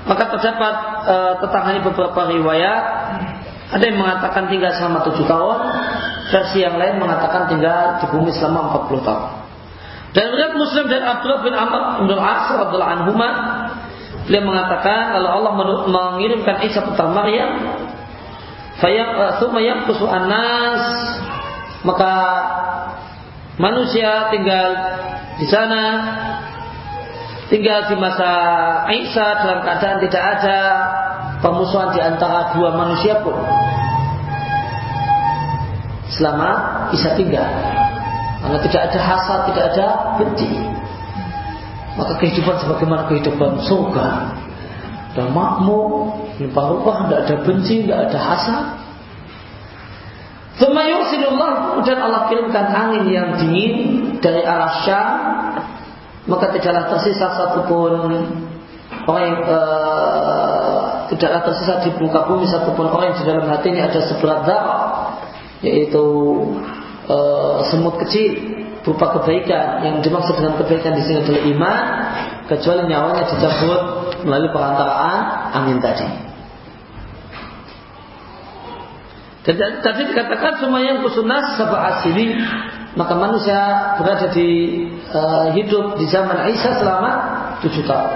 maka 0.09 0.33
terdapat 0.33 0.75
e, 1.05 1.15
tentang 1.45 1.77
beberapa 1.85 2.21
riwayat. 2.25 2.83
Ada 3.69 3.83
yang 3.85 4.01
mengatakan 4.01 4.49
tinggal 4.49 4.73
selama 4.73 5.05
tujuh 5.05 5.25
tahun, 5.29 5.57
Versi 6.23 6.65
yang 6.65 6.81
lain 6.81 6.97
mengatakan 6.97 7.45
tinggal 7.45 8.01
di 8.01 8.05
bumi 8.09 8.33
selama 8.33 8.89
40 8.89 9.05
tahun. 9.05 9.25
Dan 10.17 10.25
riwayat 10.33 10.53
Muslim 10.57 10.85
dan 10.89 11.01
Abdullah 11.05 11.41
bin 11.45 11.53
Amr 11.53 11.81
bin 12.05 12.09
Al-As 12.17 12.45
radhiyallahu 12.53 12.93
anhuma 12.97 13.29
beliau 14.25 14.43
mengatakan 14.49 15.13
kalau 15.13 15.29
Allah 15.41 15.53
mengirimkan 15.89 16.63
Isa 16.63 16.79
putra 16.85 17.11
Maryam 17.11 17.59
fayam 18.79 19.09
eh, 19.19 19.33
thumma 19.41 19.59
yamkusu 19.59 20.05
anas 20.07 20.83
maka 21.83 22.11
manusia 23.57 24.33
tinggal 24.33 24.69
di 25.37 25.45
sana 25.49 25.83
tinggal 27.49 27.85
di 27.89 27.95
masa 27.97 28.31
Isa 28.89 29.27
dalam 29.45 29.61
keadaan 29.61 29.97
tidak 30.01 30.23
ada 30.39 30.59
pemusuhan 31.43 31.93
di 31.93 32.01
antara 32.01 32.55
dua 32.55 32.73
manusia 32.73 33.19
pun 33.21 33.35
selama 36.13 36.49
bisa 36.93 37.17
tinggal. 37.17 37.45
Karena 38.43 38.59
tidak 38.59 38.81
ada 38.91 38.99
hasad, 38.99 39.39
tidak 39.49 39.65
ada 39.73 39.87
benci. 40.19 40.51
Maka 41.95 42.13
kehidupan 42.19 42.55
sebagaimana 42.59 43.07
kehidupan 43.09 43.51
surga. 43.65 44.07
ada 45.13 45.29
makmur, 45.29 46.09
limpah 46.41 46.65
ruah, 46.73 47.05
tidak 47.05 47.19
ada 47.29 47.35
benci, 47.45 47.85
tidak 47.85 48.09
ada 48.09 48.17
hasad. 48.17 48.65
Thumma 50.53 50.85
yursilullah 50.85 51.73
kemudian 51.73 51.97
Allah 51.97 52.29
kirimkan 52.29 52.65
angin 52.69 53.09
yang 53.09 53.29
dingin 53.41 53.73
dari 54.21 54.45
arah 54.45 54.85
Syam 54.85 55.09
maka 56.29 56.53
tidaklah 56.53 56.93
tersisa 56.93 57.25
satupun 57.33 57.91
orang 59.09 59.23
yang 59.27 59.39
uh, 59.49 61.09
tidaklah 61.11 61.41
tersisa 61.51 61.83
di 61.83 61.89
muka 61.97 62.29
bumi 62.29 62.45
satupun 62.47 62.85
orang 62.87 63.11
yang 63.11 63.17
di 63.17 63.25
dalam 63.25 63.45
hatinya 63.49 63.89
ada 63.89 63.99
seberat 64.07 64.39
darah 64.45 64.85
yaitu 65.65 66.05
uh, 67.09 67.65
semut 67.67 67.97
kecil 68.05 68.37
berupa 68.83 69.19
kebaikan 69.19 69.83
yang 69.83 69.95
dimaksud 70.03 70.35
dengan 70.35 70.59
kebaikan 70.59 70.93
di 70.99 71.03
sini 71.07 71.23
adalah 71.23 71.43
iman 71.49 71.83
kecuali 72.51 72.81
nyawanya 72.91 73.23
dicabut 73.31 73.81
melalui 74.27 74.51
perantaraan 74.51 75.19
angin 75.55 75.79
tadi. 75.79 76.32
Tadi 79.43 80.01
dikatakan 80.07 80.63
semua 80.63 80.79
yang 80.79 81.03
kusunas 81.03 81.59
sabah 81.59 81.99
asili 81.99 82.31
maka 82.93 83.13
manusia 83.17 83.59
berada 83.99 84.29
di 84.31 84.49
uh, 85.09 85.51
hidup 85.51 85.97
di 85.97 86.05
zaman 86.07 86.47
Isa 86.53 86.77
selama 86.77 87.11
tujuh 87.65 87.83
tahun. 87.89 88.13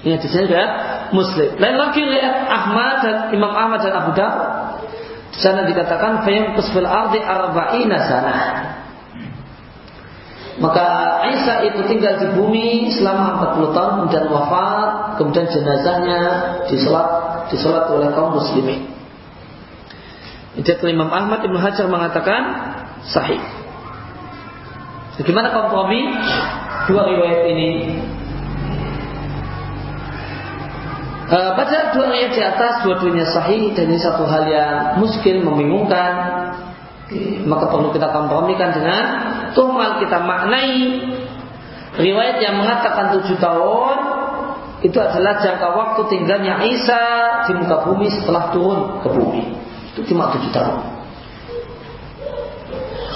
Ini 0.00 0.16
di 0.16 0.28
sini 0.32 0.48
Muslim. 1.12 1.60
Lain 1.60 1.76
lagi 1.76 2.00
lihat 2.00 2.48
Ahmad 2.48 2.94
dan 3.04 3.16
Imam 3.36 3.52
Ahmad 3.52 3.84
dan 3.84 3.92
Abu 3.94 4.10
Dawud. 4.16 4.48
Di 5.30 5.38
sana 5.38 5.68
dikatakan 5.68 6.26
fayam 6.26 6.56
kusfil 6.58 6.88
ardi 6.88 7.20
arba'ina 7.20 7.98
sana. 8.08 8.36
Maka 10.60 10.86
Isa 11.30 11.64
itu 11.72 11.86
tinggal 11.88 12.20
di 12.20 12.26
bumi 12.36 12.90
selama 12.92 13.54
40 13.56 13.76
tahun 13.76 13.92
kemudian 13.96 14.26
wafat, 14.28 14.90
kemudian 15.16 15.46
jenazahnya 15.48 16.20
disolat 16.68 17.29
disolat 17.50 17.90
oleh 17.90 18.08
kaum 18.14 18.38
muslimin. 18.38 18.90
Itu 20.58 20.86
Imam 20.90 21.10
Ahmad 21.10 21.46
Ibnu 21.46 21.58
Hajar 21.58 21.86
mengatakan 21.86 22.42
sahih. 23.06 23.38
Bagaimana 25.20 25.52
kompromi 25.52 26.00
dua 26.90 27.02
riwayat 27.06 27.42
ini? 27.52 27.70
Uh, 31.30 31.54
pada 31.54 31.94
dua 31.94 32.10
riwayat 32.10 32.32
di 32.34 32.42
atas 32.42 32.82
dua-duanya 32.82 33.30
sahih 33.30 33.70
dan 33.78 33.86
ini 33.86 34.02
satu 34.02 34.26
hal 34.26 34.50
yang 34.50 34.98
muskil 34.98 35.38
membingungkan 35.46 36.12
maka 37.46 37.66
perlu 37.70 37.90
kita 37.90 38.10
kompromikan 38.10 38.70
dengan 38.74 39.04
tuhmal 39.54 39.98
kita 39.98 40.18
maknai 40.22 40.74
riwayat 41.98 42.38
yang 42.38 42.58
mengatakan 42.58 43.18
tujuh 43.18 43.38
tahun 43.38 44.19
itu 44.80 44.96
adalah 44.96 45.40
jangka 45.44 45.68
waktu 45.76 46.00
tinggalnya 46.08 46.64
Isa 46.64 47.02
di 47.48 47.52
muka 47.56 47.84
bumi 47.84 48.08
setelah 48.08 48.48
turun 48.48 49.04
ke 49.04 49.08
bumi 49.12 49.44
itu 49.90 50.00
cuma 50.14 50.30
tujuh 50.32 50.50
tahun. 50.54 50.78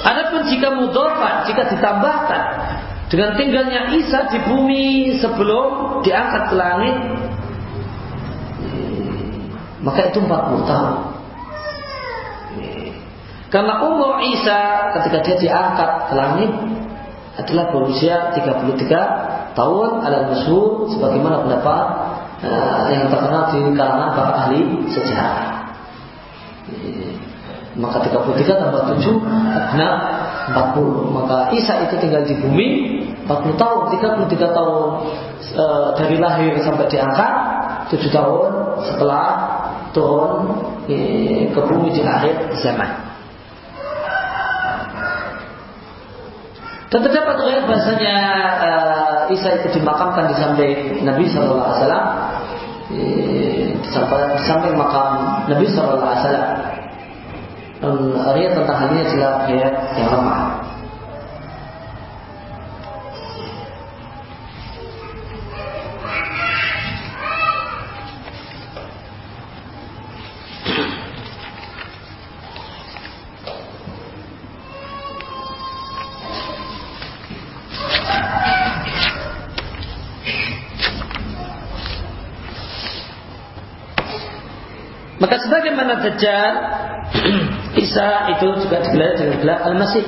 Adapun 0.05 0.41
jika 0.53 0.69
mudofat, 0.77 1.49
jika 1.49 1.65
ditambahkan 1.73 2.45
dengan 3.09 3.31
tinggalnya 3.41 3.95
Isa 3.97 4.29
di 4.29 4.39
bumi 4.45 5.17
sebelum 5.17 6.01
diangkat 6.05 6.53
ke 6.53 6.55
langit, 6.59 6.97
maka 9.81 10.01
itu 10.13 10.19
40 10.21 10.69
tahun. 10.69 10.95
Karena 13.49 13.75
umur 13.87 14.19
Isa 14.29 14.93
ketika 14.99 15.19
dia 15.25 15.37
diangkat 15.41 15.91
ke 16.11 16.15
langit 16.19 16.53
adalah 17.35 17.75
berusia 17.75 18.31
33 18.37 19.55
tahun 19.59 19.91
ala 20.03 20.19
masyhur 20.31 20.87
sebagaimana 20.91 21.43
pendapat 21.47 21.85
uh, 22.47 22.87
yang 22.91 23.11
terkenal 23.11 23.51
di 23.51 23.59
kalangan 23.75 24.11
para 24.15 24.33
ahli 24.47 24.61
sejarah. 24.91 25.55
Maka 27.75 28.07
33 28.07 28.63
tambah 28.63 28.83
7 29.03 29.19
nah 29.75 29.99
40. 30.55 31.17
Maka 31.17 31.37
Isa 31.57 31.89
itu 31.89 31.99
tinggal 31.99 32.23
di 32.23 32.39
bumi 32.39 32.69
40 33.25 33.57
tahun, 33.57 33.81
33 34.29 34.57
tahun 34.57 34.83
e, 35.41 35.65
dari 35.97 36.17
lahir 36.21 36.53
sampai 36.61 36.87
diangkat, 36.87 37.33
7 37.89 37.99
tahun 38.13 38.51
setelah 38.85 39.27
turun 39.97 40.61
e, 40.87 40.97
ke 41.49 41.61
bumi 41.65 41.89
di 41.97 42.05
akhir 42.05 42.53
zaman. 42.61 43.14
Dan 46.95 47.03
terdapat 47.03 47.43
riwayat 47.43 47.67
bahasanya 47.67 48.17
uh, 48.63 49.35
Isa 49.35 49.59
itu 49.59 49.83
dimakamkan 49.83 50.31
di 50.31 50.35
samping 50.39 51.03
Nabi 51.03 51.27
Shallallahu 51.27 51.59
Alaihi 51.59 51.79
Wasallam 51.83 52.05
di 54.39 54.43
samping 54.47 54.79
makam 54.79 55.43
Nabi 55.51 55.67
Shallallahu 55.67 56.07
Alaihi 56.07 56.23
Wasallam. 56.23 56.51
Dan 57.83 57.95
riwayat 58.15 58.53
tentang 58.63 58.77
hal 58.79 58.89
ini 58.95 59.03
adalah 59.11 59.33
riwayat 59.51 59.75
yang 59.99 60.09
lemah. 60.15 60.41
Maka 85.25 85.41
sebagaimana 85.41 86.05
Dajjal 86.05 86.53
Isa 87.85 88.29
itu 88.37 88.45
juga 88.61 88.85
digelar 88.85 89.17
dengan 89.17 89.37
gelar 89.41 89.59
Al-Masih. 89.73 90.05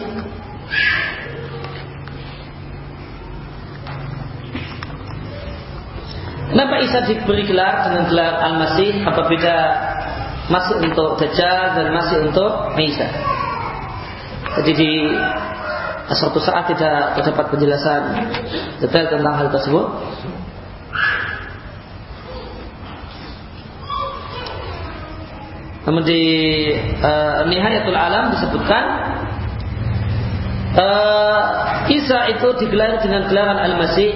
Kenapa 6.53 6.75
Isa 6.85 6.99
diberi 7.09 7.49
gelar 7.49 7.89
dengan 7.89 8.05
gelar 8.13 8.33
Al-Masih? 8.45 8.93
Apa 9.09 9.25
beda 9.25 9.57
masih 10.53 10.85
untuk 10.85 11.17
Dajjal 11.17 11.81
dan 11.81 11.87
masih 11.97 12.17
untuk 12.29 12.77
Isa? 12.77 13.09
Jadi 14.61 14.73
di 14.77 14.93
suatu 16.13 16.45
saat 16.45 16.69
tidak 16.69 17.17
terdapat 17.17 17.57
penjelasan 17.57 18.03
detail 18.85 19.09
tentang 19.09 19.33
hal 19.33 19.49
tersebut 19.49 19.87
Namun 25.87 26.03
di 26.03 26.23
uh, 26.99 27.47
Nihayatul 27.47 27.95
Alam 27.95 28.35
disebutkan 28.35 28.85
uh, 30.75 31.43
Isa 31.87 32.27
itu 32.35 32.49
digelar 32.59 32.99
dengan 32.99 33.31
gelaran 33.31 33.55
Al-Masih. 33.55 34.11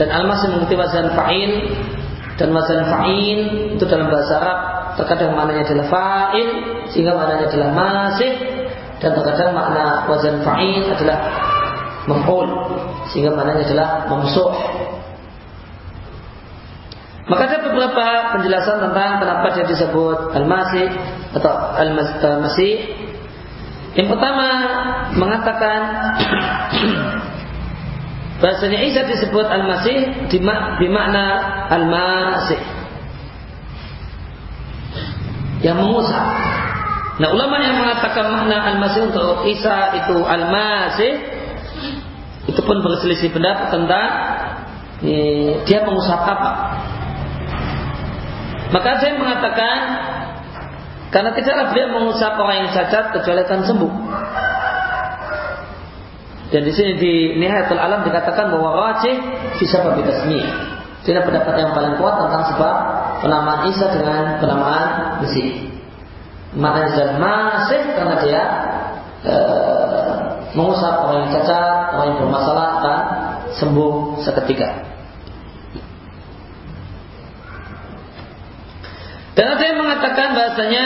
Dan 0.00 0.08
Al-Masih 0.08 0.48
mengikuti 0.56 0.80
wazan 0.80 1.12
fa'il. 1.12 1.52
Dan 2.40 2.56
wazan 2.56 2.88
fa'il 2.88 3.40
itu 3.76 3.84
dalam 3.84 4.08
bahasa 4.08 4.40
Arab 4.40 4.58
terkadang 4.96 5.36
maknanya 5.36 5.68
adalah 5.68 5.86
fa'il 5.92 6.48
sehingga 6.88 7.12
maknanya 7.12 7.44
adalah 7.52 7.70
masih. 7.76 8.32
Dan 8.96 9.12
terkadang 9.12 9.52
makna 9.52 10.08
wazan 10.08 10.40
fa'il 10.40 10.88
adalah 10.88 11.18
maf'ul 12.08 12.48
sehingga 13.12 13.36
maknanya 13.36 13.68
adalah 13.68 13.88
mamsuh 14.08 14.79
maka 17.30 17.46
ada 17.46 17.58
beberapa 17.62 18.34
penjelasan 18.34 18.90
tentang 18.90 19.22
kenapa 19.22 19.54
dia 19.54 19.62
disebut 19.70 20.34
Al-Masih 20.34 20.90
atau 21.38 21.52
Al-Masih. 21.78 22.74
Yang 23.94 24.08
pertama 24.10 24.46
mengatakan 25.14 25.80
bahasanya 28.42 28.82
Isa 28.82 29.06
disebut 29.06 29.46
Al-Masih 29.46 30.26
bermakna 30.82 31.26
Al-Masih 31.70 32.58
yang 35.62 35.78
mengusap. 35.78 36.26
Nah 37.22 37.28
ulama 37.30 37.62
yang 37.62 37.78
mengatakan 37.78 38.26
makna 38.26 38.74
Al-Masih 38.74 39.06
untuk 39.06 39.46
Isa 39.46 40.02
itu 40.02 40.18
Al-Masih 40.18 41.12
itu 42.50 42.60
pun 42.66 42.82
berselisih 42.82 43.30
pendapat 43.30 43.70
tentang 43.70 44.08
eh, 45.06 45.62
dia 45.62 45.86
mengusap 45.86 46.18
apa. 46.26 46.50
Maka 48.70 49.02
saya 49.02 49.18
mengatakan 49.18 49.78
karena 51.10 51.30
tidaklah 51.34 51.74
beliau 51.74 51.88
mengusap 51.90 52.38
orang 52.38 52.56
yang 52.66 52.70
cacat 52.70 53.10
kecuali 53.10 53.42
akan 53.42 53.60
sembuh. 53.66 53.92
Dan 56.50 56.66
di 56.66 56.72
sini 56.74 56.92
di 56.98 57.14
Nihayatul 57.38 57.78
Alam 57.78 58.02
dikatakan 58.06 58.50
bahwa 58.50 58.74
rajih 58.78 59.16
bisa 59.58 59.82
berbitasmi. 59.86 60.42
Tidak 61.06 61.22
pendapat 61.22 61.54
yang 61.58 61.72
paling 61.74 61.94
kuat 61.98 62.14
tentang 62.26 62.42
sebab 62.54 62.74
penamaan 63.22 63.60
Isa 63.70 63.86
dengan 63.90 64.38
penamaan 64.38 64.90
Mesih. 65.22 65.70
Maknanya 66.54 66.90
adalah 66.90 67.14
masih 67.18 67.82
karena 67.94 68.16
dia 68.26 68.42
e, 69.22 69.36
mengusap 70.58 70.94
orang 71.06 71.26
yang 71.26 71.32
cacat, 71.38 71.94
orang 71.94 72.06
yang 72.10 72.18
bermasalah 72.26 72.70
dan 72.82 73.00
sembuh 73.54 74.18
seketika. 74.26 74.89
Mengatakan 80.00 80.32
bahasanya 80.32 80.84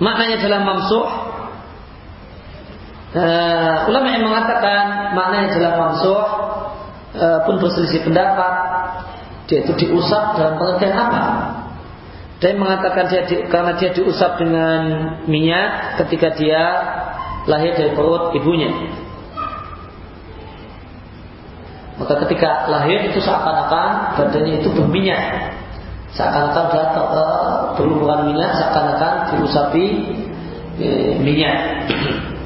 maknanya 0.00 0.34
adalah 0.44 0.60
mamsuh. 0.64 1.06
Uh, 3.16 3.88
ulama 3.88 4.12
yang 4.12 4.28
mengatakan 4.28 5.16
maknanya 5.16 5.46
adalah 5.56 5.72
mamsuh 5.80 6.20
uh, 7.16 7.38
pun 7.48 7.56
berselisih 7.60 8.04
pendapat. 8.04 8.54
Dia 9.46 9.62
itu 9.62 9.72
diusap 9.78 10.36
dalam 10.36 10.60
pengertian 10.60 10.92
apa? 10.92 11.24
Dia 12.42 12.52
mengatakan 12.52 13.08
dia 13.08 13.24
di, 13.24 13.48
karena 13.48 13.72
dia 13.80 13.90
diusap 13.96 14.36
dengan 14.36 14.80
minyak 15.24 15.96
ketika 16.04 16.36
dia 16.36 16.62
lahir 17.48 17.72
dari 17.72 17.96
perut 17.96 18.36
ibunya. 18.36 18.68
Maka 21.96 22.20
ketika 22.28 22.68
lahir 22.68 23.08
itu 23.08 23.24
seakan-akan 23.24 24.20
badannya 24.20 24.60
itu 24.60 24.68
berminyak. 24.68 25.56
Seakan-akan 26.16 26.64
dia 26.72 26.84
uh, 26.96 27.76
minyak, 28.24 28.52
seakan-akan 28.56 29.12
diusapi 29.36 29.86
uh, 30.80 31.12
minyak. 31.20 31.58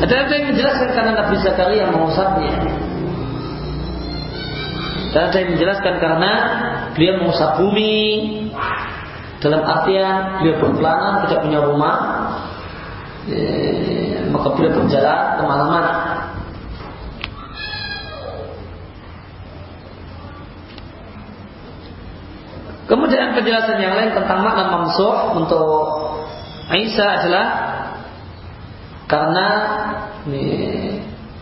Ada 0.00 0.32
yang 0.32 0.56
menjelaskan 0.56 0.88
karena 0.96 1.12
Nabi 1.12 1.34
Zakaria 1.44 1.84
mengusapnya. 1.92 2.56
Dan 5.10 5.22
ada 5.26 5.36
yang 5.42 5.50
menjelaskan 5.58 5.94
karena 5.98 6.32
beliau 6.94 7.14
mengusap 7.18 7.58
bumi 7.58 7.98
dalam 9.42 9.64
artian 9.66 10.38
beliau 10.38 10.56
berkelana 10.62 11.26
tidak 11.26 11.40
punya 11.42 11.60
rumah, 11.66 11.96
eh, 13.26 14.22
maka 14.30 14.54
beliau 14.54 14.72
berjalan 14.78 15.20
ke 15.34 15.42
mana-mana. 15.42 15.92
Kemudian 22.90 23.38
penjelasan 23.38 23.78
yang 23.78 23.94
lain 23.94 24.10
tentang 24.10 24.42
makna 24.42 24.66
mamsuh 24.66 25.38
untuk 25.38 25.70
Aisyah 26.74 27.08
adalah 27.22 27.46
karena 29.06 29.46
ini, 30.26 30.42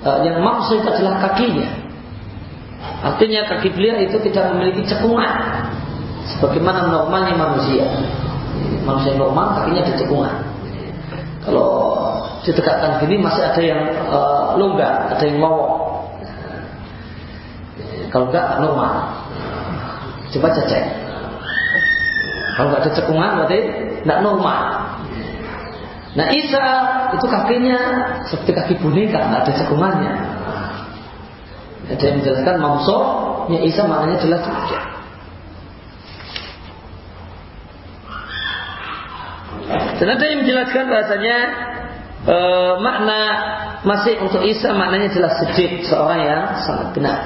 uh, 0.04 0.20
yang 0.28 0.44
mamsuh 0.44 0.84
itu 0.84 0.88
adalah 0.92 1.24
kakinya. 1.24 1.88
Artinya 3.00 3.48
kaki 3.48 3.72
beliau 3.72 3.96
itu 3.96 4.20
tidak 4.28 4.52
memiliki 4.52 4.92
cekungan 4.92 5.32
sebagaimana 6.36 6.92
normalnya 6.92 7.32
manusia. 7.32 7.88
Manusia 8.84 9.16
normal 9.16 9.56
kakinya 9.56 9.88
ada 9.88 9.94
cekungan. 9.96 10.36
Kalau 11.48 11.70
ditegakkan 12.44 13.00
gini 13.00 13.24
masih 13.24 13.40
ada 13.40 13.62
yang 13.64 13.80
uh, 14.12 14.52
longgar, 14.60 15.16
ada 15.16 15.24
yang 15.24 15.40
lowong. 15.40 15.72
Kalau 18.12 18.28
enggak 18.28 18.60
normal. 18.60 19.16
Coba 20.28 20.52
cek. 20.52 21.07
Kalau 22.58 22.74
nggak 22.74 22.82
ada 22.82 22.90
cekungan 22.90 23.30
berarti 23.38 23.58
tidak 24.02 24.18
normal. 24.18 24.62
Nah 26.18 26.26
Isa 26.34 26.66
itu 27.14 27.26
kakinya 27.30 27.80
seperti 28.26 28.50
kaki 28.50 28.74
boneka, 28.82 29.30
nggak 29.30 29.42
ada 29.46 29.52
cekungannya. 29.62 30.14
Ada 31.86 32.02
yang 32.02 32.16
menjelaskan 32.18 32.56
mamsoknya 32.58 33.58
Isa 33.62 33.86
maknanya 33.86 34.18
jelas 34.18 34.42
demikian. 34.42 34.86
Dan 40.02 40.08
ada 40.18 40.24
yang 40.26 40.38
menjelaskan 40.42 40.84
bahasanya 40.90 41.38
e, 42.26 42.36
makna 42.82 43.20
masih 43.86 44.18
untuk 44.18 44.42
Isa 44.42 44.74
maknanya 44.74 45.14
jelas 45.14 45.38
sedih 45.46 45.86
seorang 45.86 46.26
yang 46.26 46.42
sangat 46.66 46.90
benar. 46.90 47.18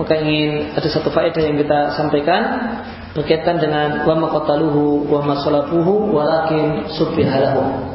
Maka 0.00 0.16
ingin 0.16 0.72
ada 0.72 0.88
satu 0.88 1.12
faedah 1.12 1.44
yang 1.44 1.60
kita 1.60 1.92
sampaikan 1.92 2.40
berkaitan 3.12 3.60
dengan 3.60 4.08
wa 4.08 4.16
maqataluhu 4.16 5.12
wa 5.12 5.20
masalabuhu 5.28 6.16
walakin 6.16 6.88
subbihalahu 6.96 7.92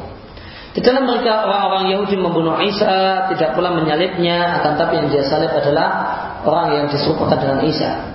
di 0.74 0.82
dalam 0.82 1.06
mereka 1.06 1.46
orang-orang 1.46 1.94
Yahudi 1.94 2.18
membunuh 2.18 2.58
Isa 2.58 3.30
tidak 3.30 3.54
pula 3.54 3.70
menyalibnya 3.70 4.58
akan 4.58 4.82
tapi 4.82 4.98
yang 4.98 5.14
dia 5.14 5.22
salib 5.30 5.54
adalah 5.54 6.10
orang 6.42 6.74
yang 6.74 6.90
diserupakan 6.90 7.38
dengan 7.38 7.62
Isa 7.70 8.11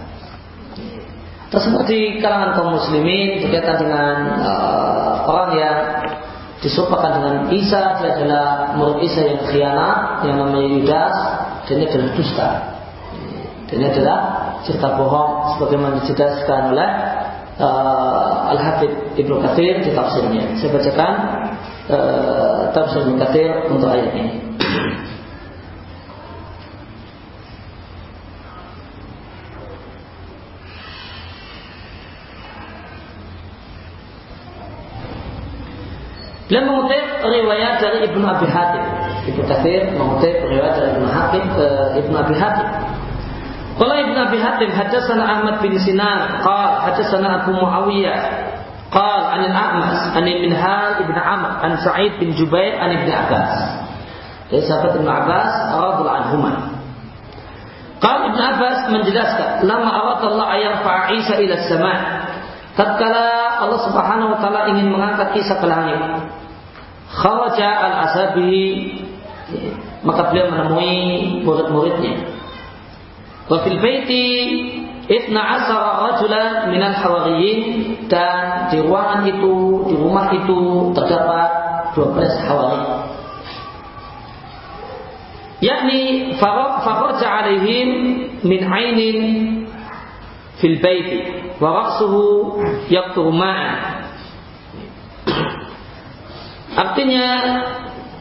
tersebut 1.47 1.83
di 1.87 2.19
kalangan 2.19 2.59
kaum 2.59 2.69
muslimin 2.75 3.39
berkaitan 3.43 3.77
dengan 3.79 4.15
uh, 4.43 5.11
orang 5.27 5.51
yang 5.55 5.77
disumpahkan 6.59 7.11
dengan 7.21 7.35
Isa 7.53 8.01
dia 8.01 8.09
adalah 8.17 8.75
murid 8.75 9.05
Isa 9.05 9.21
yang 9.23 9.41
khianat 9.47 10.27
yang 10.27 10.35
namanya 10.41 10.67
Yudas 10.73 11.15
dan 11.69 11.73
ini 11.79 11.85
adalah 11.87 12.11
dusta. 12.17 12.49
Dan 13.67 13.75
ini 13.83 13.87
adalah 13.93 14.19
cerita 14.63 14.87
bohong 14.95 15.55
sebagaimana 15.55 16.03
dijelaskan 16.03 16.61
oleh 16.75 16.91
uh, 17.59 18.51
Al-Habib 18.55 19.15
Ibnu 19.15 19.35
Katsir 19.43 19.83
di 19.83 19.91
tafsirnya. 19.91 20.55
Saya 20.59 20.69
bacakan 20.71 21.13
uh, 21.91 22.59
tafsir 22.75 22.99
Ibnu 23.07 23.15
Katsir 23.19 23.49
untuk 23.71 23.87
ayat 23.91 24.11
ini 24.15 24.47
Beliau 36.50 36.64
mengutip 36.68 37.04
riwayat 37.22 37.80
dari 37.80 38.04
Ibnu 38.12 38.24
Abi 38.28 38.46
Hatim. 38.50 38.84
Ibnu 39.30 39.42
Katsir 39.46 39.88
mengutip 39.94 40.34
riwayat 40.44 40.74
dari 40.76 40.88
Ibnu 40.98 41.08
Hatim 41.08 41.44
ke 41.54 41.66
Ibnu 42.02 42.14
Abi 42.18 42.34
Hatim. 42.36 42.68
Qala 43.78 43.94
Ibnu 44.04 44.18
Abi 44.20 44.38
Hatim 44.42 44.68
hadatsana 44.74 45.24
Ahmad 45.24 45.64
bin 45.64 45.72
Sinan 45.80 46.44
qala 46.44 46.92
hadatsana 46.92 47.42
Abu 47.44 47.56
Muawiyah 47.56 48.50
قال 48.92 49.24
عن 49.24 49.40
الأعمش 49.48 50.12
عن 50.20 50.28
المنهال 50.28 50.90
ابن 51.00 51.16
عمر 51.16 51.50
عن 51.64 51.72
سعيد 51.80 52.12
بن 52.20 52.28
جبير 52.36 52.76
عن 52.76 52.90
ابن 52.92 53.08
عباس 53.08 53.52
dari 54.52 54.68
sahabat 54.68 55.00
Ibn 55.00 55.08
Abbas 55.08 55.52
radhiyallahu 55.72 56.12
anhuma. 56.12 56.52
Qal 58.04 58.18
Ibn 58.28 58.36
Abbas 58.52 58.78
menjelaskan, 58.92 59.64
"Lama 59.64 60.20
Allah 60.20 60.46
ayat 60.52 60.84
Isa 61.16 61.40
ila 61.40 61.56
sama." 61.64 61.94
Tatkala 62.77 63.57
Allah 63.57 63.79
Subhanahu 63.89 64.37
wa 64.37 64.39
taala 64.39 64.69
ingin 64.69 64.93
mengangkat 64.93 65.33
Isa 65.41 65.57
ke 65.57 65.65
langit, 65.65 65.97
kharaja 67.09 67.69
al-asabi 67.73 68.61
maka 70.05 70.29
beliau 70.29 70.53
menemui 70.53 70.93
murid-muridnya. 71.41 72.37
Wa 73.49 73.65
fil 73.65 73.81
baiti 73.81 74.25
Ibna 75.07 75.39
asara 75.39 76.03
rajulan 76.03 76.67
minal 76.67 76.91
hawariyin 76.91 77.59
dan 78.11 78.67
di 78.67 78.83
ruangan 78.83 79.23
itu, 79.23 79.87
di 79.87 79.95
rumah 79.95 80.35
itu 80.35 80.91
terdapat 80.91 81.49
12 81.95 82.43
hawari. 82.43 82.83
Yakni 85.63 86.35
faraja 86.83 87.23
alaihim 87.23 87.89
min 88.43 88.61
ainin 88.67 89.19
fil 90.59 90.75
baiti 90.83 91.46
wa 91.57 91.69
ra'suhu 91.73 92.21
yaqturu 92.89 93.33
ma'an 93.33 93.97
Artinya 96.77 97.27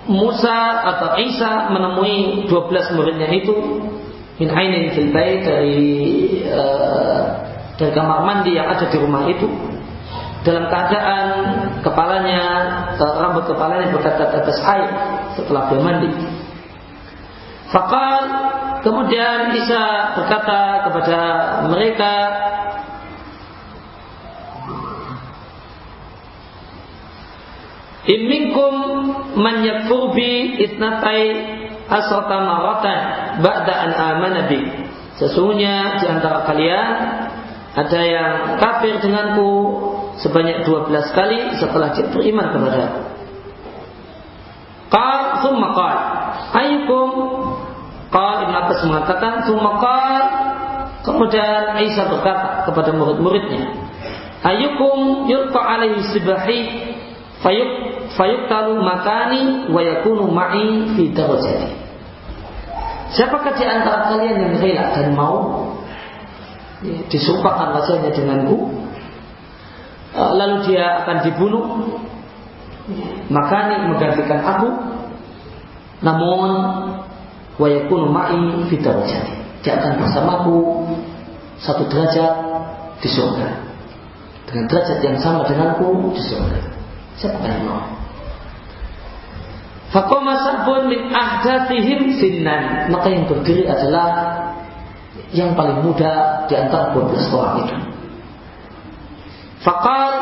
Musa 0.09 0.59
atau 0.87 1.21
Isa 1.21 1.69
menemui 1.69 2.49
12 2.49 2.97
muridnya 2.97 3.29
itu 3.29 3.53
min 4.41 4.49
ainin 4.49 5.13
dari 5.13 5.85
uh, 6.49 7.23
dari 7.77 7.93
kamar 7.93 8.25
mandi 8.25 8.57
yang 8.57 8.71
ada 8.71 8.89
di 8.89 8.97
rumah 8.97 9.29
itu 9.29 9.45
dalam 10.41 10.71
keadaan 10.73 11.27
kepalanya 11.85 12.45
uh, 12.97 13.15
rambut 13.19 13.45
kepalanya 13.45 13.93
bertetes 13.93 14.61
air 14.65 14.89
setelah 15.37 15.69
dia 15.69 15.81
mandi. 15.83 16.11
Fakal 17.69 18.17
kemudian 18.87 19.53
Isa 19.59 20.17
berkata 20.17 20.87
kepada 20.87 21.21
mereka 21.67 22.13
Iminkum 28.07 28.75
man 29.35 29.67
yakfur 29.67 30.15
bi 30.15 30.63
itnatai 30.63 31.23
asrata 31.91 32.37
maratan 32.39 32.99
ba'da 33.43 33.75
an 33.75 33.91
amana 33.95 34.41
bi. 34.47 34.63
Sesungguhnya 35.19 35.99
di 35.99 36.07
antara 36.07 36.47
kalian 36.47 36.89
ada 37.77 38.01
yang 38.01 38.33
kafir 38.63 39.03
denganku 39.03 39.51
sebanyak 40.23 40.65
12 40.65 41.19
kali 41.19 41.39
setelah 41.59 41.93
dia 41.93 42.07
beriman 42.09 42.47
kepada 42.55 42.79
aku. 42.89 43.03
Qal 44.87 45.21
thumma 45.43 45.69
qal 45.75 45.99
ayyukum 46.63 47.11
qal 48.15 48.35
Ibn 48.47 48.55
Abbas 48.55 48.81
mengatakan 48.87 49.33
thumma 49.51 49.83
qal 49.83 50.23
kemudian 51.03 51.75
Isa 51.83 52.07
berkata 52.07 52.71
kepada 52.71 52.95
murid-muridnya 52.95 53.67
ayyukum 54.47 55.27
yulqa 55.27 55.59
alaihi 55.59 56.07
sibahi 56.15 56.61
fayuk 57.43 57.71
fayuktalu 58.17 58.81
makani 58.81 59.69
wa 59.71 59.81
yakunu 59.85 60.33
ma'i 60.33 60.97
fi 60.97 61.13
darajati. 61.13 61.71
Siapakah 63.15 63.55
di 63.55 63.65
antara 63.65 64.11
kalian 64.11 64.35
yang 64.35 64.55
rela 64.59 64.85
dan 64.97 65.09
mau? 65.15 65.71
Disumpahkan 66.83 67.77
wajahnya 67.77 68.11
denganku. 68.13 68.73
Eh, 70.17 70.31
lalu 70.37 70.57
dia 70.69 71.05
akan 71.05 71.17
dibunuh. 71.23 71.65
Maka 73.31 73.57
ini 73.71 73.77
menggantikan 73.95 74.41
aku. 74.43 74.69
Namun 76.03 76.51
wa 77.57 77.69
yakunu 77.69 78.11
ma'i 78.11 78.69
fi 78.69 78.77
dia 79.65 79.83
akan 79.83 79.93
bersamaku 79.99 80.59
satu 81.59 81.89
derajat 81.89 82.33
di 83.01 83.09
surga. 83.09 83.49
Dengan 84.47 84.65
derajat 84.71 84.99
yang 85.03 85.17
sama 85.19 85.43
denganku 85.49 86.13
di 86.15 86.23
surga. 86.23 86.61
Siapa 87.17 87.41
yang 87.49 87.65
mau 87.65 87.96
Fakoma 89.97 90.37
sabun 90.45 90.93
min 90.93 91.09
ahdatihim 91.09 92.21
sinnan 92.21 92.93
maka 92.93 93.09
yang 93.09 93.25
berdiri 93.25 93.65
adalah 93.65 94.37
yang 95.33 95.57
paling 95.57 95.81
muda 95.81 96.45
di 96.45 96.53
antara 96.53 96.93
12 96.93 97.33
orang 97.33 97.65
itu. 97.65 97.77
Fakal 99.65 100.13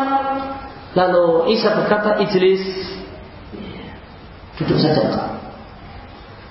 lalu 0.95 1.59
Isa 1.59 1.75
berkata 1.75 2.23
Ijlis 2.23 2.63
duduk 4.63 4.79
saja. 4.79 5.43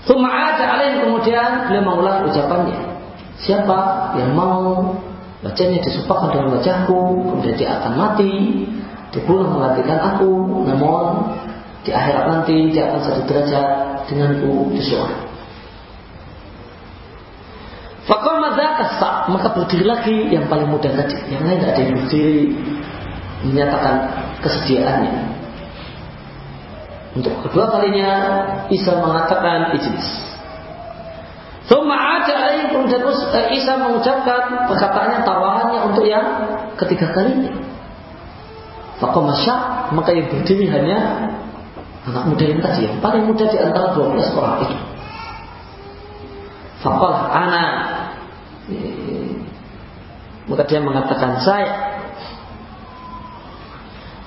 Thumma 0.03 0.27
ada 0.27 0.75
alaih 0.75 1.07
kemudian 1.07 1.71
beliau 1.71 1.83
mengulang 1.87 2.27
ucapannya. 2.27 2.75
Siapa 3.39 3.79
yang 4.19 4.35
mau 4.35 4.99
wajahnya 5.47 5.79
disumpahkan 5.79 6.35
dengan 6.35 6.59
wajahku, 6.59 6.99
kemudian 7.31 7.55
dia 7.55 7.79
akan 7.79 7.93
mati, 7.95 8.67
dibunuh 9.15 9.47
menggantikan 9.47 10.11
aku, 10.11 10.67
namun 10.67 11.03
di 11.83 11.91
akhirat 11.91 12.25
nanti 12.31 12.55
dia 12.71 12.87
akan 12.87 12.99
satu 13.03 13.21
derajat 13.27 13.67
denganku 14.07 14.71
di 14.71 14.81
surga. 14.83 15.17
Fakal 18.03 18.43
dzaka 18.55 19.31
maka 19.31 19.47
berdiri 19.55 19.85
lagi 19.87 20.15
yang 20.31 20.47
paling 20.51 20.67
muda 20.67 20.91
tadi. 20.91 21.15
Yang 21.31 21.43
lain 21.43 21.57
tidak 21.59 21.71
ada 21.71 21.81
yang 21.83 21.93
berdiri 22.03 22.39
menyatakan 23.43 23.95
kesediaannya. 24.43 25.15
Untuk 27.13 27.33
kedua 27.47 27.69
kalinya 27.69 28.11
Isa 28.73 28.91
mengatakan 28.99 29.75
ijlis. 29.77 30.07
Thumma 31.63 31.95
ada 31.95 32.59
kemudian 32.73 33.07
eh, 33.07 33.45
Isa 33.55 33.79
mengucapkan 33.79 34.67
perkataannya 34.67 35.19
tawarannya 35.23 35.79
untuk 35.87 36.03
yang 36.03 36.25
ketiga 36.75 37.13
kalinya. 37.15 37.55
Fakal 38.99 39.31
maka 39.93 40.11
yang 40.11 40.27
berdiri 40.27 40.67
hanya 40.67 40.99
anak 42.03 42.23
muda 42.27 42.43
yang 42.43 42.59
tadi 42.59 42.79
yang 42.87 42.97
paling 42.99 43.23
muda 43.23 43.45
di 43.47 43.57
antara 43.59 43.95
12 43.95 44.37
orang 44.39 44.55
itu. 44.67 44.77
Fakal 46.83 47.13
anak 47.31 47.73
maka 50.47 50.63
dia 50.67 50.79
mengatakan 50.83 51.39
saya. 51.39 51.71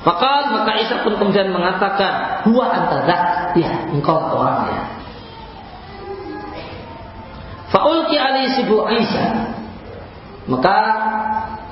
Maka 0.06 0.30
maka 0.54 0.72
Isa 0.78 1.02
pun 1.02 1.18
kemudian 1.18 1.50
mengatakan 1.50 2.46
huwa 2.46 2.70
anta 2.70 3.10
ya 3.58 3.90
engkau 3.90 4.16
orangnya. 4.16 4.86
Faulki 7.74 8.14
ali 8.14 8.54
sibu 8.54 8.86
Isa. 8.86 9.50
Maka 10.46 10.76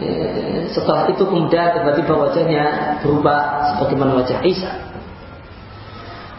eh, 0.03 0.67
setelah 0.75 1.07
itu 1.15 1.23
kemudian 1.23 1.79
tiba-tiba 1.79 2.11
wajahnya 2.11 2.99
berubah 3.07 3.71
sebagaimana 3.73 4.19
wajah 4.19 4.43
Isa. 4.43 4.94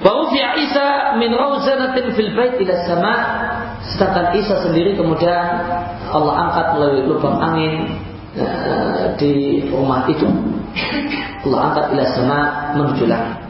Wa 0.03 0.27
Isa 0.59 1.15
min 1.15 1.31
rawzanatin 1.31 2.15
fil 2.15 2.31
bait 2.35 2.59
ila 2.59 2.75
sama 2.83 3.13
sedangkan 3.95 4.35
Isa 4.35 4.59
sendiri 4.65 4.99
kemudian 4.99 5.45
Allah 6.11 6.33
angkat 6.49 6.65
melalui 6.75 7.03
lubang 7.07 7.39
angin 7.39 7.95
uh, 8.35 9.15
di 9.15 9.65
rumah 9.71 10.03
itu. 10.11 10.27
Allah 11.47 11.59
angkat 11.71 11.85
ila 11.95 12.03
sama 12.11 12.39
menuju 12.75 13.05
langit. 13.07 13.45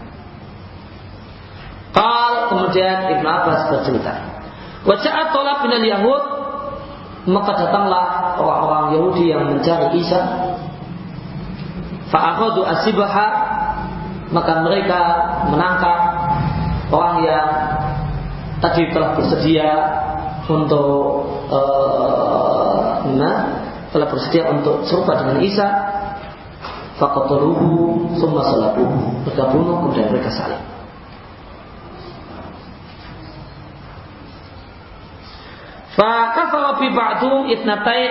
Kemudian 2.56 3.12
Ibnu 3.18 3.28
Abbas 3.28 3.68
bercerita. 3.68 4.14
Wajah 4.86 5.34
tolak 5.34 5.66
bin 5.66 5.82
Yahud 5.82 6.24
maka 7.26 7.52
datanglah 7.58 8.38
orang-orang 8.38 8.86
Yahudi 8.96 9.34
yang 9.34 9.44
mencari 9.50 9.98
Isa. 9.98 10.22
Fa'akhadu 12.14 12.62
asibaha 12.64 13.28
maka 14.30 14.62
mereka 14.62 15.00
menangkap 15.50 15.98
orang 16.92 17.16
yang 17.26 17.48
tadi 18.62 18.90
telah 18.94 19.18
bersedia 19.18 19.70
untuk 20.46 21.26
uh, 21.50 23.06
nah, 23.18 23.38
telah 23.90 24.08
bersedia 24.10 24.50
untuk 24.50 24.86
serupa 24.86 25.18
dengan 25.18 25.42
Isa 25.42 25.68
faqataluhu 27.02 27.70
summa 28.22 28.42
salabuhu. 28.46 29.26
Mereka 29.28 29.44
bunuh 29.52 29.76
kemudian 29.84 30.08
mereka 30.14 30.32
saling. 30.32 30.64
Fakafara 35.96 36.76
fi 36.78 36.88
ba'dum 36.92 37.48
itnatai. 37.52 38.04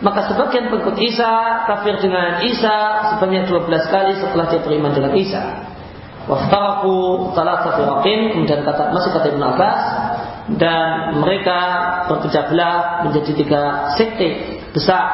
Maka 0.00 0.32
sebagian 0.32 0.72
pengikut 0.72 0.96
Isa 0.96 1.60
kafir 1.68 2.00
dengan 2.00 2.40
Isa 2.40 3.04
sebanyak 3.12 3.52
12 3.52 3.68
kali 3.92 4.16
setelah 4.16 4.48
dia 4.48 4.64
beriman 4.64 4.96
dengan 4.96 5.12
Isa. 5.12 5.69
Waftaraku 6.28 7.32
salah 7.32 7.64
satu 7.64 8.04
kemudian 8.04 8.60
kata 8.60 8.92
masih 8.92 9.10
kata 9.16 9.26
Ibn 9.32 9.42
Abbas 9.56 9.80
dan 10.60 11.16
mereka 11.16 11.58
berpecah 12.12 12.50
belah 12.52 13.06
menjadi 13.08 13.32
tiga 13.38 13.62
sekte 13.96 14.60
besar. 14.74 15.06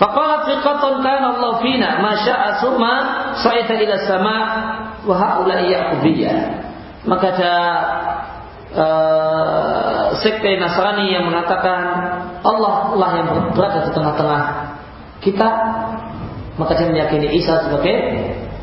Faqalat 0.00 0.48
firqatun 0.48 1.04
kana 1.04 1.36
Allah 1.36 1.52
fina 1.60 2.00
ma 2.00 2.16
sya'a 2.16 2.58
summa 2.58 2.94
sa'ita 3.38 3.76
ila 3.76 3.94
sama 4.08 4.36
wa 5.04 5.44
yaqubiyah. 5.46 6.38
Maka 7.04 7.26
ada 7.36 7.54
uh, 8.74 10.04
sekte 10.20 10.56
Nasrani 10.56 11.12
yang 11.12 11.28
mengatakan 11.28 11.80
Allah 12.40 12.96
lah 12.96 13.10
yang 13.14 13.28
berada 13.52 13.88
di 13.88 13.90
tengah-tengah 13.92 14.42
kita 15.20 15.48
maka 16.56 16.76
dia 16.76 16.88
meyakini 16.92 17.40
Isa 17.40 17.68
sebagai 17.68 17.96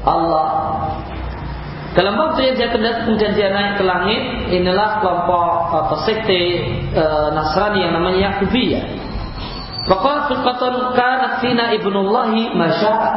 Allah 0.07 0.47
dalam 1.97 2.13
waktu 2.13 2.53
yang 2.53 2.55
dia 2.61 2.69
kemudian 2.69 3.33
dia 3.33 3.49
naik 3.49 3.81
ke 3.81 3.83
langit, 3.83 4.53
inilah 4.53 5.01
kelompok 5.01 5.73
atau 5.81 5.97
sekte 6.05 6.61
e, 6.93 7.03
Nasrani 7.33 7.89
yang 7.89 7.97
namanya 7.97 8.37
Yakubiyah. 8.37 8.85
Maka 9.89 10.29
firqatun 10.29 10.93
kanat 10.93 11.41
fina 11.41 11.73
ibnullahi 11.73 12.53
masya'a. 12.53 13.09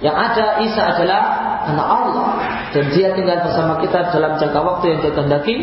Yang 0.00 0.16
ada 0.16 0.46
Isa 0.64 0.82
adalah 0.88 1.22
anak 1.68 1.88
Allah 1.88 2.26
dan 2.72 2.84
dia 2.96 3.12
tinggal 3.12 3.44
bersama 3.44 3.76
kita 3.84 4.08
dalam 4.08 4.40
jangka 4.40 4.60
waktu 4.64 4.84
yang 4.96 4.98
dia 5.04 5.12
kehendaki. 5.12 5.54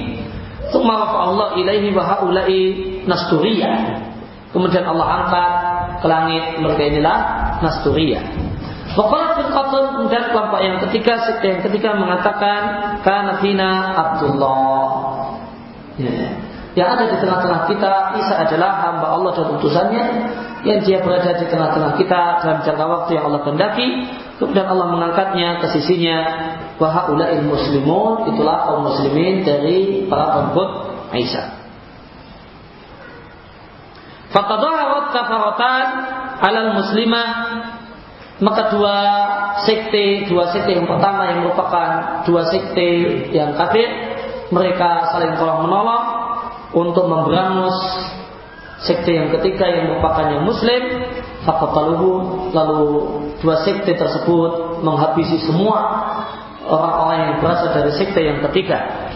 Tsumma 0.69 1.09
Allah 1.17 1.57
ilaihi 1.57 1.89
wa 1.97 2.05
haula'i 2.05 2.61
nasturiyah. 3.09 3.73
Kemudian 4.53 4.85
Allah 4.85 5.07
angkat 5.17 5.51
ke 5.97 6.05
langit 6.05 6.43
mereka 6.61 6.83
inilah 6.93 7.17
nasturiyah. 7.65 8.21
Waqala 8.93 9.33
firqatun 9.41 9.92
kemudian 10.13 10.29
kelompok 10.29 10.61
yang 10.61 10.77
ketiga 10.85 11.13
yang 11.41 11.61
ketiga 11.65 11.89
mengatakan 11.97 12.61
kana 13.01 13.41
fina 13.41 13.97
Abdullah. 13.97 14.85
Ya. 15.97 16.37
Yang 16.77 16.87
ada 16.93 17.03
di 17.09 17.17
tengah-tengah 17.17 17.61
kita 17.65 17.93
Isa 18.21 18.33
adalah 18.45 18.71
hamba 18.85 19.09
Allah 19.09 19.33
dan 19.33 19.57
utusannya 19.57 20.05
yang 20.69 20.85
dia 20.85 21.01
berada 21.01 21.33
di 21.33 21.49
tengah-tengah 21.49 21.97
kita 21.97 22.21
dalam 22.45 22.61
jangka 22.61 22.85
waktu 22.85 23.09
yang 23.17 23.25
Allah 23.25 23.41
kehendaki 23.41 23.89
kemudian 24.37 24.69
Allah 24.69 24.87
mengangkatnya 24.93 25.65
ke 25.65 25.81
sisinya 25.81 26.17
wa 26.77 26.93
haula'il 26.93 27.49
muslimun 27.49 28.37
itulah 28.37 28.69
kaum 28.69 28.85
muslimin 28.93 29.41
dari 29.41 30.05
para 30.05 30.29
pengikut 30.29 30.69
Isa. 31.17 31.43
Fatadaharat 34.29 35.09
kafaratan 35.09 35.85
alal 36.37 36.69
muslimah 36.77 37.29
maka 38.43 38.75
dua 38.75 38.97
sekte, 39.63 40.27
dua 40.27 40.51
sekte 40.51 40.75
yang 40.75 40.83
pertama 40.83 41.31
yang 41.31 41.47
merupakan 41.47 42.19
dua 42.27 42.43
sekte 42.51 42.87
yang 43.31 43.55
kafir, 43.55 43.87
mereka 44.51 45.15
saling 45.15 45.39
tolong 45.39 45.63
menolong 45.63 46.05
untuk 46.75 47.07
memberangus 47.07 47.77
sekte 48.83 49.15
yang 49.15 49.31
ketiga 49.39 49.63
yang 49.71 49.95
merupakan 49.95 50.27
yang 50.27 50.43
muslim. 50.43 50.83
Faqataluhu 51.43 52.09
lalu 52.55 52.83
dua 53.43 53.63
sekte 53.67 53.95
tersebut 53.95 54.79
menghabisi 54.83 55.43
semua 55.43 55.79
orang-orang 56.67 57.19
yang 57.19 57.33
berasal 57.43 57.75
dari 57.75 57.91
sekte 57.95 58.19
yang 58.23 58.39
ketiga 58.47 59.11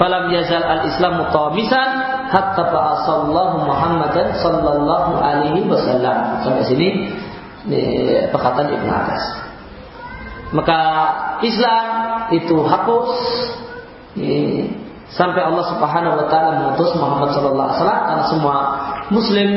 falam 0.00 0.32
yazal 0.32 0.64
al-islamu 0.64 1.28
qamisan 1.28 1.90
hatta 2.32 2.72
ba'asallahu 2.72 3.68
Muhammadan 3.68 4.32
sallallahu 4.40 5.20
alaihi 5.20 5.68
wasallam. 5.68 6.40
Sampai 6.40 6.64
sini 6.64 6.88
perkataan 8.32 8.72
Ibnu 8.72 8.88
Abbas. 8.88 9.24
Maka 10.56 10.80
Islam 11.44 11.86
itu 12.32 12.64
hapus. 12.64 13.12
Sampai 15.10 15.42
Allah 15.42 15.66
Subhanahu 15.68 16.22
wa 16.22 16.26
taala 16.32 16.50
mengutus 16.64 16.96
Muhammad 16.96 17.36
sallallahu 17.36 17.66
alaihi 17.68 17.78
wasallam. 17.84 18.00
Karena 18.08 18.24
semua 18.32 18.56
muslim 19.12 19.50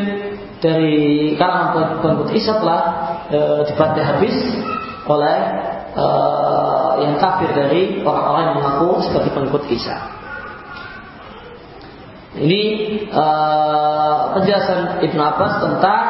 dari 0.60 1.34
kalangan 1.40 2.02
pengikut 2.04 2.30
Isa 2.36 2.58
telah 2.58 2.82
e, 3.28 3.40
dibantai 3.68 4.02
habis 4.02 4.36
oleh 5.06 5.38
e, 5.94 6.06
yang 7.04 7.20
kafir 7.20 7.52
dari 7.52 8.02
orang-orang 8.02 8.44
yang 8.50 8.56
mengaku 8.64 8.90
sebagai 9.04 9.32
pengikut 9.36 9.64
Isa. 9.70 10.13
Ini 12.34 12.62
e, 13.14 13.26
penjelasan 14.34 15.06
Ibnu 15.06 15.22
Abbas 15.22 15.54
tentang 15.62 16.02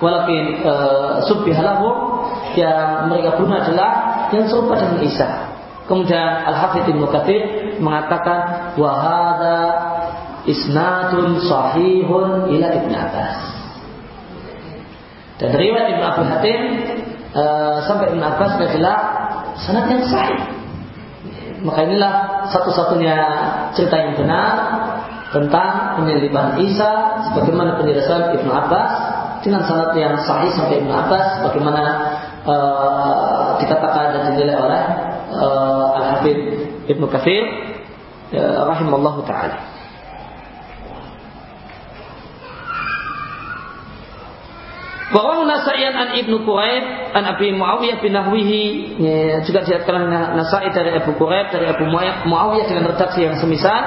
walakin 0.00 0.64
subbihalahu 1.26 1.88
yang 2.56 3.12
mereka 3.12 3.36
bunuh 3.36 3.58
adalah 3.58 3.90
yang 4.32 4.48
serupa 4.48 4.80
dengan 4.80 5.04
Isa. 5.04 5.28
Kemudian 5.88 6.44
Al-Hafidh 6.44 6.88
Katsir 7.08 7.42
mengatakan 7.80 8.72
wahada 8.76 9.60
isnadun 10.44 11.40
sahihun 11.44 12.52
ila 12.52 12.66
Ibnu 12.76 12.92
Abbas. 12.92 13.36
Dan 15.38 15.54
riwayat 15.54 15.86
Ibnu 15.96 16.04
Abi 16.04 16.22
Hatim 16.28 16.60
uh, 17.32 17.76
sampai 17.88 18.12
Ibnu 18.12 18.22
Abbas 18.24 18.52
adalah 18.58 18.98
sanad 19.64 19.86
yang 19.88 20.04
sahih. 20.04 20.40
Maka 21.64 21.88
inilah 21.90 22.14
satu-satunya 22.54 23.16
cerita 23.74 23.96
yang 23.98 24.14
benar 24.14 24.54
tentang 25.28 26.00
penyelidikan 26.00 26.56
Isa 26.56 27.20
sebagaimana 27.28 27.76
penjelasan 27.76 28.32
Ibnu 28.40 28.48
Abbas 28.48 28.90
dengan 29.44 29.62
sanad 29.68 29.92
yang 29.94 30.16
sahih 30.24 30.48
sampai 30.56 30.80
Ibnu 30.80 30.92
Abbas 30.92 31.44
bagaimana 31.44 31.84
uh, 32.48 33.60
dikatakan 33.60 34.16
dan 34.16 34.22
dinilai 34.32 34.56
oleh 34.56 34.82
uh, 35.36 35.98
Al-Hafidh 36.00 36.40
Ibnu 36.88 37.06
Katsir 37.12 37.44
uh, 38.32 38.60
rahimallahu 38.72 39.20
taala. 39.28 39.76
Wa 45.08 45.40
Nasaian 45.48 45.96
an 45.96 46.08
Ibnu 46.20 46.44
Quraib 46.44 46.84
an 47.16 47.24
Abi 47.24 47.48
Muawiyah 47.56 48.04
bin 48.04 48.12
Nahwihi 48.12 48.64
juga 49.40 49.64
diriwayatkan 49.64 50.04
Nasai 50.36 50.68
dari 50.68 50.92
Abu 51.00 51.16
Quraib 51.16 51.48
dari 51.48 51.64
Abu 51.64 51.88
Muawiyah 52.28 52.66
dengan 52.68 52.92
redaksi 52.92 53.24
yang 53.24 53.40
semisal 53.40 53.80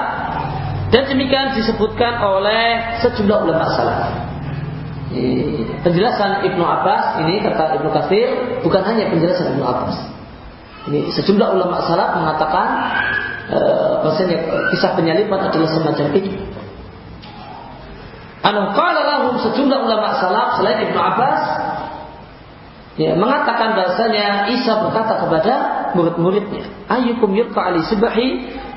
dan 0.91 1.07
demikian 1.07 1.55
disebutkan 1.55 2.19
oleh 2.19 2.99
sejumlah 2.99 3.47
ulama 3.47 3.65
salaf. 3.71 4.11
Penjelasan 5.87 6.43
Ibnu 6.51 6.63
Abbas 6.63 7.19
ini 7.23 7.39
kata 7.43 7.79
Ibnu 7.79 7.89
Katsir 7.95 8.27
bukan 8.63 8.83
hanya 8.83 9.07
penjelasan 9.07 9.55
Ibnu 9.55 9.63
Abbas. 9.63 9.95
Ini 10.91 11.07
sejumlah 11.15 11.47
ulama 11.47 11.79
salaf 11.87 12.19
mengatakan 12.19 12.67
eh, 13.55 13.91
bahasanya 14.03 14.37
kisah 14.75 14.91
penyaliban 14.99 15.39
adalah 15.39 15.69
semacam 15.71 16.07
itu. 16.11 16.31
Anu 18.43 18.75
qala 18.75 19.01
lahum 19.07 19.35
sejumlah 19.39 19.79
ulama 19.87 20.19
salaf 20.19 20.59
selain 20.59 20.91
Ibnu 20.91 20.99
Abbas 20.99 21.39
ya, 22.99 23.15
mengatakan 23.15 23.79
bahasanya 23.79 24.51
Isa 24.51 24.75
berkata 24.83 25.23
kepada 25.23 25.53
murid-muridnya, 25.95 26.67
"Ayyukum 26.91 27.31
yulqa 27.31 27.71
ali 27.71 27.79
subhi 27.87 28.27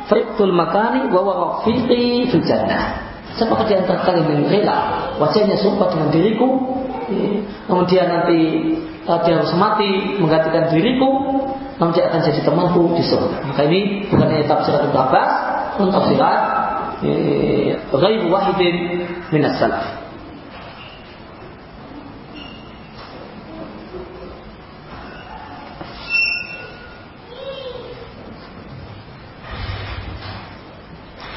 Fritul 0.04 0.52
makani 0.52 1.08
wa 1.08 1.20
warafiqi 1.24 2.28
fil 2.28 2.44
jannah. 2.44 3.00
Siapa 3.34 3.50
kerja 3.64 3.82
yang 3.82 3.88
terkali 3.88 4.20
rela 4.46 5.10
wajahnya 5.18 5.56
sumpah 5.58 5.90
dengan 5.90 6.08
diriku. 6.12 6.48
Kemudian 7.68 8.06
nanti 8.08 8.40
eh, 8.80 9.18
dia 9.28 9.34
harus 9.36 9.52
mati 9.60 10.16
menggantikan 10.16 10.72
diriku 10.72 11.36
Namun 11.76 11.92
akan 11.92 12.20
jadi 12.24 12.40
temanku 12.40 12.96
di 12.96 13.04
surga. 13.04 13.44
Maka 13.44 13.60
ini 13.68 14.08
bukan 14.08 14.28
hanya 14.30 14.46
tafsir 14.48 14.72
Ibn 14.78 14.96
Abbas 14.96 15.30
Namun 15.76 15.90
tafsiran 15.92 16.38
eh, 17.04 17.76
Ghaib 17.92 18.22
wahidin 18.30 18.76
minas 19.32 19.56
salaf. 19.60 20.03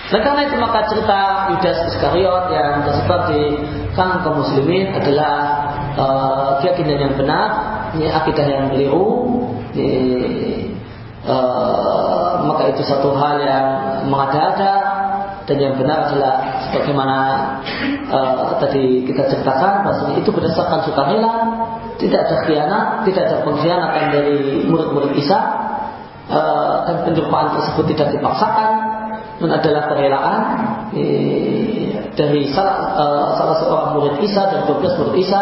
Dan 0.08 0.20
karena 0.24 0.42
itu 0.48 0.56
maka 0.56 0.88
cerita 0.88 1.20
Yudas 1.52 1.80
Iskariot 1.92 2.46
yang 2.56 2.88
tersebar 2.88 3.28
di 3.28 3.60
kalangan 3.92 4.20
kaum 4.24 4.40
muslimin 4.40 4.96
adalah 4.96 5.36
uh, 6.00 6.50
keyakinan 6.64 7.12
yang 7.12 7.14
benar, 7.20 7.50
ini 8.00 8.08
akidah 8.08 8.46
yang 8.48 8.66
keliru, 8.72 9.08
uh, 11.28 12.32
maka 12.48 12.72
itu 12.72 12.88
satu 12.88 13.12
hal 13.20 13.36
yang 13.44 13.66
mengada-ada 14.08 14.74
dan 15.48 15.58
yang 15.64 15.76
benar 15.80 16.12
adalah 16.12 16.34
sebagaimana 16.68 17.18
uh, 18.12 18.60
tadi 18.60 19.08
kita 19.08 19.32
ceritakan 19.32 19.88
bahwasanya 19.88 20.16
itu 20.20 20.30
berdasarkan 20.32 20.84
sukarela 20.84 21.34
tidak 22.00 22.28
ada 22.28 22.36
khianat 22.44 22.88
tidak 23.08 23.32
ada 23.32 23.38
pengkhianatan 23.48 24.06
dari 24.12 24.68
murid-murid 24.68 25.16
Isa 25.16 25.40
uh, 26.28 26.84
dan 26.84 26.96
penjumpaan 27.08 27.56
tersebut 27.56 27.96
tidak 27.96 28.20
dipaksakan 28.20 28.72
adalah 29.46 29.84
kerelaan 29.94 30.42
eh, 30.98 32.10
dari 32.18 32.50
salah, 32.50 32.98
uh, 32.98 33.30
salah 33.38 33.56
seorang 33.62 33.90
murid 33.94 34.26
Isa 34.26 34.42
dan 34.50 34.66
12 34.66 34.98
murid 34.98 35.16
Isa 35.22 35.42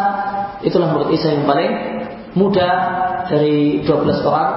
itulah 0.67 0.91
murid 0.91 1.15
Isa 1.15 1.31
yang 1.31 1.47
paling 1.47 1.71
muda 2.35 2.69
dari 3.31 3.79
12 3.87 4.27
orang 4.27 4.49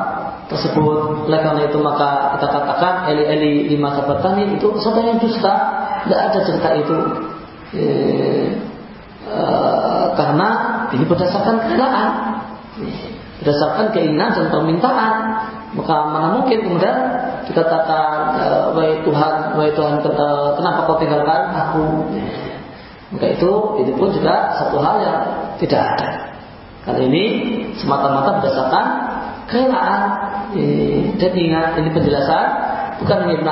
tersebut. 0.50 1.28
Oleh 1.30 1.40
karena 1.40 1.62
itu 1.70 1.78
maka 1.78 2.34
kita 2.36 2.46
katakan 2.50 2.94
Eli 3.14 3.24
Eli 3.30 3.52
lima 3.70 3.94
sahabat 3.94 4.24
itu 4.42 4.68
sesuatu 4.80 4.98
yang 4.98 5.22
dusta. 5.22 5.54
Tidak 6.04 6.18
ada 6.18 6.38
cerita 6.42 6.68
itu. 6.78 6.96
E, 7.74 7.84
e, 9.28 9.42
karena 10.16 10.48
ini 10.94 11.04
berdasarkan 11.04 11.68
kerelaan, 11.68 12.10
berdasarkan 13.42 13.94
keinginan 13.94 14.30
dan 14.34 14.46
permintaan. 14.50 15.14
Maka 15.76 15.96
mana 16.08 16.28
mungkin 16.40 16.58
kemudian 16.64 16.96
dikatakan, 17.44 18.40
eh, 18.40 18.62
wahai 18.72 18.96
Tuhan, 19.04 19.34
wahai 19.54 19.72
Tuhan, 19.76 20.00
kenapa 20.56 20.78
kau 20.88 20.96
tinggalkan 20.96 21.52
aku? 21.52 21.84
Maka 23.14 23.26
itu, 23.36 23.52
itu 23.84 23.92
pun 23.96 24.08
juga 24.12 24.52
satu 24.56 24.76
hal 24.80 24.96
yang 25.00 25.18
tidak 25.56 25.80
ada. 25.96 26.08
Karena 26.84 27.00
ini 27.04 27.24
semata-mata 27.76 28.40
berdasarkan 28.40 28.86
kerelaan 29.48 30.02
dan 31.16 31.32
ingat 31.36 31.76
ini 31.80 31.90
penjelasan 31.92 32.46
bukan 33.00 33.16
hanya 33.24 33.34
Ibn 33.40 33.48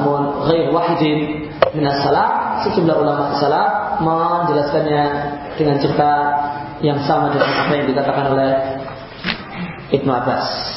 namun 0.00 0.20
ghair 0.48 0.68
wahidin 0.72 1.48
minas 1.72 2.00
salaf 2.04 2.64
sejumlah 2.64 2.96
ulama 2.96 3.36
salaf 3.40 4.00
menjelaskannya 4.00 5.04
dengan 5.56 5.76
cerita 5.80 6.12
yang 6.84 7.00
sama 7.08 7.32
dengan 7.32 7.48
apa 7.48 7.72
yang 7.72 7.86
dikatakan 7.88 8.24
oleh 8.34 8.50
Ibn 9.94 10.08
Abbas. 10.10 10.74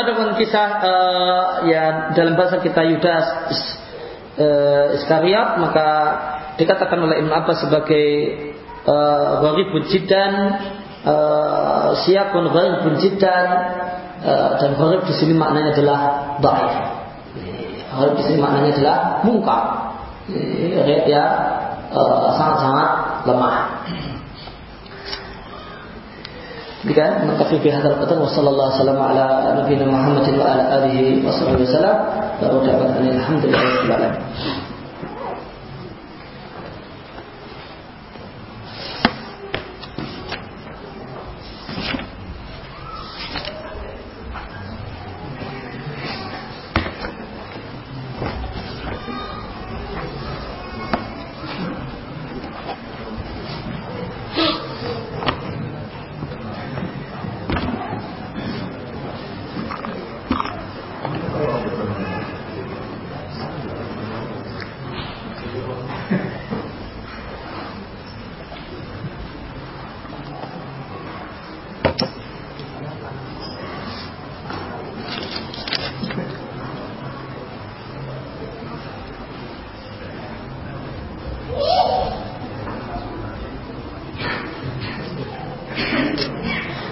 ada 0.00 0.16
pun 0.16 0.28
kisah 0.40 0.68
uh, 0.80 1.44
ya 1.68 1.84
dalam 2.16 2.34
bahasa 2.34 2.58
kita 2.58 2.80
Yudas 2.88 3.26
uh, 4.40 4.96
Iskariot 4.96 5.60
maka 5.60 5.88
dikatakan 6.56 6.98
oleh 7.00 7.20
Ibn 7.24 7.32
Abbas 7.32 7.68
sebagai 7.68 8.06
uh, 8.88 9.44
gharibun 9.44 9.84
jiddan 9.92 10.32
uh, 11.06 11.94
siapun 12.04 12.50
gharibun 12.50 12.94
uh, 12.96 14.50
dan 14.60 14.70
gharib 14.76 15.02
di 15.06 15.14
sini 15.16 15.32
maknanya 15.36 15.72
adalah 15.76 16.00
dhaif. 16.40 16.74
Gharib 17.90 18.14
di 18.18 18.22
sini 18.26 18.38
maknanya 18.40 18.70
adalah 18.76 18.96
mungkar. 19.26 19.62
Ya, 21.10 21.24
sangat-sangat 22.38 22.90
lemah. 23.26 23.56
Demikian 26.80 27.28
mengkafi 27.28 27.60
bihadzal 27.60 27.98
qadar 27.98 28.16
wa 28.16 28.30
sallallahu 28.30 28.72
alaihi 28.72 28.96
ala 28.96 29.26
nabiyina 29.58 29.84
Muhammadin 29.84 30.40
wa 30.40 30.48
ala 30.48 30.64
alihi 30.80 31.20
wa 31.20 31.28
sahbihi 31.28 31.68
wasallam. 31.68 31.96
Baru 32.40 32.64
dapat. 32.64 32.88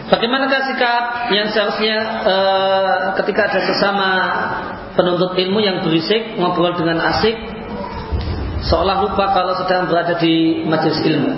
Bagaimanakah 0.08 0.67
sikap 0.78 1.34
yang 1.34 1.50
seharusnya 1.50 1.96
uh, 2.22 2.94
ketika 3.18 3.50
ada 3.50 3.60
sesama 3.66 4.10
penuntut 4.94 5.34
ilmu 5.34 5.58
yang 5.58 5.82
berisik 5.82 6.38
ngobrol 6.38 6.70
dengan 6.78 7.02
asik 7.02 7.34
seolah 8.62 9.02
lupa 9.02 9.34
kalau 9.34 9.58
sedang 9.58 9.90
berada 9.90 10.14
di 10.22 10.62
majelis 10.70 11.02
ilmu. 11.02 11.34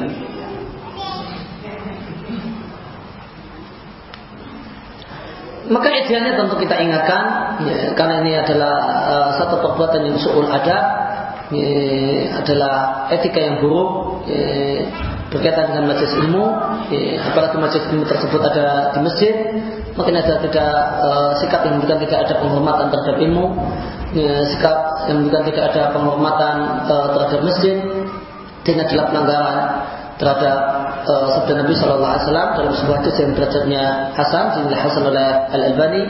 Maka 5.72 5.88
idealnya 5.88 6.36
tentu 6.36 6.60
kita 6.60 6.76
ingatkan 6.76 7.24
ya, 7.64 7.96
karena 7.96 8.20
ini 8.20 8.32
adalah 8.36 8.76
uh, 9.08 9.30
satu 9.40 9.64
perbuatan 9.64 10.04
yang 10.04 10.18
suul 10.20 10.52
ada 10.52 10.78
ya, 11.48 11.72
adalah 12.44 13.08
etika 13.08 13.40
yang 13.40 13.56
buruk 13.62 14.20
ya, 14.28 14.84
berkaitan 15.30 15.70
dengan 15.70 15.94
majelis 15.94 16.14
ilmu, 16.26 16.44
apalagi 17.30 17.56
majelis 17.62 17.86
ilmu 17.94 18.04
tersebut 18.04 18.40
ada 18.42 18.90
di 18.92 18.98
masjid, 19.06 19.34
mungkin 19.94 20.14
ada 20.18 20.42
tidak 20.42 20.72
uh, 21.06 21.32
sikap 21.38 21.62
yang 21.66 21.78
bukan 21.78 21.98
tidak 22.02 22.18
ada 22.26 22.34
penghormatan 22.42 22.86
terhadap 22.90 23.16
ilmu, 23.22 23.46
ya, 24.14 24.42
sikap 24.50 24.76
yang 25.06 25.22
bukan 25.30 25.42
tidak 25.50 25.64
ada 25.70 25.82
penghormatan 25.94 26.56
uh, 26.90 27.06
terhadap 27.14 27.40
masjid, 27.46 27.76
dengan 28.66 28.84
adalah 28.90 29.06
pelanggaran 29.08 29.58
terhadap 30.20 30.58
uh, 31.08 31.26
sabda 31.32 31.64
Nabi 31.64 31.72
Wasallam 31.72 32.48
dalam 32.60 32.72
sebuah 32.76 32.96
hadis 33.00 33.16
yang 33.16 33.32
derajatnya 33.32 34.12
Hasan, 34.12 34.44
dinilai 34.58 34.80
Hasan 34.84 35.02
oleh 35.08 35.28
Al 35.48 35.62
Albani, 35.72 36.02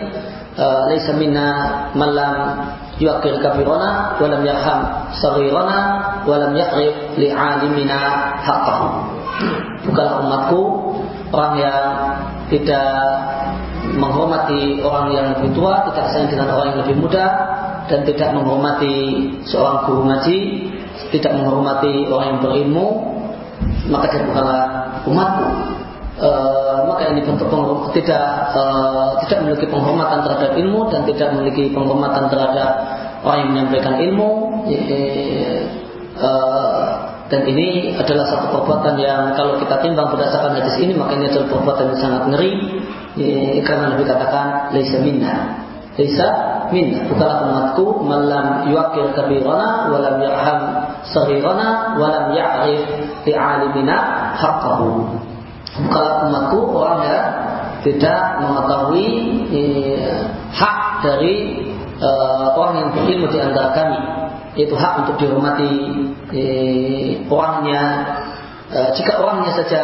uh, 0.58 0.90
"Laisa 0.90 1.14
minna 1.14 1.48
malam 1.94 2.34
yuakir 3.00 3.40
kabirona 3.40 4.20
walam 4.20 4.44
yarham 4.44 5.08
sarirona 5.16 5.78
walam 6.28 6.52
yakrif 6.52 7.16
li'alimina 7.16 7.98
haqqahu. 8.44 8.88
Bukanlah 9.88 10.20
umatku 10.28 10.60
orang 11.32 11.54
yang 11.56 11.84
tidak 12.52 12.92
menghormati 13.96 14.84
orang 14.84 15.10
yang 15.16 15.26
lebih 15.34 15.56
tua 15.56 15.88
tidak 15.90 16.06
sayang 16.12 16.28
dengan 16.28 16.52
orang 16.52 16.76
yang 16.76 16.80
lebih 16.84 16.96
muda 17.00 17.26
dan 17.88 18.06
tidak 18.06 18.30
menghormati 18.36 18.94
seorang 19.48 19.88
guru 19.88 20.06
ngaji 20.06 20.38
tidak 21.10 21.32
menghormati 21.40 22.06
orang 22.06 22.26
yang 22.36 22.40
berilmu 22.44 22.86
maka 23.90 24.06
dia 24.12 24.22
bukanlah 24.28 24.62
umatku 25.08 25.48
e, 26.20 26.30
maka 26.84 27.02
ini 27.10 27.20
bentuk 27.24 27.48
tidak 27.96 28.24
e, 28.52 28.62
tidak 29.26 29.38
memiliki 29.44 29.66
penghormatan 29.72 30.20
terhadap 30.22 30.52
ilmu 30.54 30.80
dan 30.92 31.00
tidak 31.08 31.28
memiliki 31.34 31.72
penghormatan 31.72 32.24
terhadap 32.28 32.70
orang 33.24 33.38
yang 33.44 33.50
menyampaikan 33.56 33.94
ilmu. 33.98 34.30
E, 34.68 35.00
dan 37.30 37.46
ini 37.46 37.94
adalah 37.94 38.26
satu 38.26 38.50
perbuatan 38.58 38.98
yang 38.98 39.32
kalau 39.38 39.54
kita 39.62 39.78
timbang 39.80 40.10
berdasarkan 40.10 40.58
hadis 40.58 40.76
ini 40.82 40.98
maka 40.98 41.14
ini 41.14 41.30
adalah 41.30 41.46
perbuatan 41.46 41.84
yang 41.94 42.00
sangat 42.02 42.22
ngeri. 42.34 42.52
Karena 43.62 43.94
Nabi 43.94 44.02
katakan 44.02 44.74
laisa 44.74 44.98
minna. 44.98 45.34
Laisa 45.94 46.28
minna. 46.74 47.06
Bukanlah 47.06 47.38
umatku 47.46 48.02
malam 48.02 48.66
yuakir 48.66 49.14
kabirana 49.14 49.94
walam 49.94 50.18
yarham 50.18 50.60
saghirana 51.06 51.96
walam 52.02 52.34
ya'rif 52.34 52.82
li'alimina 53.22 53.96
haqqahu 54.34 54.90
bukanlah 55.78 56.14
umatku 56.26 56.60
orang 56.74 57.00
yang 57.06 57.26
tidak 57.80 58.20
mengetahui 58.42 59.06
eh, 59.54 60.20
hak 60.50 60.78
dari 61.06 61.34
eh, 61.96 62.46
orang 62.58 62.74
yang 62.76 62.88
berilmu 62.92 63.26
di 63.30 63.38
antara 63.38 63.70
kami 63.72 64.00
yaitu 64.58 64.74
hak 64.74 65.06
untuk 65.06 65.16
dihormati 65.22 65.72
eh, 66.34 67.22
orangnya. 67.30 67.84
Eh, 68.70 68.88
jika 68.94 69.18
orangnya 69.18 69.52
saja 69.62 69.82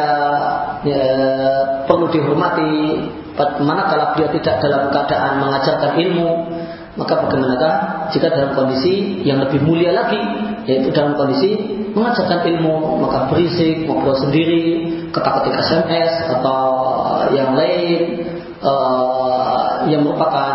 eh, 0.83 1.61
perlu 1.87 2.07
dihormati 2.11 3.03
manakala 3.61 4.17
dia 4.17 4.31
tidak 4.33 4.55
dalam 4.63 4.89
keadaan 4.89 5.43
mengajarkan 5.45 5.91
ilmu 5.99 6.29
maka 6.97 7.13
bagaimanakah 7.21 7.73
jika 8.09 8.33
dalam 8.33 8.57
kondisi 8.57 9.21
yang 9.21 9.37
lebih 9.45 9.61
mulia 9.61 9.93
lagi 9.93 10.17
yaitu 10.65 10.89
dalam 10.89 11.13
kondisi 11.13 11.53
mengajarkan 11.93 12.41
ilmu 12.57 12.97
maka 13.05 13.29
berisik 13.29 13.85
ngobrol 13.85 14.17
sendiri 14.17 14.86
ketak-ketik 15.11 15.55
SMS 15.61 16.11
atau 16.37 16.63
yang 17.33 17.55
lain 17.55 18.27
uh, 18.61 19.85
yang 19.87 20.03
merupakan 20.03 20.53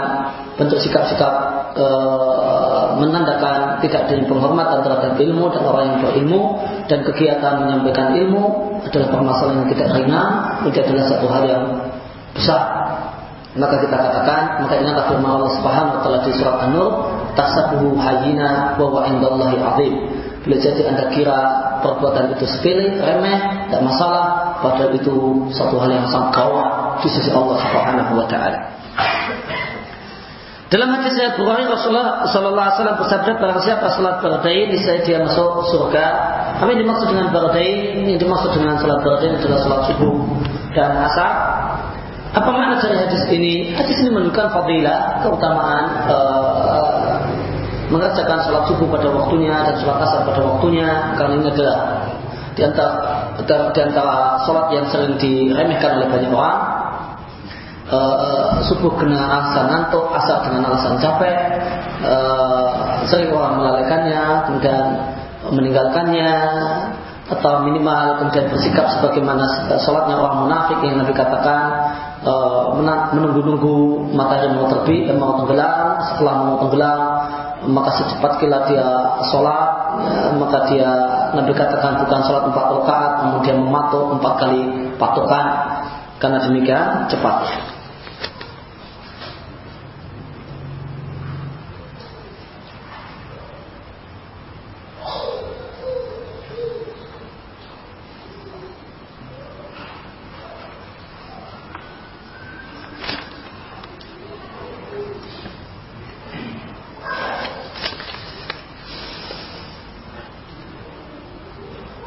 bentuk 0.59 0.79
sikap-sikap 0.83 1.33
uh, 1.77 2.99
menandakan 3.01 3.81
tidak 3.81 4.09
adanya 4.09 4.29
penghormatan 4.29 4.79
terhadap 4.85 5.15
ilmu 5.17 5.45
dan 5.51 5.63
orang 5.65 5.85
yang 5.89 5.99
berilmu 6.05 6.43
dan 6.87 6.99
kegiatan 7.03 7.53
menyampaikan 7.65 8.15
ilmu 8.15 8.45
adalah 8.85 9.09
permasalahan 9.09 9.57
yang 9.65 9.71
tidak 9.73 9.89
ringan 9.97 10.29
itu 10.69 10.79
adalah 10.83 11.05
satu 11.09 11.27
hal 11.31 11.43
yang 11.49 11.65
besar. 12.37 12.63
Maka 13.53 13.85
kita 13.85 13.97
katakan 14.01 14.65
maka 14.65 14.75
ingatlah 14.81 15.05
firman 15.13 15.29
Allah 15.29 15.53
Subhanahu 15.61 15.93
wa 15.93 16.01
taala 16.01 16.19
di 16.25 16.33
surat 16.41 16.57
An-Nur 16.65 16.91
tasabuhu 17.37 18.01
hayyina 18.01 18.81
wa 18.81 18.87
wa 18.89 19.01
indallahi 19.05 19.57
azim. 19.61 19.95
Bila 20.43 20.57
jadi 20.59 20.81
anda 20.89 21.07
kira 21.13 21.39
perbuatan 21.85 22.35
itu 22.35 22.49
sepele, 22.49 22.99
remeh, 22.99 23.69
tidak 23.69 23.83
masalah, 23.85 24.27
padahal 24.63 24.95
itu 24.95 25.15
satu 25.51 25.77
hal 25.83 25.91
yang 25.91 26.07
sangat 26.07 26.31
gawat 26.39 27.03
di 27.03 27.09
sisi 27.11 27.35
Allah 27.35 27.59
Subhanahu 27.59 28.13
wa 28.17 28.27
taala. 28.31 28.59
Dalam 30.73 30.89
hadis 30.89 31.13
saya 31.21 31.37
Bukhari 31.37 31.69
Rasulullah 31.69 32.25
Sallallahu 32.33 32.65
Alaihi 32.65 32.77
Wasallam 32.81 32.99
bersabda 33.05 33.31
barang 33.37 33.61
siapa 33.61 33.93
salat 33.93 34.25
berdain 34.25 34.73
niscaya 34.73 35.05
dia 35.05 35.21
masuk 35.21 35.69
surga. 35.69 36.07
Apa 36.57 36.69
yang 36.73 36.81
dimaksud 36.89 37.13
dengan 37.13 37.29
berdain? 37.29 38.09
Yang 38.09 38.25
dimaksud 38.25 38.51
dengan 38.57 38.81
salat 38.81 39.05
berdain 39.05 39.37
adalah 39.37 39.61
salat 39.61 39.83
subuh 39.93 40.17
dan 40.73 40.97
asar. 41.05 41.33
Apa 42.33 42.49
makna 42.49 42.81
dari 42.81 42.97
hadis 42.97 43.29
ini? 43.29 43.77
Hadis 43.77 44.01
ini 44.01 44.09
menunjukkan 44.09 44.49
fadilah, 44.57 45.21
keutamaan 45.21 45.85
uh, 46.09 46.73
mengerjakan 47.93 48.41
sholat 48.49 48.65
subuh 48.73 48.89
pada 48.89 49.13
waktunya 49.13 49.53
dan 49.53 49.77
sholat 49.77 50.01
asar 50.01 50.25
pada 50.25 50.41
waktunya 50.41 50.89
karena 51.21 51.35
ini 51.37 51.47
adalah 51.53 51.79
di 52.57 52.63
antara, 52.65 53.22
di 53.41 53.81
antara 53.81 54.43
sholat 54.45 54.67
yang 54.75 54.87
sering 54.93 55.17
diremehkan 55.17 56.01
oleh 56.01 56.09
banyak 56.11 56.33
orang. 56.33 56.61
Uh, 57.93 58.57
subuh 58.65 58.97
kena 58.97 59.21
alasan 59.21 59.69
ngantuk 59.69 60.09
asar 60.17 60.49
dengan 60.49 60.73
alasan 60.73 60.97
capek. 60.97 61.37
Uh, 62.01 62.65
sering 63.05 63.29
orang 63.37 63.61
melalaikannya 63.61 64.49
kemudian 64.49 64.81
meninggalkannya 65.53 66.33
atau 67.29 67.65
minimal 67.65 68.23
kemudian 68.23 68.49
bersikap 68.49 68.87
sebagaimana 68.97 69.45
sholatnya 69.83 70.17
orang 70.17 70.47
munafik 70.47 70.79
yang 70.85 71.01
Nabi 71.01 71.13
katakan 71.13 71.93
menunggu-nunggu 73.13 74.09
matahari 74.15 74.55
mau 74.57 74.71
terbit 74.71 75.11
mau 75.19 75.43
tenggelam. 75.43 76.01
Setelah 76.13 76.35
mau 76.49 76.57
tenggelam 76.65 77.01
maka 77.63 77.91
secepat 77.95 78.43
kila 78.43 78.67
dia 78.67 78.89
sholat 79.31 79.72
maka 80.39 80.59
dia 80.71 80.91
katakan 81.57 82.03
bukan 82.05 82.21
sholat 82.25 82.45
empat 82.49 82.67
rakaat 82.81 83.13
kemudian 83.25 83.57
mematuk 83.63 84.17
empat 84.19 84.33
kali 84.41 84.61
patukan 84.97 85.47
karena 86.21 86.39
demikian 86.47 87.09
cepat 87.11 87.37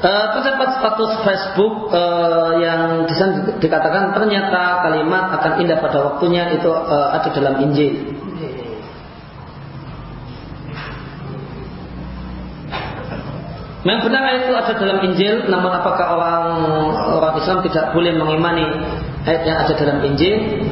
Uh, 0.06 0.38
terdapat 0.38 0.70
status 0.78 1.12
Facebook 1.26 1.90
uh, 1.90 2.62
yang 2.62 3.10
di 3.10 3.14
sana 3.18 3.58
dikatakan 3.58 4.14
ternyata 4.14 4.86
kalimat 4.86 5.34
akan 5.34 5.66
indah 5.66 5.82
pada 5.82 5.98
waktunya 5.98 6.54
itu 6.54 6.70
uh, 6.70 7.10
ada 7.10 7.26
dalam 7.34 7.58
Injil. 7.66 8.14
Yang 13.82 14.00
benar 14.06 14.46
itu 14.46 14.54
ada 14.54 14.74
dalam 14.78 15.02
Injil, 15.10 15.50
namun 15.50 15.74
apakah 15.74 16.06
orang 16.06 16.46
orang 17.10 17.34
Islam 17.42 17.66
tidak 17.66 17.90
boleh 17.98 18.14
mengimani 18.14 18.66
ayat 19.26 19.42
yang 19.42 19.58
ada 19.58 19.74
dalam 19.74 20.06
Injil? 20.06 20.70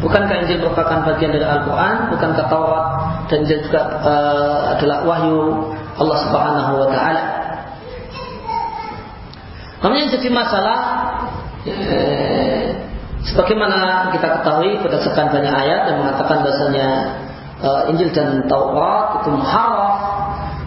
Bukankah 0.00 0.48
Injil 0.48 0.64
merupakan 0.64 1.04
bagian 1.04 1.36
dari 1.36 1.44
Al-Quran? 1.44 2.16
Bukankah 2.16 2.48
Taurat 2.48 2.86
dan 3.28 3.44
Injil 3.44 3.60
juga 3.60 4.00
uh, 4.00 4.72
adalah 4.72 5.04
wahyu 5.04 5.68
Allah 6.00 6.16
Subhanahu 6.24 6.72
Wa 6.80 6.88
Taala? 6.96 7.45
Namun 9.84 9.96
yang 10.00 10.10
jadi 10.12 10.28
masalah 10.32 10.78
eh, 11.68 12.64
sebagaimana 13.26 14.08
kita 14.14 14.40
ketahui 14.40 14.80
berdasarkan 14.80 15.34
banyak 15.34 15.54
ayat 15.54 15.80
yang 15.92 15.96
mengatakan 16.00 16.46
bahasanya 16.46 16.88
eh, 17.60 17.90
Injil 17.92 18.10
dan 18.16 18.46
Taurat 18.48 19.20
itu 19.20 19.28
muharraf 19.36 19.96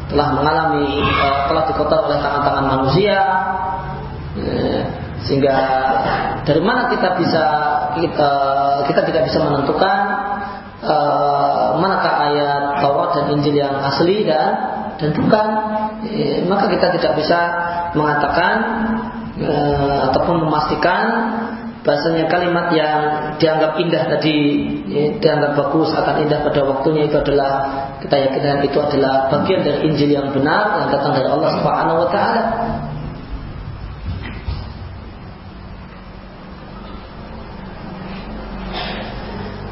telah 0.10 0.28
mengalami 0.34 1.06
eh, 1.06 1.38
telah 1.50 1.64
dikotor 1.70 2.00
oleh 2.10 2.20
tangan-tangan 2.22 2.66
manusia 2.78 3.18
eh, 4.38 4.82
sehingga 5.26 5.58
dari 6.48 6.62
mana 6.64 6.90
kita 6.90 7.20
bisa 7.20 7.44
kita, 8.00 8.32
kita 8.90 9.02
tidak 9.10 9.24
bisa 9.26 9.40
menentukan 9.42 10.00
eh, 10.86 11.68
manakah 11.82 12.14
ayat 12.30 12.64
Taurat 12.82 13.10
dan 13.18 13.26
Injil 13.38 13.58
yang 13.58 13.74
asli 13.74 14.26
dan 14.26 14.54
dan 15.00 15.10
bukan 15.16 15.48
eh, 16.06 16.44
maka 16.44 16.68
kita 16.68 16.92
tidak 17.00 17.14
bisa 17.16 17.40
mengatakan 17.96 18.56
e, 19.40 19.56
ataupun 20.12 20.46
memastikan 20.46 21.04
bahasanya 21.80 22.28
kalimat 22.28 22.68
yang 22.76 23.00
dianggap 23.40 23.80
indah 23.80 24.04
tadi 24.12 24.38
ya, 24.92 25.16
dianggap 25.16 25.56
bagus 25.56 25.96
akan 25.96 26.28
indah 26.28 26.44
pada 26.44 26.62
waktunya 26.68 27.08
itu 27.08 27.16
adalah 27.16 27.52
kita 28.04 28.16
yakinkan 28.20 28.68
itu 28.68 28.78
adalah 28.78 29.32
bagian 29.32 29.64
dari 29.64 29.88
Injil 29.88 30.12
yang 30.12 30.28
benar 30.36 30.84
yang 30.84 30.88
datang 30.92 31.16
dari 31.16 31.28
Allah 31.32 31.50
Subhanahu 31.56 31.98
wa 32.04 32.10
taala. 32.12 32.42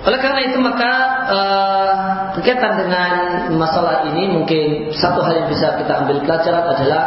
Oleh 0.07 0.23
karena 0.23 0.39
itu 0.47 0.55
maka 0.63 0.91
uh, 1.27 2.31
dengan 2.39 3.11
masalah 3.59 4.07
ini 4.07 4.31
mungkin 4.31 4.95
satu 4.95 5.19
hal 5.19 5.43
yang 5.43 5.47
bisa 5.51 5.75
kita 5.83 5.93
ambil 5.99 6.23
pelajaran 6.23 6.63
adalah 6.63 7.03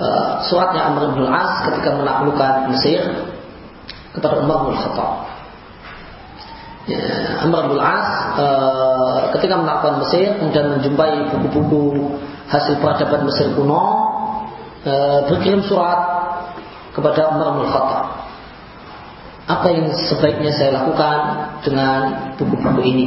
uh, 0.00 0.28
suratnya 0.48 0.80
Amr 0.88 1.12
bin 1.12 1.28
As 1.28 1.68
ketika 1.68 1.92
menaklukkan 1.92 2.72
Mesir 2.72 3.04
kepada 4.16 4.40
Umar 4.40 4.72
bin 4.72 4.80
Khattab. 4.80 5.28
Ya, 6.88 7.04
Amr 7.44 7.68
bin 7.68 7.80
As 7.84 8.08
uh, 8.40 9.18
ketika 9.36 9.60
menaklukkan 9.60 10.08
Mesir 10.08 10.40
kemudian 10.40 10.80
menjumpai 10.80 11.36
buku-buku 11.36 12.16
hasil 12.48 12.80
peradaban 12.80 13.28
Mesir 13.28 13.52
kuno 13.52 13.76
uh, 14.88 15.20
berkirim 15.28 15.60
surat 15.68 16.00
kepada 16.96 17.28
Umar 17.28 17.60
bin 17.60 17.68
Khattab 17.68 18.23
apa 19.44 19.66
yang 19.68 19.92
sebaiknya 19.92 20.52
saya 20.56 20.72
lakukan 20.72 21.18
dengan 21.60 22.32
buku-buku 22.40 22.80
ini? 22.80 23.06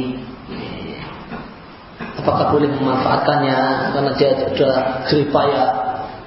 Apakah 2.22 2.54
boleh 2.54 2.70
memanfaatkannya? 2.78 3.58
Karena 3.94 4.10
dia 4.14 4.30
sudah 4.54 4.74
jeripaya 5.10 5.64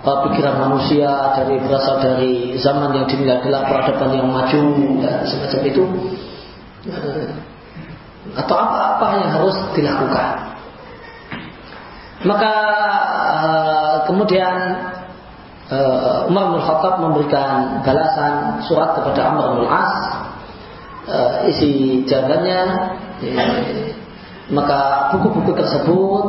uh, 0.03 0.17
pikiran 0.27 0.67
manusia 0.67 1.31
dari 1.35 1.55
berasal 1.63 2.03
dari 2.03 2.59
zaman 2.59 2.91
yang 2.91 3.07
dinilai 3.07 3.39
adalah 3.39 3.67
peradaban 3.71 4.19
yang 4.19 4.27
maju 4.27 4.63
dan 4.99 5.23
semacam 5.23 5.61
itu. 5.63 5.83
Uh, 6.91 7.31
atau 8.31 8.55
apa-apa 8.55 9.05
yang 9.19 9.31
harus 9.31 9.55
dilakukan? 9.75 10.27
Maka 12.21 12.53
uh, 13.31 13.95
kemudian 14.11 14.55
uh, 15.71 16.27
Umar 16.27 16.53
bin 16.53 16.61
Khattab 16.61 16.99
memberikan 16.99 17.81
balasan 17.81 18.59
surat 18.67 18.99
kepada 18.99 19.31
Amr 19.31 19.45
bin 19.57 19.65
As 19.71 19.95
uh, 21.07 21.31
isi 21.47 22.03
jawabannya 22.05 22.59
uh, 23.23 23.55
maka 24.51 25.09
buku-buku 25.15 25.55
tersebut 25.55 26.23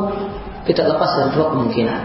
tidak 0.63 0.95
lepas 0.95 1.09
dari 1.19 1.29
dua 1.35 1.51
kemungkinan. 1.51 2.01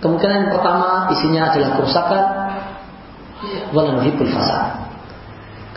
Kemungkinan 0.00 0.36
yang 0.48 0.52
pertama 0.56 1.12
isinya 1.12 1.52
adalah 1.52 1.70
kerusakan. 1.76 2.24
Walau 3.76 4.00
hibul 4.00 4.32
fasad 4.32 4.86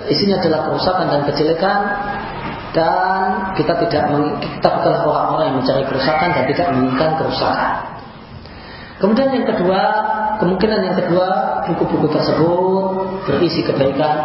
isinya 0.08 0.40
adalah 0.40 0.72
kerusakan 0.72 1.06
dan 1.12 1.22
kejelekan. 1.28 1.80
Dan 2.70 3.20
kita 3.58 3.74
tidak 3.84 4.04
kita 4.40 4.68
bukanlah 4.70 5.02
orang-orang 5.02 5.46
yang 5.52 5.58
mencari 5.60 5.84
kerusakan 5.90 6.30
dan 6.38 6.44
tidak 6.48 6.68
menginginkan 6.72 7.12
kerusakan 7.18 7.89
Kemudian 9.00 9.32
yang 9.32 9.48
kedua, 9.48 9.82
kemungkinan 10.44 10.80
yang 10.84 10.98
kedua 11.00 11.28
buku-buku 11.72 12.12
tersebut 12.12 12.84
berisi 13.32 13.64
kebaikan, 13.64 14.18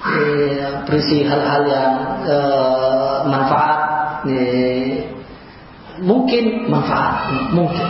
eh, 0.00 0.80
berisi 0.88 1.28
hal-hal 1.28 1.62
yang 1.68 1.92
eh, 2.24 3.16
manfaat, 3.28 3.80
eh, 4.32 5.12
mungkin 6.00 6.72
manfaat, 6.72 7.36
mungkin. 7.52 7.84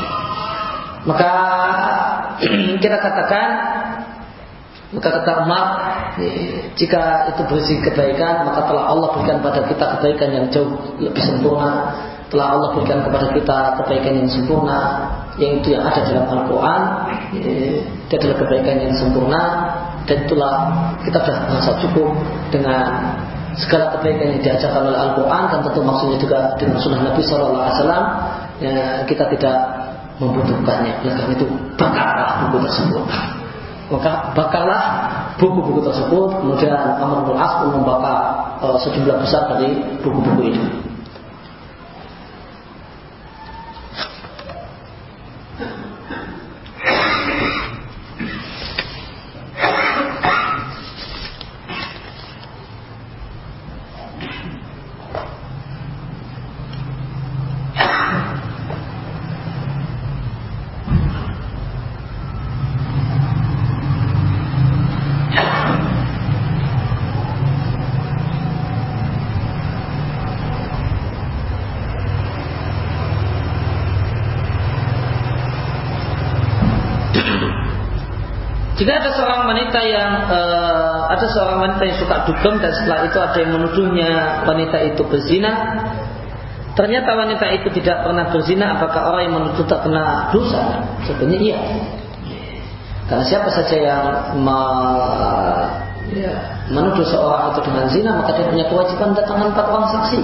Maka 1.06 1.30
kita 2.82 2.98
katakan, 2.98 3.48
maka 4.90 5.08
kata 5.22 5.32
Umar, 5.46 5.66
jika 6.74 7.30
itu 7.30 7.42
berisi 7.46 7.78
kebaikan, 7.78 8.42
maka 8.42 8.66
telah 8.66 8.90
Allah 8.90 9.08
berikan 9.14 9.38
pada 9.38 9.70
kita 9.70 9.86
kebaikan 9.98 10.30
yang 10.34 10.46
jauh 10.50 10.98
lebih 10.98 11.22
sempurna 11.22 11.94
telah 12.32 12.56
Allah 12.56 12.68
berikan 12.72 13.04
kepada 13.04 13.28
kita 13.36 13.58
kebaikan 13.84 14.24
yang 14.24 14.28
sempurna 14.32 14.80
yang 15.36 15.60
itu 15.60 15.76
yang 15.76 15.84
ada 15.84 16.00
dalam 16.04 16.26
Al-Quran. 16.28 16.80
Itu 18.08 18.12
adalah 18.16 18.36
kebaikan 18.40 18.76
yang 18.80 18.92
sempurna. 18.96 19.42
Dan 20.02 20.26
itulah 20.26 20.54
kita 21.06 21.18
sudah 21.22 21.36
merasa 21.46 21.72
cukup 21.78 22.10
dengan 22.50 22.84
segala 23.54 23.94
kebaikan 23.96 24.36
yang 24.36 24.40
diajarkan 24.44 24.82
oleh 24.88 24.98
Al-Quran. 24.98 25.42
Dan 25.52 25.58
tentu 25.68 25.80
maksudnya 25.84 26.18
juga 26.20 26.38
dengan 26.56 26.76
sunnah 26.80 27.00
Nabi 27.04 27.20
SAW 27.20 27.68
ya, 28.60 29.04
kita 29.04 29.24
tidak 29.36 29.56
membutuhkannya. 30.20 31.04
Oleh 31.04 31.14
karena 31.16 31.32
itu 31.36 31.46
bakarlah 31.76 32.48
buku 32.48 32.56
tersebut. 32.64 33.04
Maka 33.92 34.12
bakarlah 34.32 34.82
buku-buku 35.36 35.80
tersebut. 35.84 36.28
Kemudian 36.40 36.72
Amr 36.76 37.28
bin 37.28 37.36
As 37.36 37.60
membakar 37.60 38.18
uh, 38.60 38.76
sejumlah 38.80 39.20
besar 39.20 39.52
dari 39.52 39.80
buku-buku 40.00 40.42
itu 40.48 40.64
Jika 78.82 78.98
ada 78.98 79.14
seorang 79.14 79.46
wanita 79.72 79.88
yang 79.88 80.12
uh, 80.28 81.08
ada 81.08 81.26
seorang 81.32 81.58
wanita 81.64 81.82
yang 81.88 81.96
suka 81.96 82.28
dugem 82.28 82.60
dan 82.60 82.76
setelah 82.76 83.08
itu 83.08 83.16
ada 83.16 83.36
yang 83.40 83.52
menuduhnya 83.56 84.10
wanita 84.44 84.76
itu 84.84 85.00
berzina, 85.08 85.52
ternyata 86.76 87.16
wanita 87.16 87.48
itu 87.56 87.72
tidak 87.80 88.04
pernah 88.04 88.28
berzina, 88.28 88.76
apakah 88.76 89.08
orang 89.08 89.32
yang 89.32 89.34
menuduh 89.40 89.64
tak 89.64 89.80
kena 89.88 90.28
dosa? 90.28 90.84
Sebenarnya 91.08 91.40
iya. 91.40 91.58
Karena 93.08 93.24
siapa 93.24 93.48
saja 93.48 93.76
yang 93.80 94.04
me, 94.44 94.60
ya, 96.20 96.36
menuduh 96.68 97.08
seorang 97.08 97.56
itu 97.56 97.60
dengan 97.64 97.86
zina, 97.88 98.10
maka 98.12 98.36
dia 98.36 98.44
punya 98.52 98.68
kewajiban 98.68 99.16
datangkan 99.16 99.56
empat 99.56 99.66
orang 99.72 99.88
saksi. 99.88 100.20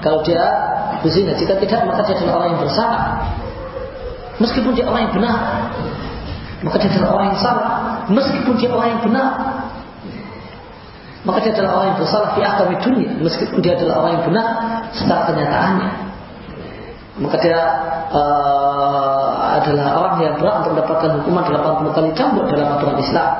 Kalau 0.00 0.24
dia 0.24 0.40
berzina, 1.04 1.36
jika 1.36 1.60
tidak 1.60 1.84
maka 1.84 2.00
dia 2.08 2.16
adalah 2.16 2.40
orang 2.40 2.48
yang 2.56 2.60
bersalah. 2.64 3.04
Meskipun 4.40 4.72
dia 4.72 4.88
orang 4.88 5.04
yang 5.04 5.14
benar, 5.20 5.36
maka 6.64 6.80
dia 6.80 6.88
adalah 6.96 7.10
orang 7.12 7.26
yang 7.30 7.40
salah 7.44 7.68
meskipun 8.08 8.54
dia 8.56 8.68
orang 8.72 8.88
yang 8.96 9.02
benar 9.04 9.30
maka 11.24 11.38
dia 11.44 11.52
adalah 11.56 11.70
orang 11.76 11.86
yang 11.92 11.98
bersalah 12.00 12.28
di 12.32 12.40
akami 12.40 12.76
dunia 12.80 13.10
meskipun 13.20 13.58
dia 13.60 13.72
adalah 13.76 13.94
orang 14.00 14.12
yang 14.16 14.24
benar 14.32 14.48
secara 14.96 15.20
kenyataannya 15.28 15.90
maka 17.14 17.36
dia 17.38 17.60
uh, 18.10 19.54
adalah 19.62 19.86
orang 20.02 20.14
yang 20.18 20.34
berat 20.34 20.66
untuk 20.66 20.70
mendapatkan 20.74 21.10
hukuman 21.22 21.44
80 21.46 21.94
kali 21.94 22.10
cambuk 22.18 22.44
dalam 22.50 22.68
aturan 22.74 22.98
Islam. 22.98 23.30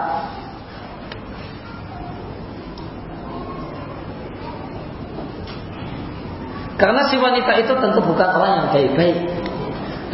Karena 6.74 7.02
si 7.06 7.16
wanita 7.18 7.52
itu 7.62 7.72
tentu 7.78 8.01
bukan 8.02 8.28
orang 8.34 8.51
yang 8.62 8.66
baik-baik. 8.70 9.18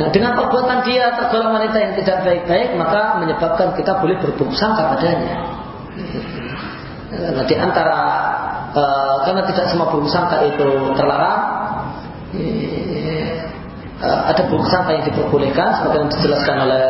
Nah, 0.00 0.08
dengan 0.08 0.32
perbuatan 0.32 0.80
dia 0.88 1.12
tergolong 1.12 1.60
wanita 1.60 1.76
yang 1.76 1.92
tidak 1.92 2.24
baik-baik, 2.24 2.72
maka 2.80 3.20
menyebabkan 3.20 3.76
kita 3.76 4.00
boleh 4.00 4.16
berburuk 4.16 4.56
sangka 4.56 4.96
padanya. 4.96 5.60
Nah, 7.36 7.44
di 7.44 7.52
antara 7.52 8.00
uh, 8.72 9.16
karena 9.28 9.44
tidak 9.44 9.68
semua 9.68 9.92
buruk 9.92 10.08
sangka 10.08 10.40
itu 10.48 10.96
terlarang, 10.96 11.40
uh, 14.00 14.20
ada 14.32 14.42
buruk 14.48 14.64
sangka 14.72 14.96
yang 14.96 15.04
diperbolehkan, 15.04 15.68
seperti 15.76 15.96
yang 16.00 16.08
dijelaskan 16.16 16.56
oleh 16.64 16.84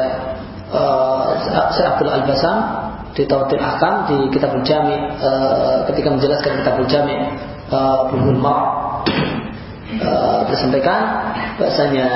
uh, 0.71 1.35
Syekh 1.75 1.91
Abdul 1.91 2.15
Al 2.15 2.23
Basam 2.31 2.57
di 3.19 3.27
Tauhid 3.27 3.59
Ahkam 3.59 4.07
di 4.07 4.31
Kitab 4.31 4.55
Jami 4.63 5.19
uh, 5.19 5.83
ketika 5.91 6.15
menjelaskan 6.15 6.63
Kitab 6.63 6.79
Jami 6.87 7.17
uh, 7.75 8.07
Bulughul 8.07 8.39
uh, 8.39 8.71
disampaikan 10.47 11.35
bahasanya 11.59 12.07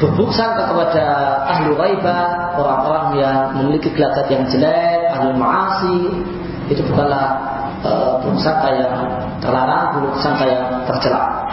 berburuk 0.00 0.32
sangka 0.36 0.68
kepada 0.68 1.04
ahli 1.48 1.72
raibah, 1.72 2.56
orang-orang 2.56 3.06
yang 3.16 3.38
memiliki 3.56 3.88
gelagat 3.96 4.28
yang 4.28 4.44
jelek, 4.48 5.08
ahli 5.12 5.32
maasi, 5.36 5.98
itu 6.68 6.84
bukanlah 6.84 7.26
uh, 7.84 8.20
buruk 8.20 8.40
sangka 8.40 8.68
yang 8.76 8.94
terlarang, 9.40 10.00
buruk 10.00 10.16
sangka 10.20 10.44
yang 10.44 10.64
tercela. 10.84 11.48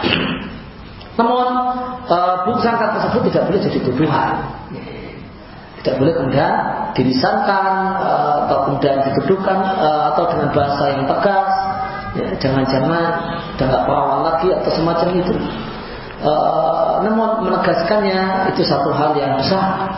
Namun 1.16 1.46
uh, 2.06 2.34
buruk 2.44 2.60
sangka 2.60 3.00
tersebut 3.00 3.32
tidak 3.32 3.42
boleh 3.48 3.60
jadi 3.64 3.78
tuduhan. 3.80 4.32
Tidak 5.78 5.94
boleh 5.94 6.12
kemudian 6.12 6.52
dilisankan 6.92 7.64
uh, 8.02 8.44
atau 8.44 8.56
kemudian 8.68 8.98
dituduhkan 9.08 9.56
uh, 9.78 10.12
atau 10.12 10.26
dengan 10.26 10.50
bahasa 10.50 10.84
yang 10.90 11.06
tegas 11.06 11.48
ya, 12.18 12.26
jangan-jangan 12.42 13.04
udah 13.56 13.66
nggak 13.66 13.82
perawan 13.86 14.20
lagi 14.26 14.48
atau 14.52 14.70
semacam 14.74 15.08
itu. 15.16 15.34
E, 16.18 16.32
namun 17.06 17.46
menegaskannya 17.46 18.50
itu 18.54 18.62
satu 18.66 18.90
hal 18.90 19.14
yang 19.14 19.38
besar. 19.38 19.94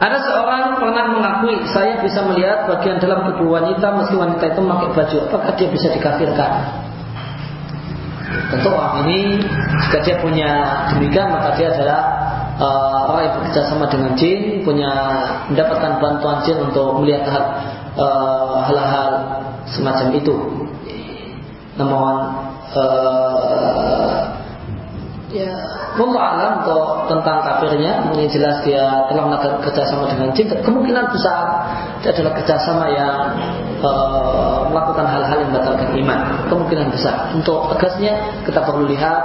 Ada 0.00 0.16
seorang 0.24 0.80
pernah 0.80 1.04
mengakui 1.12 1.60
saya 1.76 2.00
bisa 2.00 2.24
melihat 2.24 2.64
bagian 2.64 2.96
dalam 2.96 3.28
tubuh 3.28 3.60
wanita 3.60 4.00
meski 4.00 4.16
wanita 4.16 4.44
itu 4.48 4.60
memakai 4.64 4.90
baju 4.96 5.16
apakah 5.28 5.52
dia 5.60 5.68
bisa 5.68 5.92
dikafirkan? 5.92 6.52
Tentu 8.48 8.68
orang 8.72 9.04
ini 9.04 9.44
jika 9.86 9.98
dia 10.00 10.16
punya 10.24 10.50
demikian 10.96 11.28
maka 11.28 11.52
dia 11.60 11.68
adalah 11.76 12.00
uh, 12.56 13.12
orang 13.12 13.22
yang 13.28 13.34
bekerja 13.44 13.62
sama 13.68 13.92
dengan 13.92 14.16
jin 14.16 14.64
punya 14.64 14.92
mendapatkan 15.52 16.00
bantuan 16.00 16.48
jin 16.48 16.56
untuk 16.64 16.96
melihat 17.04 17.36
Eh, 17.90 18.52
hal-hal 18.70 19.10
uh, 19.18 19.42
semacam 19.66 20.14
itu. 20.14 20.36
Namun 21.74 22.14
uh, 22.76 24.18
ya 25.30 25.54
untuk 25.98 27.06
tentang 27.10 27.38
kafirnya. 27.42 28.06
Mungkin 28.10 28.28
jelas 28.30 28.62
dia 28.66 29.06
telah 29.10 29.24
melakukan 29.26 29.62
kerjasama 29.66 30.10
dengan 30.10 30.28
jin. 30.34 30.46
Kemungkinan 30.50 31.04
besar 31.10 31.40
dia 32.02 32.10
adalah 32.14 32.32
kerjasama 32.38 32.84
yang 32.90 33.14
uh, 33.82 34.66
melakukan 34.70 35.06
hal-hal 35.06 35.36
yang 35.42 35.50
membatalkan 35.54 35.90
iman. 36.00 36.20
Kemungkinan 36.50 36.86
besar. 36.94 37.34
Untuk 37.34 37.70
tegasnya 37.76 38.42
kita 38.46 38.60
perlu 38.62 38.86
lihat 38.90 39.18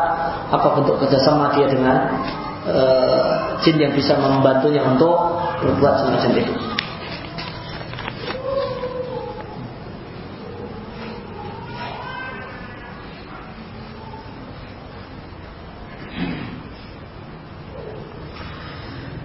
apa 0.53 0.67
bentuk 0.77 1.01
kerjasama 1.01 1.53
dia 1.57 1.67
dengan 1.69 1.97
uh, 2.69 3.57
jin 3.65 3.77
yang 3.81 3.93
bisa 3.93 4.13
membantunya 4.17 4.81
untuk 4.85 5.41
berbuat 5.63 6.05
semacam 6.05 6.31
itu 6.37 6.53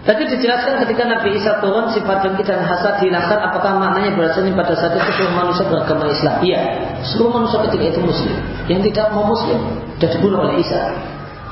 Tadi 0.01 0.33
dijelaskan 0.33 0.81
ketika 0.81 1.05
Nabi 1.05 1.37
Isa 1.37 1.61
turun 1.61 1.93
sifat 1.93 2.25
dengki 2.25 2.41
dan 2.41 2.65
hasad 2.65 3.05
dihilangkan 3.05 3.37
apakah 3.37 3.77
maknanya 3.77 4.17
berasanya 4.17 4.57
pada 4.57 4.73
saat 4.73 4.97
itu 4.97 5.13
seluruh 5.13 5.37
manusia 5.37 5.65
beragama 5.69 6.09
Islam? 6.09 6.41
Iya, 6.41 6.61
seluruh 7.05 7.33
manusia 7.37 7.61
ketika 7.69 7.85
itu 7.85 8.01
muslim. 8.01 8.37
Yang 8.65 8.81
tidak 8.93 9.07
mau 9.13 9.29
muslim 9.29 9.61
sudah 10.01 10.11
dibunuh 10.17 10.39
oleh 10.49 10.57
Isa. 10.65 10.81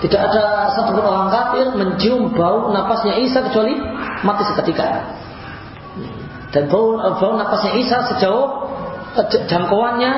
Tidak 0.01 0.17
ada 0.17 0.73
satu 0.73 0.97
orang 0.97 1.29
kafir 1.29 1.77
mencium 1.77 2.33
bau 2.33 2.73
napasnya 2.73 3.21
Isa 3.21 3.45
kecuali 3.45 3.77
mati 4.25 4.43
seketika. 4.49 5.05
Dan 6.49 6.73
bau, 6.73 6.97
bau 7.21 7.37
napasnya 7.37 7.77
Isa 7.77 8.01
sejauh 8.17 8.49
eh, 9.13 9.45
jangkauannya 9.45 10.13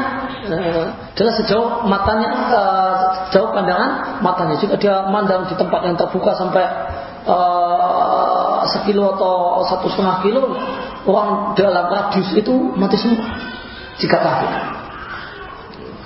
eh, 0.54 0.86
adalah 1.18 1.34
sejauh 1.34 1.82
matanya 1.82 2.30
eh, 2.54 2.94
sejauh 3.26 3.50
pandangan 3.50 4.22
matanya 4.22 4.54
juga 4.62 4.78
dia 4.78 5.02
mandang 5.10 5.50
di 5.50 5.58
tempat 5.58 5.82
yang 5.82 5.98
terbuka 5.98 6.30
sampai 6.38 6.62
sekilo 8.70 9.18
atau 9.18 9.66
satu 9.66 9.90
setengah 9.90 10.22
kilo 10.22 10.54
orang 11.06 11.56
dalam 11.58 11.90
radius 11.90 12.30
itu 12.34 12.54
mati 12.78 12.96
semua 12.96 13.26
jika 13.98 14.16
kafir. 14.16 14.50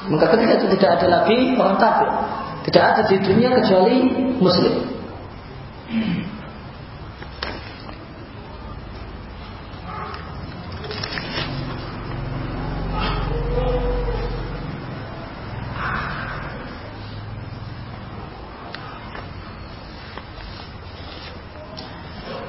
Maka 0.05 0.27
ketika 0.37 0.53
itu 0.61 0.67
tidak 0.77 0.91
ada 1.01 1.07
lagi 1.09 1.57
orang 1.57 1.77
kafir, 1.81 2.09
tidak 2.69 2.83
ada 2.93 3.03
di 3.09 3.17
dunia 3.25 3.49
kecuali 3.57 3.97
muslim. 4.37 4.75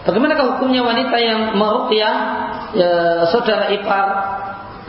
Bagaimana 0.06 0.38
hukumnya 0.66 0.82
wanita 0.82 1.18
yang 1.22 1.42
meruqyah 1.62 2.16
ya, 2.74 2.90
saudara 3.30 3.70
ipar 3.70 4.06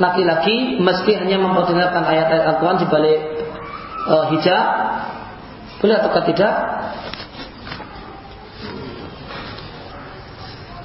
laki-laki 0.01 0.81
meski 0.81 1.13
hanya 1.21 1.37
memperdengarkan 1.37 2.01
ayat-ayat 2.01 2.45
Al-Quran 2.57 2.81
di 2.81 2.87
balik 2.89 3.21
uh, 4.09 4.25
hijab? 4.33 4.67
Boleh 5.85 6.01
atau 6.01 6.25
tidak? 6.25 6.55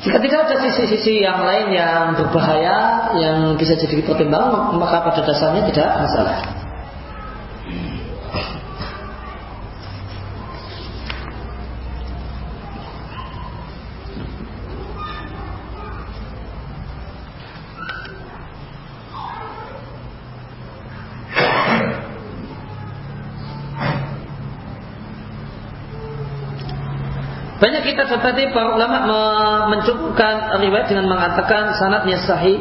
Jika 0.04 0.18
tidak 0.20 0.40
ada 0.52 0.56
sisi-sisi 0.60 1.24
yang 1.24 1.40
lain 1.40 1.72
yang 1.72 2.20
berbahaya 2.20 3.08
yang 3.16 3.56
bisa 3.56 3.80
jadi 3.80 4.04
pertimbangan, 4.04 4.76
maka 4.76 5.08
pada 5.08 5.24
dasarnya 5.24 5.72
tidak 5.72 5.88
masalah. 6.04 6.61
Kita 28.02 28.18
dapati 28.18 28.50
para 28.50 28.74
ulama 28.74 28.98
mencukupkan 29.70 30.58
riwayat 30.58 30.90
dengan 30.90 31.06
mengatakan 31.06 31.78
sanatnya 31.78 32.18
sahih. 32.26 32.58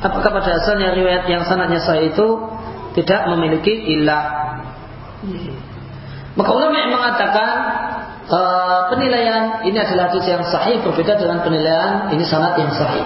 Apakah 0.00 0.40
pada 0.40 0.56
asalnya 0.56 0.96
riwayat 0.96 1.28
yang 1.28 1.44
sanatnya 1.44 1.84
sahih 1.84 2.08
itu 2.08 2.48
tidak 2.96 3.28
memiliki 3.28 3.76
ilah? 3.76 4.56
Maka 6.32 6.48
ulama 6.48 6.72
yang 6.80 6.96
mengatakan 6.96 7.48
uh, 8.24 8.88
penilaian 8.88 9.68
ini 9.68 9.76
adalah 9.76 10.08
hadis 10.08 10.24
yang 10.24 10.40
sahih 10.48 10.80
berbeda 10.80 11.12
dengan 11.20 11.44
penilaian 11.44 12.08
ini 12.16 12.24
sanat 12.24 12.56
yang 12.56 12.72
sahih. 12.72 13.04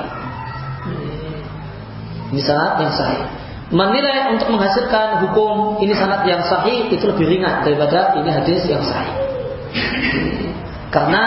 Ini 2.31 2.39
sanat 2.39 2.87
yang 2.87 2.95
sahih. 2.95 3.27
Menilai 3.75 4.31
untuk 4.31 4.47
menghasilkan 4.55 5.27
hukum 5.27 5.83
ini 5.83 5.91
sanat 5.91 6.23
yang 6.23 6.39
sahih 6.47 6.87
itu 6.95 7.03
lebih 7.03 7.27
ringan 7.27 7.67
daripada 7.67 8.15
ini 8.15 8.31
hadis 8.31 8.63
yang 8.63 8.87
sahih. 8.87 10.54
Karena 10.95 11.23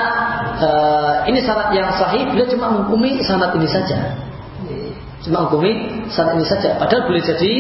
uh, 0.63 1.13
ini 1.27 1.43
syarat 1.43 1.75
yang 1.75 1.91
sahih, 1.91 2.23
beliau 2.31 2.47
cuma 2.47 2.71
menghukumi 2.71 3.19
syarat 3.19 3.51
ini 3.59 3.67
saja. 3.67 4.15
Cuma 5.27 5.43
menghukumi 5.43 6.07
syarat 6.07 6.39
ini 6.39 6.47
saja. 6.47 6.79
Padahal 6.79 7.03
boleh 7.03 7.19
jadi, 7.19 7.53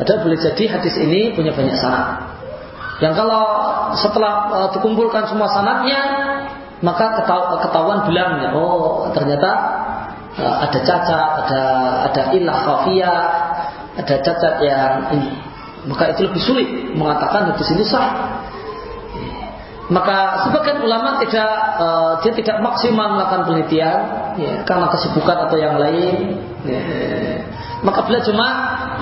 padahal 0.00 0.24
boleh 0.24 0.38
jadi 0.40 0.64
hadis 0.72 0.96
ini 0.96 1.36
punya 1.36 1.52
banyak 1.52 1.76
syarat. 1.76 2.24
Yang 3.04 3.20
kalau 3.20 3.44
setelah 4.00 4.34
uh, 4.48 4.68
dikumpulkan 4.72 5.28
semua 5.28 5.52
sanatnya, 5.52 6.00
maka 6.80 7.20
ketahuan 7.68 8.08
bilangnya, 8.08 8.56
oh 8.56 9.12
ternyata 9.12 9.50
uh, 10.40 10.56
ada 10.64 10.78
cacat, 10.80 11.30
ada 11.44 11.62
ada 12.08 12.22
ilah 12.32 12.58
khafiyah, 12.64 13.22
ada 14.00 14.14
cacat 14.24 14.54
yang 14.64 15.04
maka 15.84 16.14
itu 16.16 16.30
lebih 16.30 16.42
sulit 16.42 16.68
mengatakan 16.96 17.52
hadis 17.52 17.68
ini 17.76 17.84
sah. 17.84 18.40
Maka 19.92 20.48
sebagian 20.48 20.80
ulama 20.80 21.20
tidak 21.20 21.52
uh, 21.76 22.16
dia 22.24 22.32
tidak 22.32 22.64
maksimal 22.64 23.12
melakukan 23.12 23.44
penelitian 23.44 23.98
ya, 24.40 24.64
karena 24.64 24.88
kesibukan 24.88 25.36
atau 25.44 25.56
yang 25.60 25.76
lain. 25.76 26.40
Ya. 26.64 26.80
Maka 27.84 28.08
beliau 28.08 28.24
cuma 28.24 28.48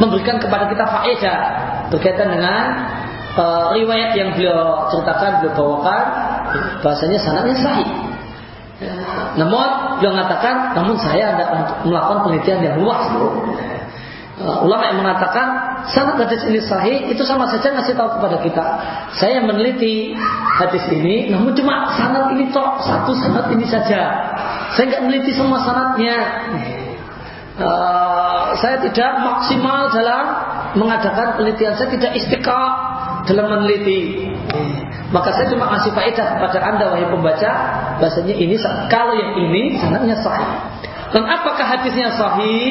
memberikan 0.02 0.42
kepada 0.42 0.66
kita 0.66 0.82
faedah 0.90 1.40
berkaitan 1.94 2.34
dengan 2.34 2.62
uh, 3.38 3.70
riwayat 3.70 4.18
yang 4.18 4.34
beliau 4.34 4.90
ceritakan, 4.90 5.44
beliau 5.44 5.54
bawakan, 5.54 6.04
bahasanya 6.82 7.18
sanadnya 7.22 7.54
sahih. 7.54 7.90
Ya. 8.82 8.94
Namun 9.38 10.00
beliau 10.02 10.18
mengatakan, 10.18 10.74
namun 10.74 10.98
saya 10.98 11.38
tidak 11.38 11.48
melakukan 11.86 12.18
penelitian 12.26 12.60
yang 12.66 12.76
luas. 12.82 13.04
Uh, 14.40 14.64
ulama 14.64 14.88
yang 14.88 15.04
mengatakan 15.04 15.46
sanad 15.92 16.16
hadis 16.16 16.40
ini 16.48 16.64
sahih 16.64 17.12
itu 17.12 17.20
sama 17.28 17.44
saja 17.52 17.76
ngasih 17.76 17.92
tahu 17.92 18.16
kepada 18.16 18.40
kita. 18.40 18.64
Saya 19.20 19.44
meneliti 19.44 20.16
hadis 20.56 20.80
ini, 20.88 21.28
namun 21.28 21.52
cuma 21.52 21.92
sanad 21.92 22.32
ini 22.32 22.48
toh 22.48 22.80
satu 22.80 23.12
sanad 23.20 23.52
ini 23.52 23.68
saja. 23.68 24.00
Saya 24.72 24.96
nggak 24.96 25.02
meneliti 25.04 25.36
semua 25.36 25.60
sanadnya. 25.60 26.16
Uh, 27.60 28.56
saya 28.64 28.80
tidak 28.80 29.12
maksimal 29.20 29.92
dalam 29.92 30.24
mengadakan 30.80 31.36
penelitian. 31.36 31.76
Saya 31.76 31.92
tidak 31.92 32.16
istiqah 32.16 32.68
dalam 33.28 33.44
meneliti. 33.44 34.24
Maka 35.12 35.36
saya 35.36 35.52
cuma 35.52 35.68
ngasih 35.74 35.92
faedah 35.92 36.26
kepada 36.38 36.58
anda 36.64 36.96
wahai 36.96 37.04
pembaca, 37.12 37.50
bahasanya 37.98 38.34
ini 38.40 38.56
kalau 38.88 39.12
yang 39.18 39.36
ini 39.36 39.76
sanadnya 39.76 40.16
sahih. 40.22 40.69
Dan 41.10 41.26
apakah 41.26 41.66
hadisnya 41.66 42.14
sahih? 42.14 42.70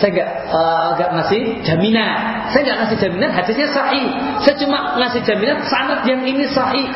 Saya 0.00 0.10
nggak 0.16 0.30
uh, 0.48 0.86
nggak 0.96 1.10
ngasih 1.20 1.42
jaminan. 1.68 2.48
Saya 2.48 2.60
nggak 2.64 2.78
ngasih 2.80 2.98
jaminan 2.98 3.30
hadisnya 3.30 3.68
sahih. 3.76 4.06
Saya 4.40 4.54
cuma 4.56 4.96
ngasih 4.96 5.20
jaminan 5.28 5.58
sanad 5.68 6.00
yang 6.08 6.24
ini 6.24 6.48
sahih. 6.48 6.88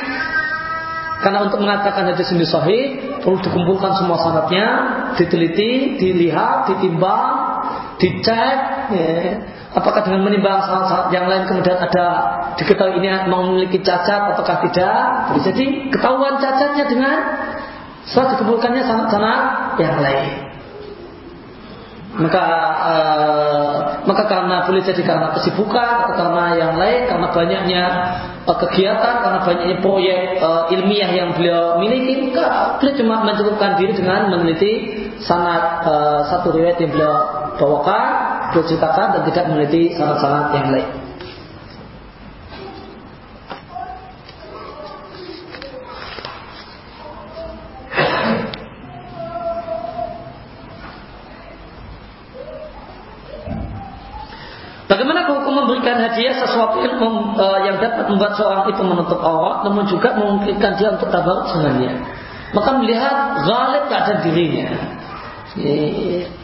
Karena 1.19 1.45
untuk 1.45 1.61
mengatakan 1.61 2.09
hadis 2.09 2.31
ini 2.33 2.47
sahih 2.49 2.83
perlu 3.21 3.37
dikumpulkan 3.43 3.91
semua 4.01 4.17
sanadnya, 4.23 4.67
diteliti, 5.19 6.01
dilihat, 6.01 6.73
ditimbang, 6.73 7.37
dicek. 8.01 8.59
Ya. 8.89 9.13
Apakah 9.77 10.01
dengan 10.09 10.25
menimbang 10.25 10.65
sanad 10.65 11.13
yang 11.13 11.29
lain 11.29 11.45
kemudian 11.45 11.77
ada 11.77 12.07
diketahui 12.57 13.05
ini 13.05 13.29
memiliki 13.29 13.85
cacat 13.85 14.33
ataukah 14.33 14.65
tidak? 14.65 15.37
Jadi 15.45 15.93
ketahuan 15.93 16.41
cacatnya 16.41 16.85
dengan 16.89 17.17
setelah 18.09 18.41
dikumpulkannya 18.41 18.83
sanad-sanad 18.89 19.41
yang 19.77 20.01
lain 20.01 20.48
maka 22.19 22.45
uh, 22.83 23.75
maka 24.03 24.27
karena 24.27 24.67
boleh 24.67 24.83
jadi 24.83 25.03
karena 25.07 25.31
kesibukan 25.39 26.11
atau 26.11 26.15
karena 26.19 26.45
yang 26.59 26.75
lain 26.75 27.07
karena 27.07 27.27
banyaknya 27.31 27.85
uh, 28.43 28.59
kegiatan 28.59 29.15
karena 29.23 29.39
banyaknya 29.47 29.77
proyek 29.79 30.43
uh, 30.43 30.67
ilmiah 30.67 31.11
yang 31.15 31.31
beliau 31.39 31.79
miliki 31.79 32.35
maka 32.35 32.77
beliau 32.83 32.95
cuma 32.99 33.23
mencukupkan 33.23 33.79
diri 33.79 33.95
dengan 33.95 34.35
meneliti 34.35 34.73
sangat 35.23 35.87
uh, 35.87 36.21
satu 36.27 36.51
riwayat 36.51 36.83
yang 36.83 36.91
beliau 36.91 37.15
bawakan 37.55 38.07
beliau 38.51 38.67
ceritakan 38.67 39.07
dan 39.15 39.23
tidak 39.31 39.45
meneliti 39.55 39.95
sanat-sanat 39.95 40.47
yang 40.59 40.69
lain 40.75 41.08
Bagaimana 54.89 55.29
hukum 55.29 55.53
memberikan 55.53 56.01
hadiah 56.01 56.33
sesuatu 56.33 56.81
yang, 56.81 56.97
mem, 56.97 57.37
uh, 57.37 57.61
yang 57.61 57.77
dapat 57.77 58.09
membuat 58.09 58.41
seorang 58.41 58.73
itu 58.73 58.81
menutup 58.81 59.21
aurat, 59.21 59.69
namun 59.69 59.85
juga 59.85 60.17
memungkinkan 60.17 60.81
dia 60.81 60.97
untuk 60.97 61.13
tabarut 61.13 61.45
dengannya. 61.53 61.93
Maka 62.57 62.71
melihat 62.81 63.45
ghalib 63.45 63.85
keadaan 63.93 64.21
dirinya. 64.25 64.69
E, 65.61 65.73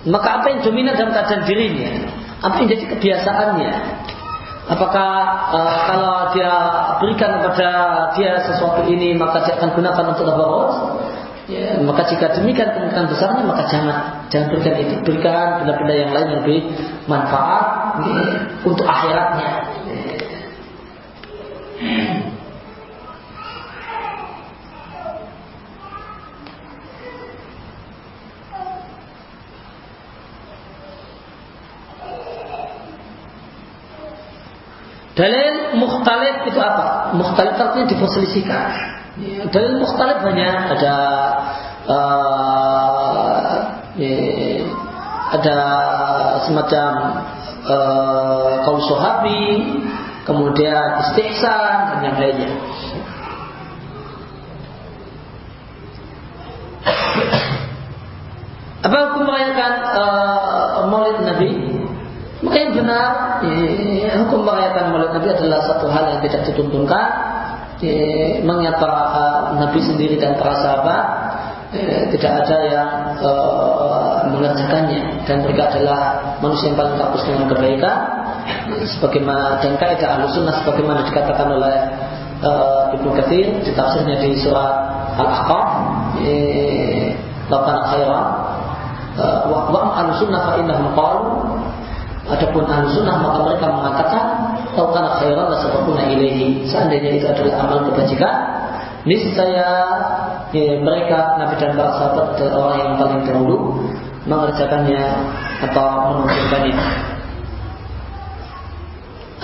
maka 0.04 0.40
apa 0.40 0.46
yang 0.52 0.60
dominan 0.60 0.92
dalam 0.92 1.16
keadaan 1.16 1.48
dirinya? 1.48 1.88
Apa 2.44 2.60
yang 2.60 2.68
jadi 2.76 2.84
kebiasaannya? 2.92 3.72
Apakah 4.64 5.12
uh, 5.52 5.76
kalau 5.88 6.16
dia 6.32 6.52
berikan 6.96 7.36
kepada 7.36 7.68
dia 8.16 8.32
sesuatu 8.48 8.80
ini 8.88 9.12
maka 9.12 9.44
dia 9.44 9.60
akan 9.60 9.76
gunakan 9.76 10.04
untuk 10.16 10.24
tabarut? 10.24 10.72
Ya, 11.44 11.76
maka 11.84 12.08
jika 12.08 12.32
demikian 12.40 12.72
kemungkinan 12.72 13.04
besarnya 13.04 13.44
maka 13.44 13.68
jangan 13.68 13.96
jangan 14.32 14.48
berikan 14.48 14.80
itu 14.80 14.96
berikan 15.04 15.60
benda-benda 15.60 15.92
yang 15.92 16.10
lain 16.16 16.26
yang 16.32 16.40
lebih 16.40 16.60
manfaat 17.04 18.00
untuk 18.64 18.88
akhiratnya. 18.88 19.50
Dalil 35.14 35.76
mukhtalif 35.76 36.48
itu 36.48 36.58
apa? 36.58 37.12
Mukhtalif 37.14 37.54
artinya 37.60 37.86
diperselisihkan. 37.86 39.03
Ya, 39.14 39.46
dalil 39.46 39.78
mukhtalif 39.78 40.26
banyak 40.26 40.74
ada 40.74 40.96
uh, 41.86 43.54
ya, 43.94 44.18
ada 45.38 45.58
semacam 46.42 46.90
uh, 47.62 48.58
kaum 48.66 48.82
sahabi, 48.90 49.70
kemudian 50.26 50.98
istihsan 50.98 51.94
dan 51.94 51.98
yang 52.10 52.18
lainnya. 52.18 52.50
Apa 58.82 58.96
hukum 58.98 59.30
merayakan 59.30 59.72
uh, 59.94 60.90
Maulid 60.90 61.22
Nabi? 61.22 61.50
Maka 62.42 62.66
benar, 62.74 63.10
ya, 63.46 64.26
hukum 64.26 64.42
merayakan 64.42 64.90
Maulid 64.90 65.14
Nabi 65.14 65.38
adalah 65.38 65.62
satu 65.70 65.86
hal 65.86 66.18
yang 66.18 66.20
tidak 66.26 66.50
dituntunkan 66.50 67.33
mengingat 68.44 68.76
para 68.78 69.00
uh, 69.12 69.40
Nabi 69.56 69.80
sendiri 69.80 70.16
dan 70.20 70.36
para 70.36 70.54
sahabat 70.60 71.04
eh, 71.74 72.02
tidak 72.14 72.44
ada 72.44 72.56
yang 72.66 72.90
uh, 73.18 74.26
mengerjakannya 74.30 75.24
dan 75.26 75.42
mereka 75.42 75.74
adalah 75.74 76.00
manusia 76.38 76.70
yang 76.72 76.78
paling 76.78 76.96
fokus 76.98 77.22
dengan 77.26 77.46
kebaikan. 77.50 77.98
Sebagaimana 78.84 79.64
dan 79.64 79.80
kaidah 79.80 80.20
al-sunnah 80.20 80.60
sebagaimana 80.60 81.08
dikatakan 81.08 81.48
oleh 81.48 81.76
uh, 82.44 82.92
Ibnu 82.92 83.16
Katsir 83.16 83.48
di 83.64 83.72
tafsirnya 83.72 84.20
di 84.20 84.36
surat 84.36 84.74
Al-Ahqaf 85.16 85.66
eh, 86.20 87.16
lakukan 87.48 87.78
khairan. 87.88 88.26
Wa 89.48 89.58
wa 89.70 89.80
al-sunnah 90.04 90.40
fa 90.52 90.52
innahum 90.60 90.92
qalu 90.92 91.24
adapun 92.28 92.64
maka 92.64 93.38
mereka 93.44 93.66
mengatakan 93.68 94.24
Tau 94.74 94.90
kana 94.90 95.22
khairan 95.22 95.46
la 95.46 95.58
sabaquna 95.62 96.02
ilaihi. 96.10 96.66
Seandainya 96.66 97.22
itu 97.22 97.26
adalah 97.30 97.54
amal 97.62 97.78
kebajikan, 97.90 98.34
niscaya 99.06 99.70
ya, 100.50 100.74
mereka 100.82 101.38
Nabi 101.38 101.54
dan 101.62 101.78
para 101.78 101.90
sahabat 101.94 102.26
adalah 102.34 102.52
orang 102.58 102.78
yang 102.82 102.92
paling 102.98 103.20
dahulu 103.22 103.56
mengerjakannya 104.26 105.04
atau 105.70 105.86
menunjukkannya. 106.10 106.76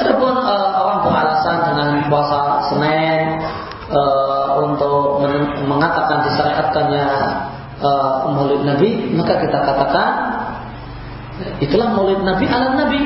Adapun 0.00 0.32
uh, 0.32 0.70
orang 0.80 0.98
beralasan 1.04 1.56
dengan 1.70 1.90
puasa 2.08 2.40
Senin 2.72 3.26
uh, 3.92 4.64
untuk 4.64 5.20
mengatakan 5.68 6.24
disyariatkannya 6.24 7.06
uh, 7.84 8.32
Maulid 8.32 8.64
Nabi, 8.64 9.12
maka 9.12 9.44
kita 9.44 9.58
katakan 9.60 10.10
itulah 11.60 11.92
Maulid 11.92 12.24
Nabi 12.24 12.44
alam 12.48 12.80
Nabi 12.80 13.00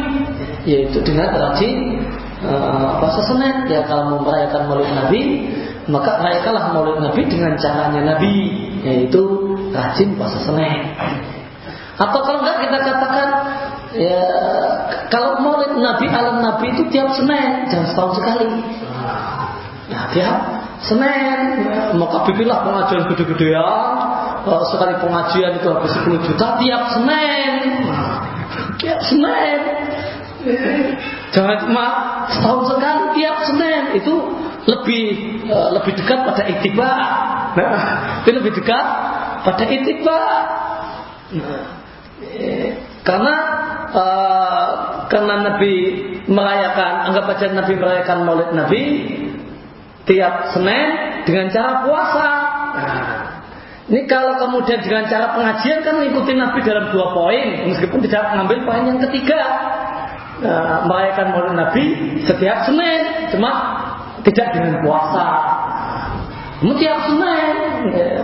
yaitu 0.65 0.99
dengan 1.05 1.29
rajin 1.33 2.01
uh, 2.45 2.97
puasa 3.01 3.21
Senin. 3.29 3.69
Ya 3.69 3.85
kalau 3.85 4.17
mau 4.17 4.21
merayakan 4.25 4.69
Maulid 4.69 4.91
Nabi, 4.93 5.23
maka 5.89 6.21
rayakanlah 6.21 6.73
Maulid 6.73 6.99
Nabi 7.05 7.23
dengan 7.29 7.53
caranya 7.61 8.17
Nabi, 8.17 8.35
yaitu 8.85 9.23
rajin 9.73 10.17
puasa 10.17 10.41
Senin. 10.41 10.97
Atau 11.95 12.27
kalau 12.27 12.43
enggak 12.43 12.59
kita 12.67 12.79
katakan 12.83 13.29
ya 13.95 14.25
kalau 15.13 15.39
Maulid 15.39 15.79
Nabi 15.79 16.11
alam 16.11 16.43
Nabi 16.43 16.75
itu 16.75 16.83
tiap 16.91 17.13
Senin, 17.15 17.69
jangan 17.71 17.87
setahun 17.93 18.13
sekali. 18.19 18.49
Nah, 19.85 20.05
tiap 20.17 20.39
Senin, 20.85 21.39
maka 22.01 22.25
bikinlah 22.29 22.65
pengajian 22.65 23.05
gede-gedean. 23.13 23.89
Uh, 24.45 24.61
sekali 24.69 24.93
pengajian 25.01 25.57
itu 25.57 25.69
habis 25.73 25.93
10 26.05 26.21
juta 26.21 26.47
tiap 26.61 26.83
Senin. 26.93 27.53
Tiap 28.77 29.01
Senin. 29.01 29.61
Jangan 31.33 31.57
cuma 31.67 31.87
setahun 32.31 32.63
sekali 32.71 33.03
tiap 33.19 33.37
Senin 33.49 33.83
itu 33.99 34.15
lebih 34.65 35.05
uh, 35.49 35.71
lebih 35.77 35.93
dekat 35.97 36.21
pada 36.25 36.43
itiba. 36.49 36.91
Nah, 37.55 37.83
itu 38.25 38.31
lebih 38.33 38.53
dekat 38.57 38.87
pada 39.45 39.65
itiba. 39.69 40.19
Nah, 41.35 41.65
eh, 42.23 42.69
karena 43.05 43.37
uh, 43.93 44.69
karena 45.09 45.35
Nabi 45.53 45.75
merayakan, 46.25 47.13
anggap 47.13 47.25
aja 47.37 47.47
Nabi 47.53 47.73
merayakan 47.77 48.19
Maulid 48.25 48.51
Nabi 48.57 48.83
tiap 50.09 50.53
Senin 50.57 50.89
dengan 51.29 51.53
cara 51.53 51.73
puasa. 51.85 52.31
Nah, 52.75 53.13
ini 53.85 54.09
kalau 54.09 54.41
kemudian 54.41 54.81
dengan 54.81 55.05
cara 55.13 55.37
pengajian 55.37 55.85
kan 55.85 56.01
mengikuti 56.01 56.33
Nabi 56.33 56.65
dalam 56.65 56.89
dua 56.89 57.13
poin, 57.13 57.69
meskipun 57.69 58.01
tidak 58.09 58.33
mengambil 58.33 58.59
poin 58.65 58.83
yang 58.89 59.01
ketiga. 59.09 59.41
Nah, 60.45 60.85
merayakan 60.85 61.27
Maulid 61.33 61.57
Nabi 61.57 61.85
setiap 62.29 62.69
Senin, 62.69 63.33
cuma 63.33 63.51
tidak 64.29 64.53
dengan 64.53 64.85
puasa. 64.85 65.27
Namun 66.61 66.77
tiap 66.77 66.99
Senin. 67.09 67.55
Ya. 67.97 68.21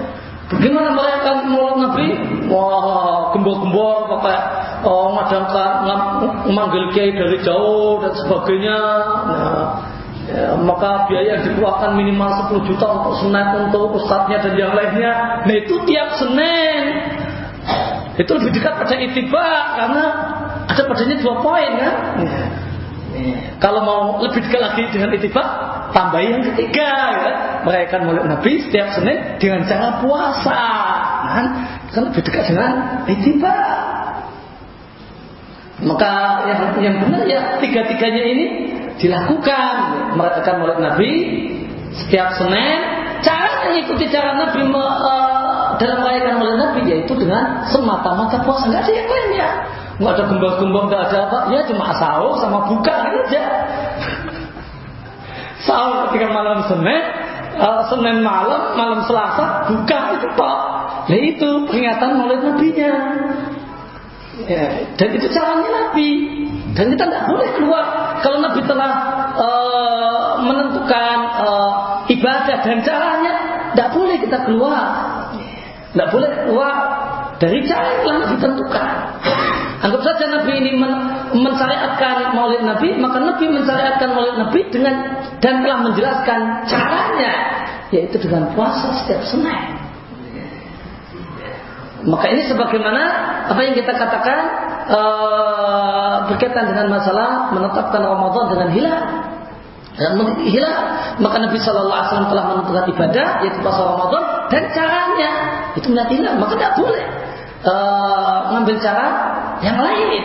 Bagaimana 0.52 0.88
merayakan 0.92 1.36
Maulid 1.48 1.78
Nabi? 1.80 2.08
Wah, 2.52 3.32
gembor-gembor 3.32 4.12
pakai 4.20 4.38
oh, 4.84 5.16
ngadangkan 5.16 5.72
memanggil 6.44 6.92
kiai 6.92 7.16
dari 7.16 7.40
jauh 7.40 8.04
dan 8.04 8.12
sebagainya. 8.12 8.78
Nah, 9.24 9.64
ya, 10.28 10.44
maka 10.60 11.08
biaya 11.08 11.40
yang 11.40 11.42
dikeluarkan 11.48 11.96
minimal 11.96 12.30
10 12.52 12.68
juta 12.68 12.86
untuk 13.00 13.14
senin 13.24 13.48
untuk 13.64 13.96
ustadznya 13.96 14.38
dan 14.44 14.54
yang 14.54 14.72
lainnya 14.74 15.12
nah 15.42 15.54
itu 15.54 15.74
tiap 15.90 16.14
senin 16.18 16.82
itu 18.14 18.30
lebih 18.36 18.50
dekat 18.52 18.74
pada 18.78 18.94
itiba 19.00 19.46
karena 19.74 20.04
ada 20.70 20.80
padanya 20.86 21.16
dua 21.18 21.34
poin 21.42 21.70
kan? 21.76 21.94
Ya. 22.22 22.42
kalau 23.58 23.82
mau 23.82 24.02
lebih 24.22 24.46
dekat 24.46 24.62
lagi 24.62 24.86
dengan 24.94 25.10
itiba 25.10 25.42
tambah 25.90 26.22
yang 26.22 26.46
ketiga 26.46 26.90
ya. 27.10 27.32
merayakan 27.66 28.06
mulai 28.06 28.22
Nabi 28.22 28.62
setiap 28.62 28.94
Senin 28.94 29.36
dengan 29.42 29.66
cara 29.66 29.98
puasa 29.98 30.62
kan, 31.26 31.46
kan 31.90 32.02
lebih 32.06 32.22
dekat 32.22 32.54
dengan 32.54 32.70
itiba 33.10 33.56
maka 35.80 36.12
yang, 36.44 36.60
yang 36.84 36.96
benar 37.00 37.24
ya 37.24 37.40
tiga-tiganya 37.56 38.24
ini 38.36 38.46
dilakukan. 39.00 39.72
Merayakan 40.12 40.54
Maulid 40.60 40.80
Nabi 40.84 41.12
setiap 42.04 42.36
Senin. 42.36 43.00
Cara 43.24 43.68
mengikuti 43.68 44.08
cara 44.12 44.32
Nabi 44.36 44.60
me, 44.64 44.80
uh, 44.80 45.76
dalam 45.80 46.04
merayakan 46.04 46.36
Maulid 46.36 46.58
Nabi 46.60 46.80
yaitu 46.84 47.16
dengan 47.16 47.64
semata-mata 47.72 48.44
puasa. 48.44 48.68
Nggak 48.68 48.84
ada 48.84 48.92
yang 48.92 49.08
lainnya 49.08 49.50
nggak 50.00 50.12
ada 50.16 50.24
gembang-gembang 50.32 50.84
nggak 50.88 51.02
ada 51.12 51.18
apa. 51.28 51.38
Ya 51.52 51.60
cuma 51.68 51.92
sahur 51.94 52.40
sama 52.40 52.64
buka 52.72 52.90
aja. 52.90 53.42
Sahur 55.60 56.08
ketika 56.08 56.32
malam 56.32 56.64
Senin 56.64 57.04
uh, 57.60 57.82
Senin 57.92 58.24
malam 58.24 58.80
malam 58.80 59.00
Selasa 59.04 59.68
buka 59.68 59.98
itu 60.16 60.28
pak. 60.34 60.58
Ya 61.12 61.18
itu 61.20 61.48
peringatan 61.68 62.08
Maulid 62.16 62.40
Nabi-nya. 62.44 62.94
Ya, 64.48 64.88
dan 64.96 65.08
itu 65.12 65.26
caranya 65.36 65.68
Nabi. 65.68 66.10
Dan 66.72 66.96
kita 66.96 67.04
tidak 67.12 67.24
boleh 67.28 67.48
keluar. 67.60 67.84
Kalau 68.24 68.38
Nabi 68.40 68.60
telah 68.64 68.92
uh, 69.36 70.40
menentukan 70.40 71.16
uh, 71.44 71.72
ibadah 72.08 72.56
dan 72.64 72.78
caranya, 72.80 73.34
tidak 73.74 73.88
boleh 73.92 74.16
kita 74.16 74.38
keluar. 74.48 74.84
Tidak 75.92 76.08
boleh 76.08 76.30
keluar. 76.40 76.74
Dari 77.36 77.58
cara 77.68 77.84
yang 77.84 78.00
telah 78.04 78.16
Nabi 78.22 78.36
tentukan. 78.38 78.90
Anggap 79.80 80.02
saja 80.04 80.24
Nabi 80.28 80.52
ini 80.60 80.76
men 80.76 80.92
mensyariatkan 81.40 82.36
maulid 82.36 82.60
Nabi, 82.68 83.00
maka 83.00 83.16
Nabi 83.16 83.48
mensyariatkan 83.48 84.12
maulid 84.12 84.36
Nabi 84.36 84.60
dengan 84.68 84.94
dan 85.40 85.64
telah 85.64 85.78
menjelaskan 85.88 86.68
caranya, 86.68 87.32
yaitu 87.88 88.20
dengan 88.20 88.52
puasa 88.52 88.92
setiap 89.00 89.24
Senin. 89.24 89.80
Maka 92.00 92.26
ini 92.32 92.44
sebagaimana 92.48 93.02
apa 93.48 93.60
yang 93.60 93.76
kita 93.76 93.92
katakan 93.92 94.38
uh, 94.88 96.16
berkaitan 96.28 96.76
dengan 96.76 96.92
masalah 96.92 97.52
menetapkan 97.52 98.04
Ramadan 98.04 98.44
dengan 98.52 98.68
hilal. 98.76 99.04
Dan 100.00 100.16
hilal, 100.48 100.76
maka 101.20 101.36
Nabi 101.44 101.60
Shallallahu 101.60 101.92
Alaihi 101.92 102.08
Wasallam 102.08 102.30
telah 102.32 102.44
menentukan 102.52 102.84
ibadah 102.88 103.26
yaitu 103.44 103.58
puasa 103.60 103.80
Ramadan 103.84 104.22
dan 104.48 104.62
caranya 104.72 105.30
itu 105.76 105.86
melihat 105.92 106.08
hilal, 106.12 106.34
maka 106.40 106.52
tidak 106.56 106.72
boleh 106.80 107.04
uh, 107.64 108.76
cara 108.80 109.06
yang 109.60 109.78
lain. 109.80 110.22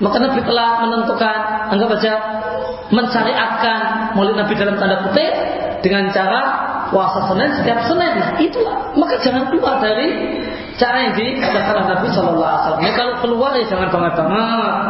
Maka 0.00 0.16
Nabi 0.16 0.40
telah 0.40 0.80
menentukan, 0.80 1.38
anggap 1.76 1.88
saja 2.00 2.14
mensyariatkan 2.88 3.80
Maulid 4.16 4.32
Nabi 4.32 4.56
dalam 4.56 4.80
tanda 4.80 5.04
kutip 5.04 5.32
dengan 5.84 6.08
cara 6.08 6.40
puasa 6.88 7.28
Senin 7.28 7.52
setiap 7.60 7.84
Senin. 7.84 8.16
Nah, 8.16 8.32
itulah. 8.40 8.96
Maka 8.96 9.20
jangan 9.20 9.52
keluar 9.52 9.76
dari 9.84 10.40
cara 10.80 10.96
yang 11.04 11.12
dikatakan 11.12 11.84
Nabi 11.84 12.08
Shallallahu 12.16 12.40
Alaihi 12.40 12.60
Wasallam. 12.64 12.82
Ya, 12.82 12.92
kalau 12.96 13.14
keluar 13.20 13.50
ya 13.52 13.64
jangan 13.68 13.88
banget 13.92 14.12
banget. 14.16 14.84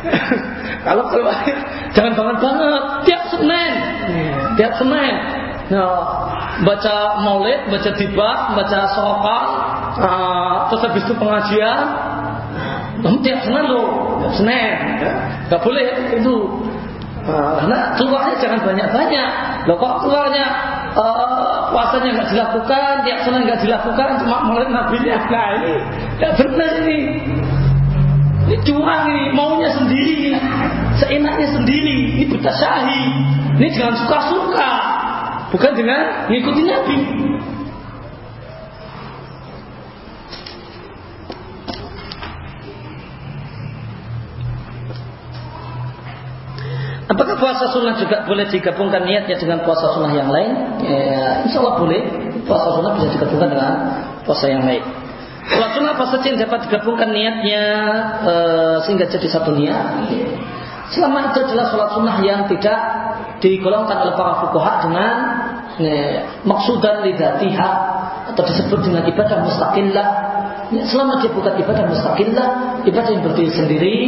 Kalau 0.80 1.04
keluar 1.12 1.36
ya, 1.44 1.56
jangan 1.92 2.12
banget 2.16 2.36
banget. 2.40 2.82
Tiap 3.04 3.22
Senin, 3.28 3.72
tiap 4.56 4.72
Senin. 4.80 5.14
Nah, 5.70 5.92
baca 6.64 7.20
maulid, 7.20 7.68
baca 7.68 7.90
tiba, 7.94 8.30
baca 8.56 8.78
sokal, 8.96 9.44
uh, 9.98 10.56
terus 10.70 10.82
habis 10.86 11.02
itu 11.08 11.14
pengajian. 11.18 11.82
Namun 13.00 13.18
tiap 13.24 13.40
Senin 13.42 13.64
loh, 13.64 14.20
tiap 14.20 14.34
Senin. 14.36 14.76
Ya. 15.50 15.56
Boleh 15.58 15.86
itu. 16.20 16.34
Uh, 17.20 17.52
karena 17.60 17.78
keluarnya 18.00 18.34
jangan 18.40 18.60
banyak-banyak. 18.64 19.30
Loh 19.68 19.76
kok 19.76 19.94
keluarnya 20.08 20.46
uh, 20.96 21.68
puasanya 21.68 22.16
nggak 22.16 22.28
dilakukan, 22.32 22.92
tiap 23.04 23.18
Senin 23.28 23.44
nggak 23.44 23.60
dilakukan, 23.60 24.08
cuma 24.24 24.36
mulai 24.48 24.68
nabinya. 24.72 25.16
Nah 25.28 25.48
ini 25.60 25.74
nggak 26.16 26.32
benar 26.40 26.72
ini. 26.84 26.98
Ini 28.50 28.56
curang 28.66 29.04
ini, 29.14 29.24
maunya 29.30 29.70
sendiri, 29.78 30.34
seenaknya 30.98 31.48
sendiri. 31.54 32.18
Ini 32.18 32.24
buta 32.34 32.50
syahi. 32.50 33.04
Ini 33.60 33.68
dengan 33.68 33.94
suka-suka, 33.94 34.72
bukan 35.54 35.72
dengan 35.76 36.00
ngikutin 36.32 36.66
Nabi. 36.66 36.98
Apakah 47.10 47.42
puasa 47.42 47.74
sunnah 47.74 47.98
juga 47.98 48.22
boleh 48.22 48.46
digabungkan 48.46 49.02
niatnya 49.02 49.34
dengan 49.34 49.66
puasa 49.66 49.98
sunnah 49.98 50.14
yang 50.14 50.30
lain? 50.30 50.78
Ya, 50.86 51.42
insya 51.42 51.58
Allah 51.58 51.74
boleh. 51.82 52.02
Puasa 52.46 52.70
sunnah 52.78 52.94
bisa 52.94 53.10
digabungkan 53.18 53.50
dengan 53.50 53.72
puasa 54.22 54.46
yang 54.46 54.62
lain. 54.62 54.78
Puasa 55.42 55.74
sunnah 55.74 55.94
saja 55.98 56.26
yang 56.30 56.38
dapat 56.38 56.70
digabungkan 56.70 57.10
niatnya 57.10 57.64
e, 58.22 58.34
sehingga 58.86 59.10
jadi 59.10 59.26
satu 59.26 59.50
niat? 59.58 60.06
Selama 60.94 61.34
itu 61.34 61.38
adalah 61.50 61.66
sholat 61.74 61.90
sunnah 61.98 62.16
yang 62.22 62.46
tidak 62.46 62.78
digolongkan 63.42 64.06
oleh 64.06 64.14
para 64.14 64.46
fukuha 64.46 64.72
dengan 64.86 65.14
e, 65.82 65.90
maksudan 66.46 67.02
lidatiha 67.02 67.70
atau 68.30 68.42
disebut 68.46 68.86
dengan 68.86 69.02
ibadah 69.10 69.42
mustaqillah 69.42 70.08
Ya, 70.70 70.86
selama 70.86 71.18
dia 71.18 71.34
bukan 71.34 71.58
ibadah 71.58 71.82
mustaqillah, 71.90 72.50
ibadah 72.86 73.10
yang 73.10 73.26
berdiri 73.26 73.50
sendiri, 73.50 73.98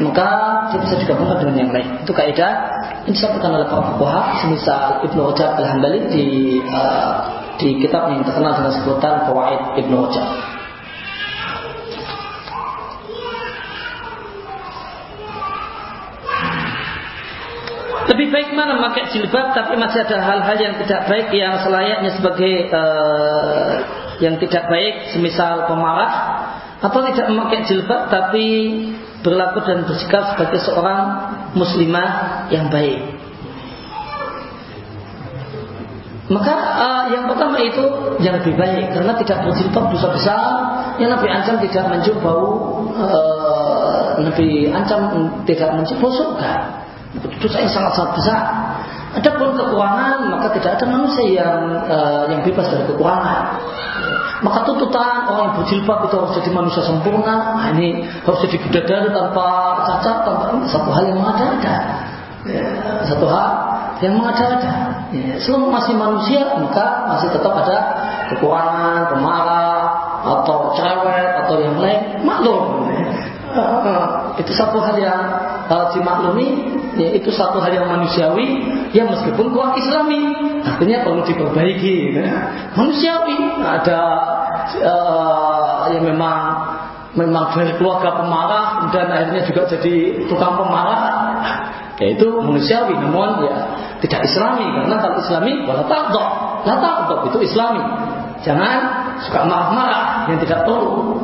maka 0.00 0.28
dia 0.72 0.80
bisa 0.88 0.96
digabungkan 1.04 1.44
dengan 1.44 1.68
yang 1.68 1.70
lain. 1.76 1.88
Itu 2.00 2.16
kaidah 2.16 2.52
yang 3.04 3.12
disampaikan 3.12 3.60
oleh 3.60 3.68
para 3.68 3.92
fuqaha, 3.92 4.40
semisal 4.40 5.04
Ibnu 5.04 5.20
Rajab 5.20 5.52
Al-Hambali 5.60 6.00
di 6.08 6.26
uh, 6.64 7.12
di 7.60 7.76
kitab 7.76 8.08
yang 8.08 8.24
terkenal 8.24 8.56
dengan 8.56 8.72
sebutan 8.72 9.14
Fawaid 9.28 9.60
Ibnu 9.84 9.94
Rajab. 10.08 10.28
Lebih 18.16 18.28
baik 18.32 18.48
mana 18.56 18.80
memakai 18.80 19.12
jilbab 19.12 19.52
tapi 19.52 19.76
masih 19.76 20.08
ada 20.08 20.24
hal-hal 20.24 20.56
yang 20.56 20.74
tidak 20.80 21.04
baik 21.04 21.28
yang 21.36 21.60
selayaknya 21.60 22.16
sebagai 22.16 22.72
uh, 22.72 24.01
yang 24.22 24.38
tidak 24.38 24.70
baik 24.70 25.10
semisal 25.10 25.66
pemarah 25.66 26.12
atau 26.78 26.98
tidak 27.10 27.26
memakai 27.26 27.66
jilbab 27.66 28.06
tapi 28.06 28.46
berlaku 29.26 29.66
dan 29.66 29.82
bersikap 29.86 30.34
sebagai 30.34 30.62
seorang 30.62 31.02
muslimah 31.58 32.46
yang 32.54 32.70
baik. 32.70 33.22
Maka 36.30 36.54
uh, 36.54 37.04
yang 37.10 37.26
pertama 37.26 37.58
itu 37.60 37.82
yang 38.22 38.38
lebih 38.38 38.54
baik 38.54 38.94
karena 38.94 39.12
tidak 39.18 39.42
berjilbab 39.42 39.90
dosa 39.90 40.08
besar 40.14 40.42
yang 40.96 41.10
Nabi 41.12 41.26
ancam 41.28 41.58
tidak 41.60 41.84
mencium 41.90 42.22
bau 42.22 42.46
uh, 42.94 44.16
Nabi 44.22 44.70
ancam 44.70 45.02
tidak 45.44 45.74
mencium 45.74 45.98
bau 45.98 46.14
surga. 46.14 46.52
Dosa 47.42 47.56
yang 47.60 47.72
sangat 47.74 47.92
sangat 47.98 48.12
besar. 48.16 48.42
Adapun 49.12 49.52
kekurangan 49.60 50.32
maka 50.32 50.46
tidak 50.56 50.80
ada 50.80 50.86
manusia 50.88 51.26
yang 51.42 51.60
uh, 51.84 52.24
yang 52.32 52.40
bebas 52.40 52.64
dari 52.70 52.84
kekurangan. 52.88 53.44
Maka 54.42 54.66
tuntutan 54.66 55.30
orang 55.30 55.54
yang 55.54 55.54
berjilbab 55.62 55.98
itu 56.10 56.14
harus 56.18 56.32
jadi 56.42 56.50
manusia 56.50 56.82
sempurna. 56.82 57.54
Nah, 57.54 57.66
ini 57.78 58.02
harus 58.26 58.38
jadi 58.42 58.58
bidadari 58.58 59.08
tanpa 59.14 59.46
cacat, 59.86 60.16
tanpa 60.26 60.44
satu 60.66 60.90
hal 60.90 61.04
yang 61.06 61.18
mengada-ada. 61.22 61.76
Ya, 62.42 62.66
satu 63.06 63.26
hal 63.30 63.48
yang 64.02 64.18
mengada-ada. 64.18 64.74
Ya, 65.14 65.38
selama 65.38 65.78
masih 65.78 65.94
manusia 65.94 66.42
maka 66.58 67.06
masih 67.14 67.30
tetap 67.30 67.54
ada 67.54 67.78
kekurangan, 68.34 69.14
pemarah, 69.14 69.82
atau 70.22 70.74
cerewet 70.74 71.30
atau 71.46 71.54
yang 71.62 71.76
lain. 71.78 72.00
Maklum. 72.26 72.90
Uh, 73.52 74.32
itu 74.40 74.48
satu 74.56 74.80
hal 74.80 74.96
yang 74.96 75.20
uh, 75.68 75.92
dimaklumi 75.92 76.72
ya, 76.96 77.20
itu 77.20 77.28
satu 77.28 77.60
hal 77.60 77.68
yang 77.68 77.84
manusiawi 77.84 78.64
yang 78.96 79.12
meskipun 79.12 79.52
kuat 79.52 79.76
islami. 79.76 80.32
Artinya 80.64 81.04
perlu 81.04 81.20
diperbaiki 81.20 82.16
ya. 82.16 82.26
manusiawi 82.72 83.36
ada 83.60 84.00
uh, 84.80 85.84
yang 85.92 86.08
memang 86.08 86.38
memang 87.12 87.52
dari 87.52 87.76
keluarga 87.76 88.24
pemarah 88.24 88.88
dan 88.88 89.12
akhirnya 89.12 89.44
juga 89.44 89.68
jadi 89.68 90.24
tukang 90.32 90.56
pemarah. 90.56 91.00
Ya 92.00 92.16
itu 92.16 92.26
manusiawi 92.40 92.96
namun 92.96 93.44
ya 93.44 93.56
tidak 94.00 94.24
islami 94.24 94.64
karena 94.80 94.96
kalau 94.96 95.16
islami 95.20 95.52
wala 95.68 95.84
taqdha 95.84 96.24
la 96.64 96.74
taqdha 96.80 97.14
itu 97.28 97.38
islami. 97.52 97.82
Jangan 98.42 98.78
suka 99.22 99.46
marah-marah 99.46 100.26
yang 100.32 100.40
tidak 100.42 100.66
perlu 100.66 101.20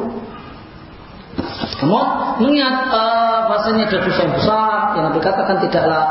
namun 1.82 2.05
mengingat 2.39 2.90
uh, 2.90 3.51
bahasanya 3.51 3.90
ada 3.90 3.98
dosa 4.02 4.20
yang 4.22 4.35
besar 4.35 4.78
yang 4.94 5.06
dikatakan 5.14 5.56
tidaklah 5.62 6.05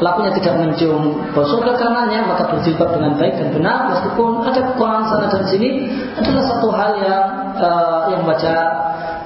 pelakunya 0.00 0.32
tidak 0.40 0.54
mencium 0.60 1.04
bau 1.36 1.44
surga 1.44 1.76
karenanya 1.76 2.24
maka 2.24 2.48
berjilbab 2.48 2.88
dengan 2.96 3.12
baik 3.20 3.34
dan 3.36 3.48
benar 3.52 3.78
meskipun 3.92 4.44
ada 4.48 4.60
kekurangan 4.72 5.04
sana 5.12 5.26
dan 5.28 5.44
sini 5.48 5.70
adalah 6.16 6.44
satu 6.48 6.68
hal 6.72 6.90
yang 7.04 7.24
uh, 7.60 8.00
yang 8.12 8.22
baca 8.24 8.54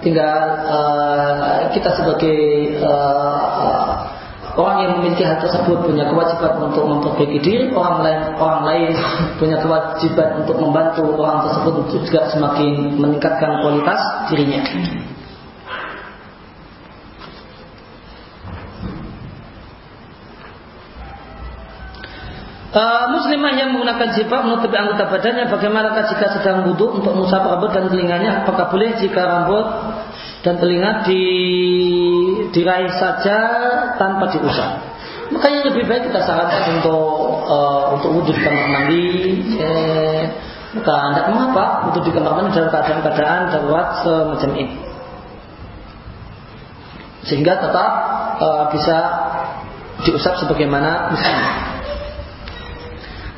tinggal 0.02 0.38
uh, 0.66 1.70
kita 1.70 1.90
sebagai 1.94 2.38
uh, 2.82 4.04
orang 4.54 4.76
yang 4.86 4.90
memiliki 4.98 5.22
hal 5.26 5.38
tersebut 5.42 5.82
punya 5.82 6.06
kewajiban 6.10 6.70
untuk 6.70 6.84
memperbaiki 6.86 7.38
diri 7.42 7.64
orang 7.74 8.06
lain 8.06 8.20
orang 8.38 8.62
lain 8.66 8.92
punya 9.38 9.58
kewajiban 9.58 10.42
untuk 10.42 10.56
membantu 10.58 11.02
orang 11.18 11.50
tersebut 11.50 11.74
untuk 11.86 12.00
juga 12.06 12.30
semakin 12.30 12.98
meningkatkan 12.98 13.62
kualitas 13.62 14.00
dirinya. 14.30 14.62
Uh, 22.74 23.06
muslimah 23.14 23.54
yang 23.54 23.70
menggunakan 23.70 24.18
jilbab 24.18 24.50
menutupi 24.50 24.74
anggota 24.74 25.06
badannya 25.06 25.46
bagaimanakah 25.46 26.10
jika 26.10 26.26
sedang 26.34 26.66
wudhu 26.66 26.98
untuk 26.98 27.14
mengusap 27.14 27.46
rambut 27.46 27.70
dan 27.70 27.86
telinganya? 27.86 28.42
Apakah 28.42 28.66
boleh 28.66 28.98
jika 28.98 29.22
rambut 29.22 29.62
dan 30.42 30.58
telinga 30.58 31.06
di, 31.06 31.22
diraih 32.50 32.90
saja 32.98 33.38
tanpa 33.94 34.26
diusap? 34.34 34.90
Makanya 35.30 35.70
lebih 35.70 35.86
baik 35.86 36.10
kita 36.10 36.18
sarankan 36.26 36.82
untuk 36.82 37.06
uh, 37.46 37.94
untuk 37.94 38.10
wudhu 38.10 38.34
di 38.34 38.42
kamar 38.42 38.66
mandi 38.66 39.06
eh, 39.54 40.22
maka 40.74 41.14
tidak 41.14 41.26
mengapa 41.30 41.64
wudhu 41.86 42.00
di 42.02 42.10
kamar 42.10 42.32
mandi 42.42 42.58
dalam 42.58 42.74
keadaan-keadaan 42.74 43.40
darurat 43.54 43.88
semacam 44.02 44.50
ini 44.58 44.74
sehingga 47.22 47.54
tetap 47.54 47.90
uh, 48.42 48.64
bisa 48.74 48.98
diusap 50.02 50.42
sebagaimana 50.42 51.14
muslimah 51.14 51.63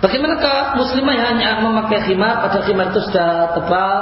Bagaimanakah 0.07 0.79
muslimah 0.79 1.19
yang 1.19 1.29
hanya 1.35 1.51
memakai 1.67 1.99
khimar 2.07 2.39
pada 2.47 2.63
khimar 2.63 2.95
itu 2.95 3.03
sudah 3.11 3.59
tebal 3.59 3.95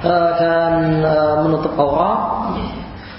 uh, 0.00 0.30
dan 0.40 1.04
uh, 1.04 1.36
menutup 1.44 1.76
aurat? 1.76 2.48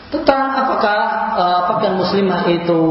Tentang 0.10 0.58
apakah 0.58 1.02
uh, 1.38 1.62
pakaian 1.70 2.02
muslimah 2.02 2.50
itu 2.50 2.82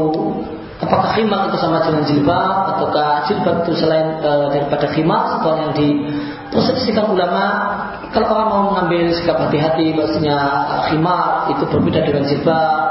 apakah 0.79 1.19
khimar 1.19 1.51
itu 1.51 1.59
sama 1.59 1.83
dengan 1.83 2.07
jilbab 2.07 2.79
ataukah 2.79 3.27
jilbab 3.27 3.67
itu 3.67 3.75
selain 3.75 4.23
uh, 4.23 4.47
daripada 4.55 4.87
khimar 4.95 5.27
seperti 5.35 5.59
yang 5.59 5.73
dipersepsikan 5.75 7.05
ulama 7.11 7.45
kalau 8.15 8.31
orang 8.31 8.47
mau 8.47 8.63
mengambil 8.71 9.19
sikap 9.19 9.35
hati-hati 9.35 9.99
bahasanya 9.99 10.39
khimar 10.87 11.51
itu 11.51 11.63
berbeda 11.67 12.07
dengan 12.07 12.23
jilbab 12.23 12.87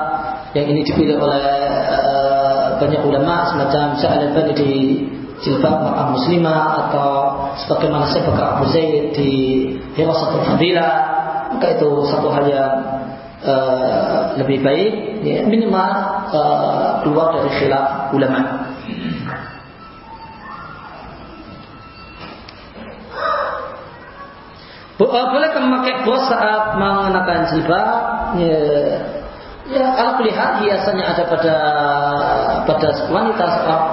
yang 0.53 0.69
ini 0.69 0.85
dipilih 0.93 1.17
oleh 1.25 1.49
uh, 1.89 2.77
banyak 2.85 3.01
ulama 3.01 3.49
semacam 3.49 3.97
Syekh 3.97 4.53
di 4.61 4.73
jilbab 5.45 5.77
mar'ah 5.85 6.09
muslimah 6.17 6.89
atau 6.89 7.11
sebagaimana 7.61 8.09
saya 8.09 8.33
bakar 8.33 8.47
Abu 8.59 8.73
Zaid 8.73 9.13
di 9.13 9.33
Hirasatul 9.93 10.49
Fadilah 10.49 10.95
maka 11.55 11.67
itu 11.77 11.91
satu 12.09 12.33
hal 12.33 12.45
yang 12.49 12.75
uh, 13.45 14.35
lebih 14.41 14.65
baik 14.65 14.93
ya, 15.23 15.45
minimal 15.45 15.93
uh, 16.33 17.05
keluar 17.05 17.37
dari 17.37 17.51
khilaf 17.61 18.11
ulama 18.17 18.73
Bolehkah 24.95 25.59
memakai 25.59 26.07
bos 26.07 26.23
saat 26.31 26.79
mengenakan 26.79 27.51
jilbab? 27.51 27.89
Ya, 28.39 28.63
Ya, 29.65 29.97
kalau 29.97 30.21
lihat 30.21 30.61
hiasannya 30.61 31.05
ada 31.09 31.25
pada 31.25 31.57
pada 32.69 32.89
wanita 33.09 33.47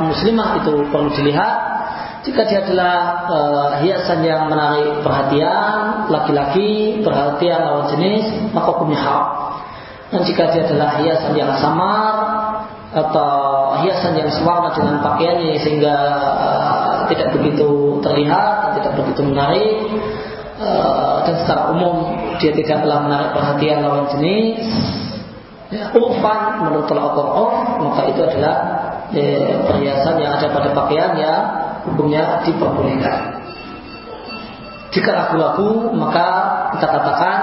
muslimah 0.03 0.59
itu 0.59 0.83
perlu 0.91 1.07
dilihat. 1.15 1.79
Jika 2.27 2.43
dia 2.45 2.59
adalah 2.67 3.25
uh, 3.31 3.69
hiasan 3.81 4.21
yang 4.21 4.51
menarik 4.51 4.99
perhatian 4.99 6.05
laki-laki, 6.11 7.01
perhatian 7.01 7.65
lawan 7.65 7.87
jenis, 7.87 8.51
maka 8.51 8.67
hukumnya 8.77 8.99
haram. 8.99 9.27
Dan 10.11 10.21
jika 10.27 10.51
dia 10.51 10.67
adalah 10.67 10.99
hiasan 11.01 11.33
yang 11.39 11.55
samar 11.57 12.13
atau 12.91 13.33
hiasan 13.87 14.19
yang 14.19 14.27
sewarna 14.27 14.75
dengan 14.75 14.99
pakaiannya 14.99 15.55
sehingga 15.63 15.95
uh, 16.19 16.95
tidak 17.07 17.31
begitu 17.39 17.97
terlihat 18.03 18.75
tidak 18.75 18.99
begitu 18.99 19.23
menarik 19.23 19.87
uh, 20.59 21.23
dan 21.23 21.35
secara 21.39 21.71
umum 21.71 22.11
dia 22.43 22.51
tidaklah 22.51 23.07
menarik 23.07 23.31
perhatian 23.31 23.79
lawan 23.79 24.11
jenis 24.11 24.59
urfan 25.71 26.39
menurut 26.67 26.91
urf 26.91 27.55
maka 27.79 28.01
itu 28.11 28.19
adalah 28.19 28.55
ya, 29.15 29.63
perhiasan 29.71 30.19
yang 30.19 30.31
ada 30.35 30.47
pada 30.51 30.69
pakaian 30.75 31.11
yang 31.15 31.39
hukumnya 31.87 32.43
diperbolehkan. 32.43 33.39
Jika 34.91 35.09
ragu-ragu 35.15 35.95
maka 35.95 36.27
kita 36.75 36.87
katakan 36.91 37.39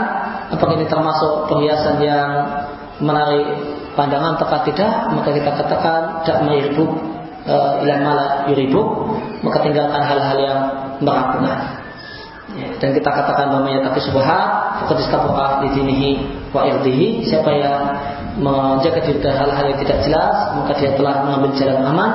apakah 0.53 0.75
ini 0.77 0.85
termasuk 0.85 1.49
perhiasan 1.49 1.97
yang 2.05 2.29
menarik 3.01 3.49
pandangan 3.97 4.37
atau 4.37 4.61
tidak 4.69 4.93
maka 5.17 5.33
kita 5.33 5.51
katakan 5.57 6.01
tidak 6.23 6.39
menyibuk 6.45 6.93
e, 7.49 7.57
ilan 7.89 8.01
malah 8.05 8.31
yuribuk 8.53 9.17
maka 9.41 9.65
tinggalkan 9.65 10.03
hal-hal 10.05 10.37
yang 10.37 10.61
meragukan. 11.01 11.89
Ya, 12.59 12.69
dan 12.81 12.91
kita 12.97 13.11
katakan 13.13 13.55
namanya 13.55 13.93
tapi 13.93 14.01
subhat 14.03 14.49
faqad 14.83 14.99
istabaqa 15.05 15.47
di 15.65 15.69
dinihi 15.79 16.11
wa 16.53 16.65
irdihi 16.65 17.23
siapa 17.29 17.53
yang 17.55 17.81
menjaga 18.39 19.01
diri 19.03 19.19
dari 19.19 19.37
hal-hal 19.37 19.65
yang 19.69 19.81
tidak 19.83 19.99
jelas 20.07 20.35
maka 20.55 20.73
dia 20.79 20.91
telah 20.95 21.15
mengambil 21.27 21.51
jalan 21.59 21.79
aman 21.83 22.11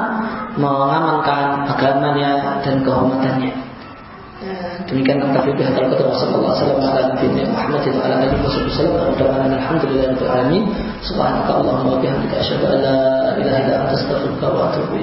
mengamankan 0.56 1.66
agamanya 1.66 2.62
dan 2.62 2.82
kehormatannya. 2.86 3.54
Demikian 4.84 5.24
kata 5.24 5.40
Nabi 5.40 5.56
kata 5.56 6.04
Rasulullah 6.04 6.52
sallallahu 6.52 6.92
alaihi 6.92 7.16
wasallam 7.16 7.48
Muhammad 7.48 7.84
wa 7.88 8.02
ala 8.04 8.16
alihi 8.20 8.44
wasallam 8.44 9.16
dan 9.16 9.52
alhamdulillah 9.56 10.08
rabbil 10.12 10.32
alamin. 10.36 10.64
Subhanaka 11.00 11.52
allahumma 11.64 11.96
bihamdika 12.04 12.44
ilaha 13.40 13.58
illa 13.64 13.76
wa 14.52 14.68
atubu 14.68 15.00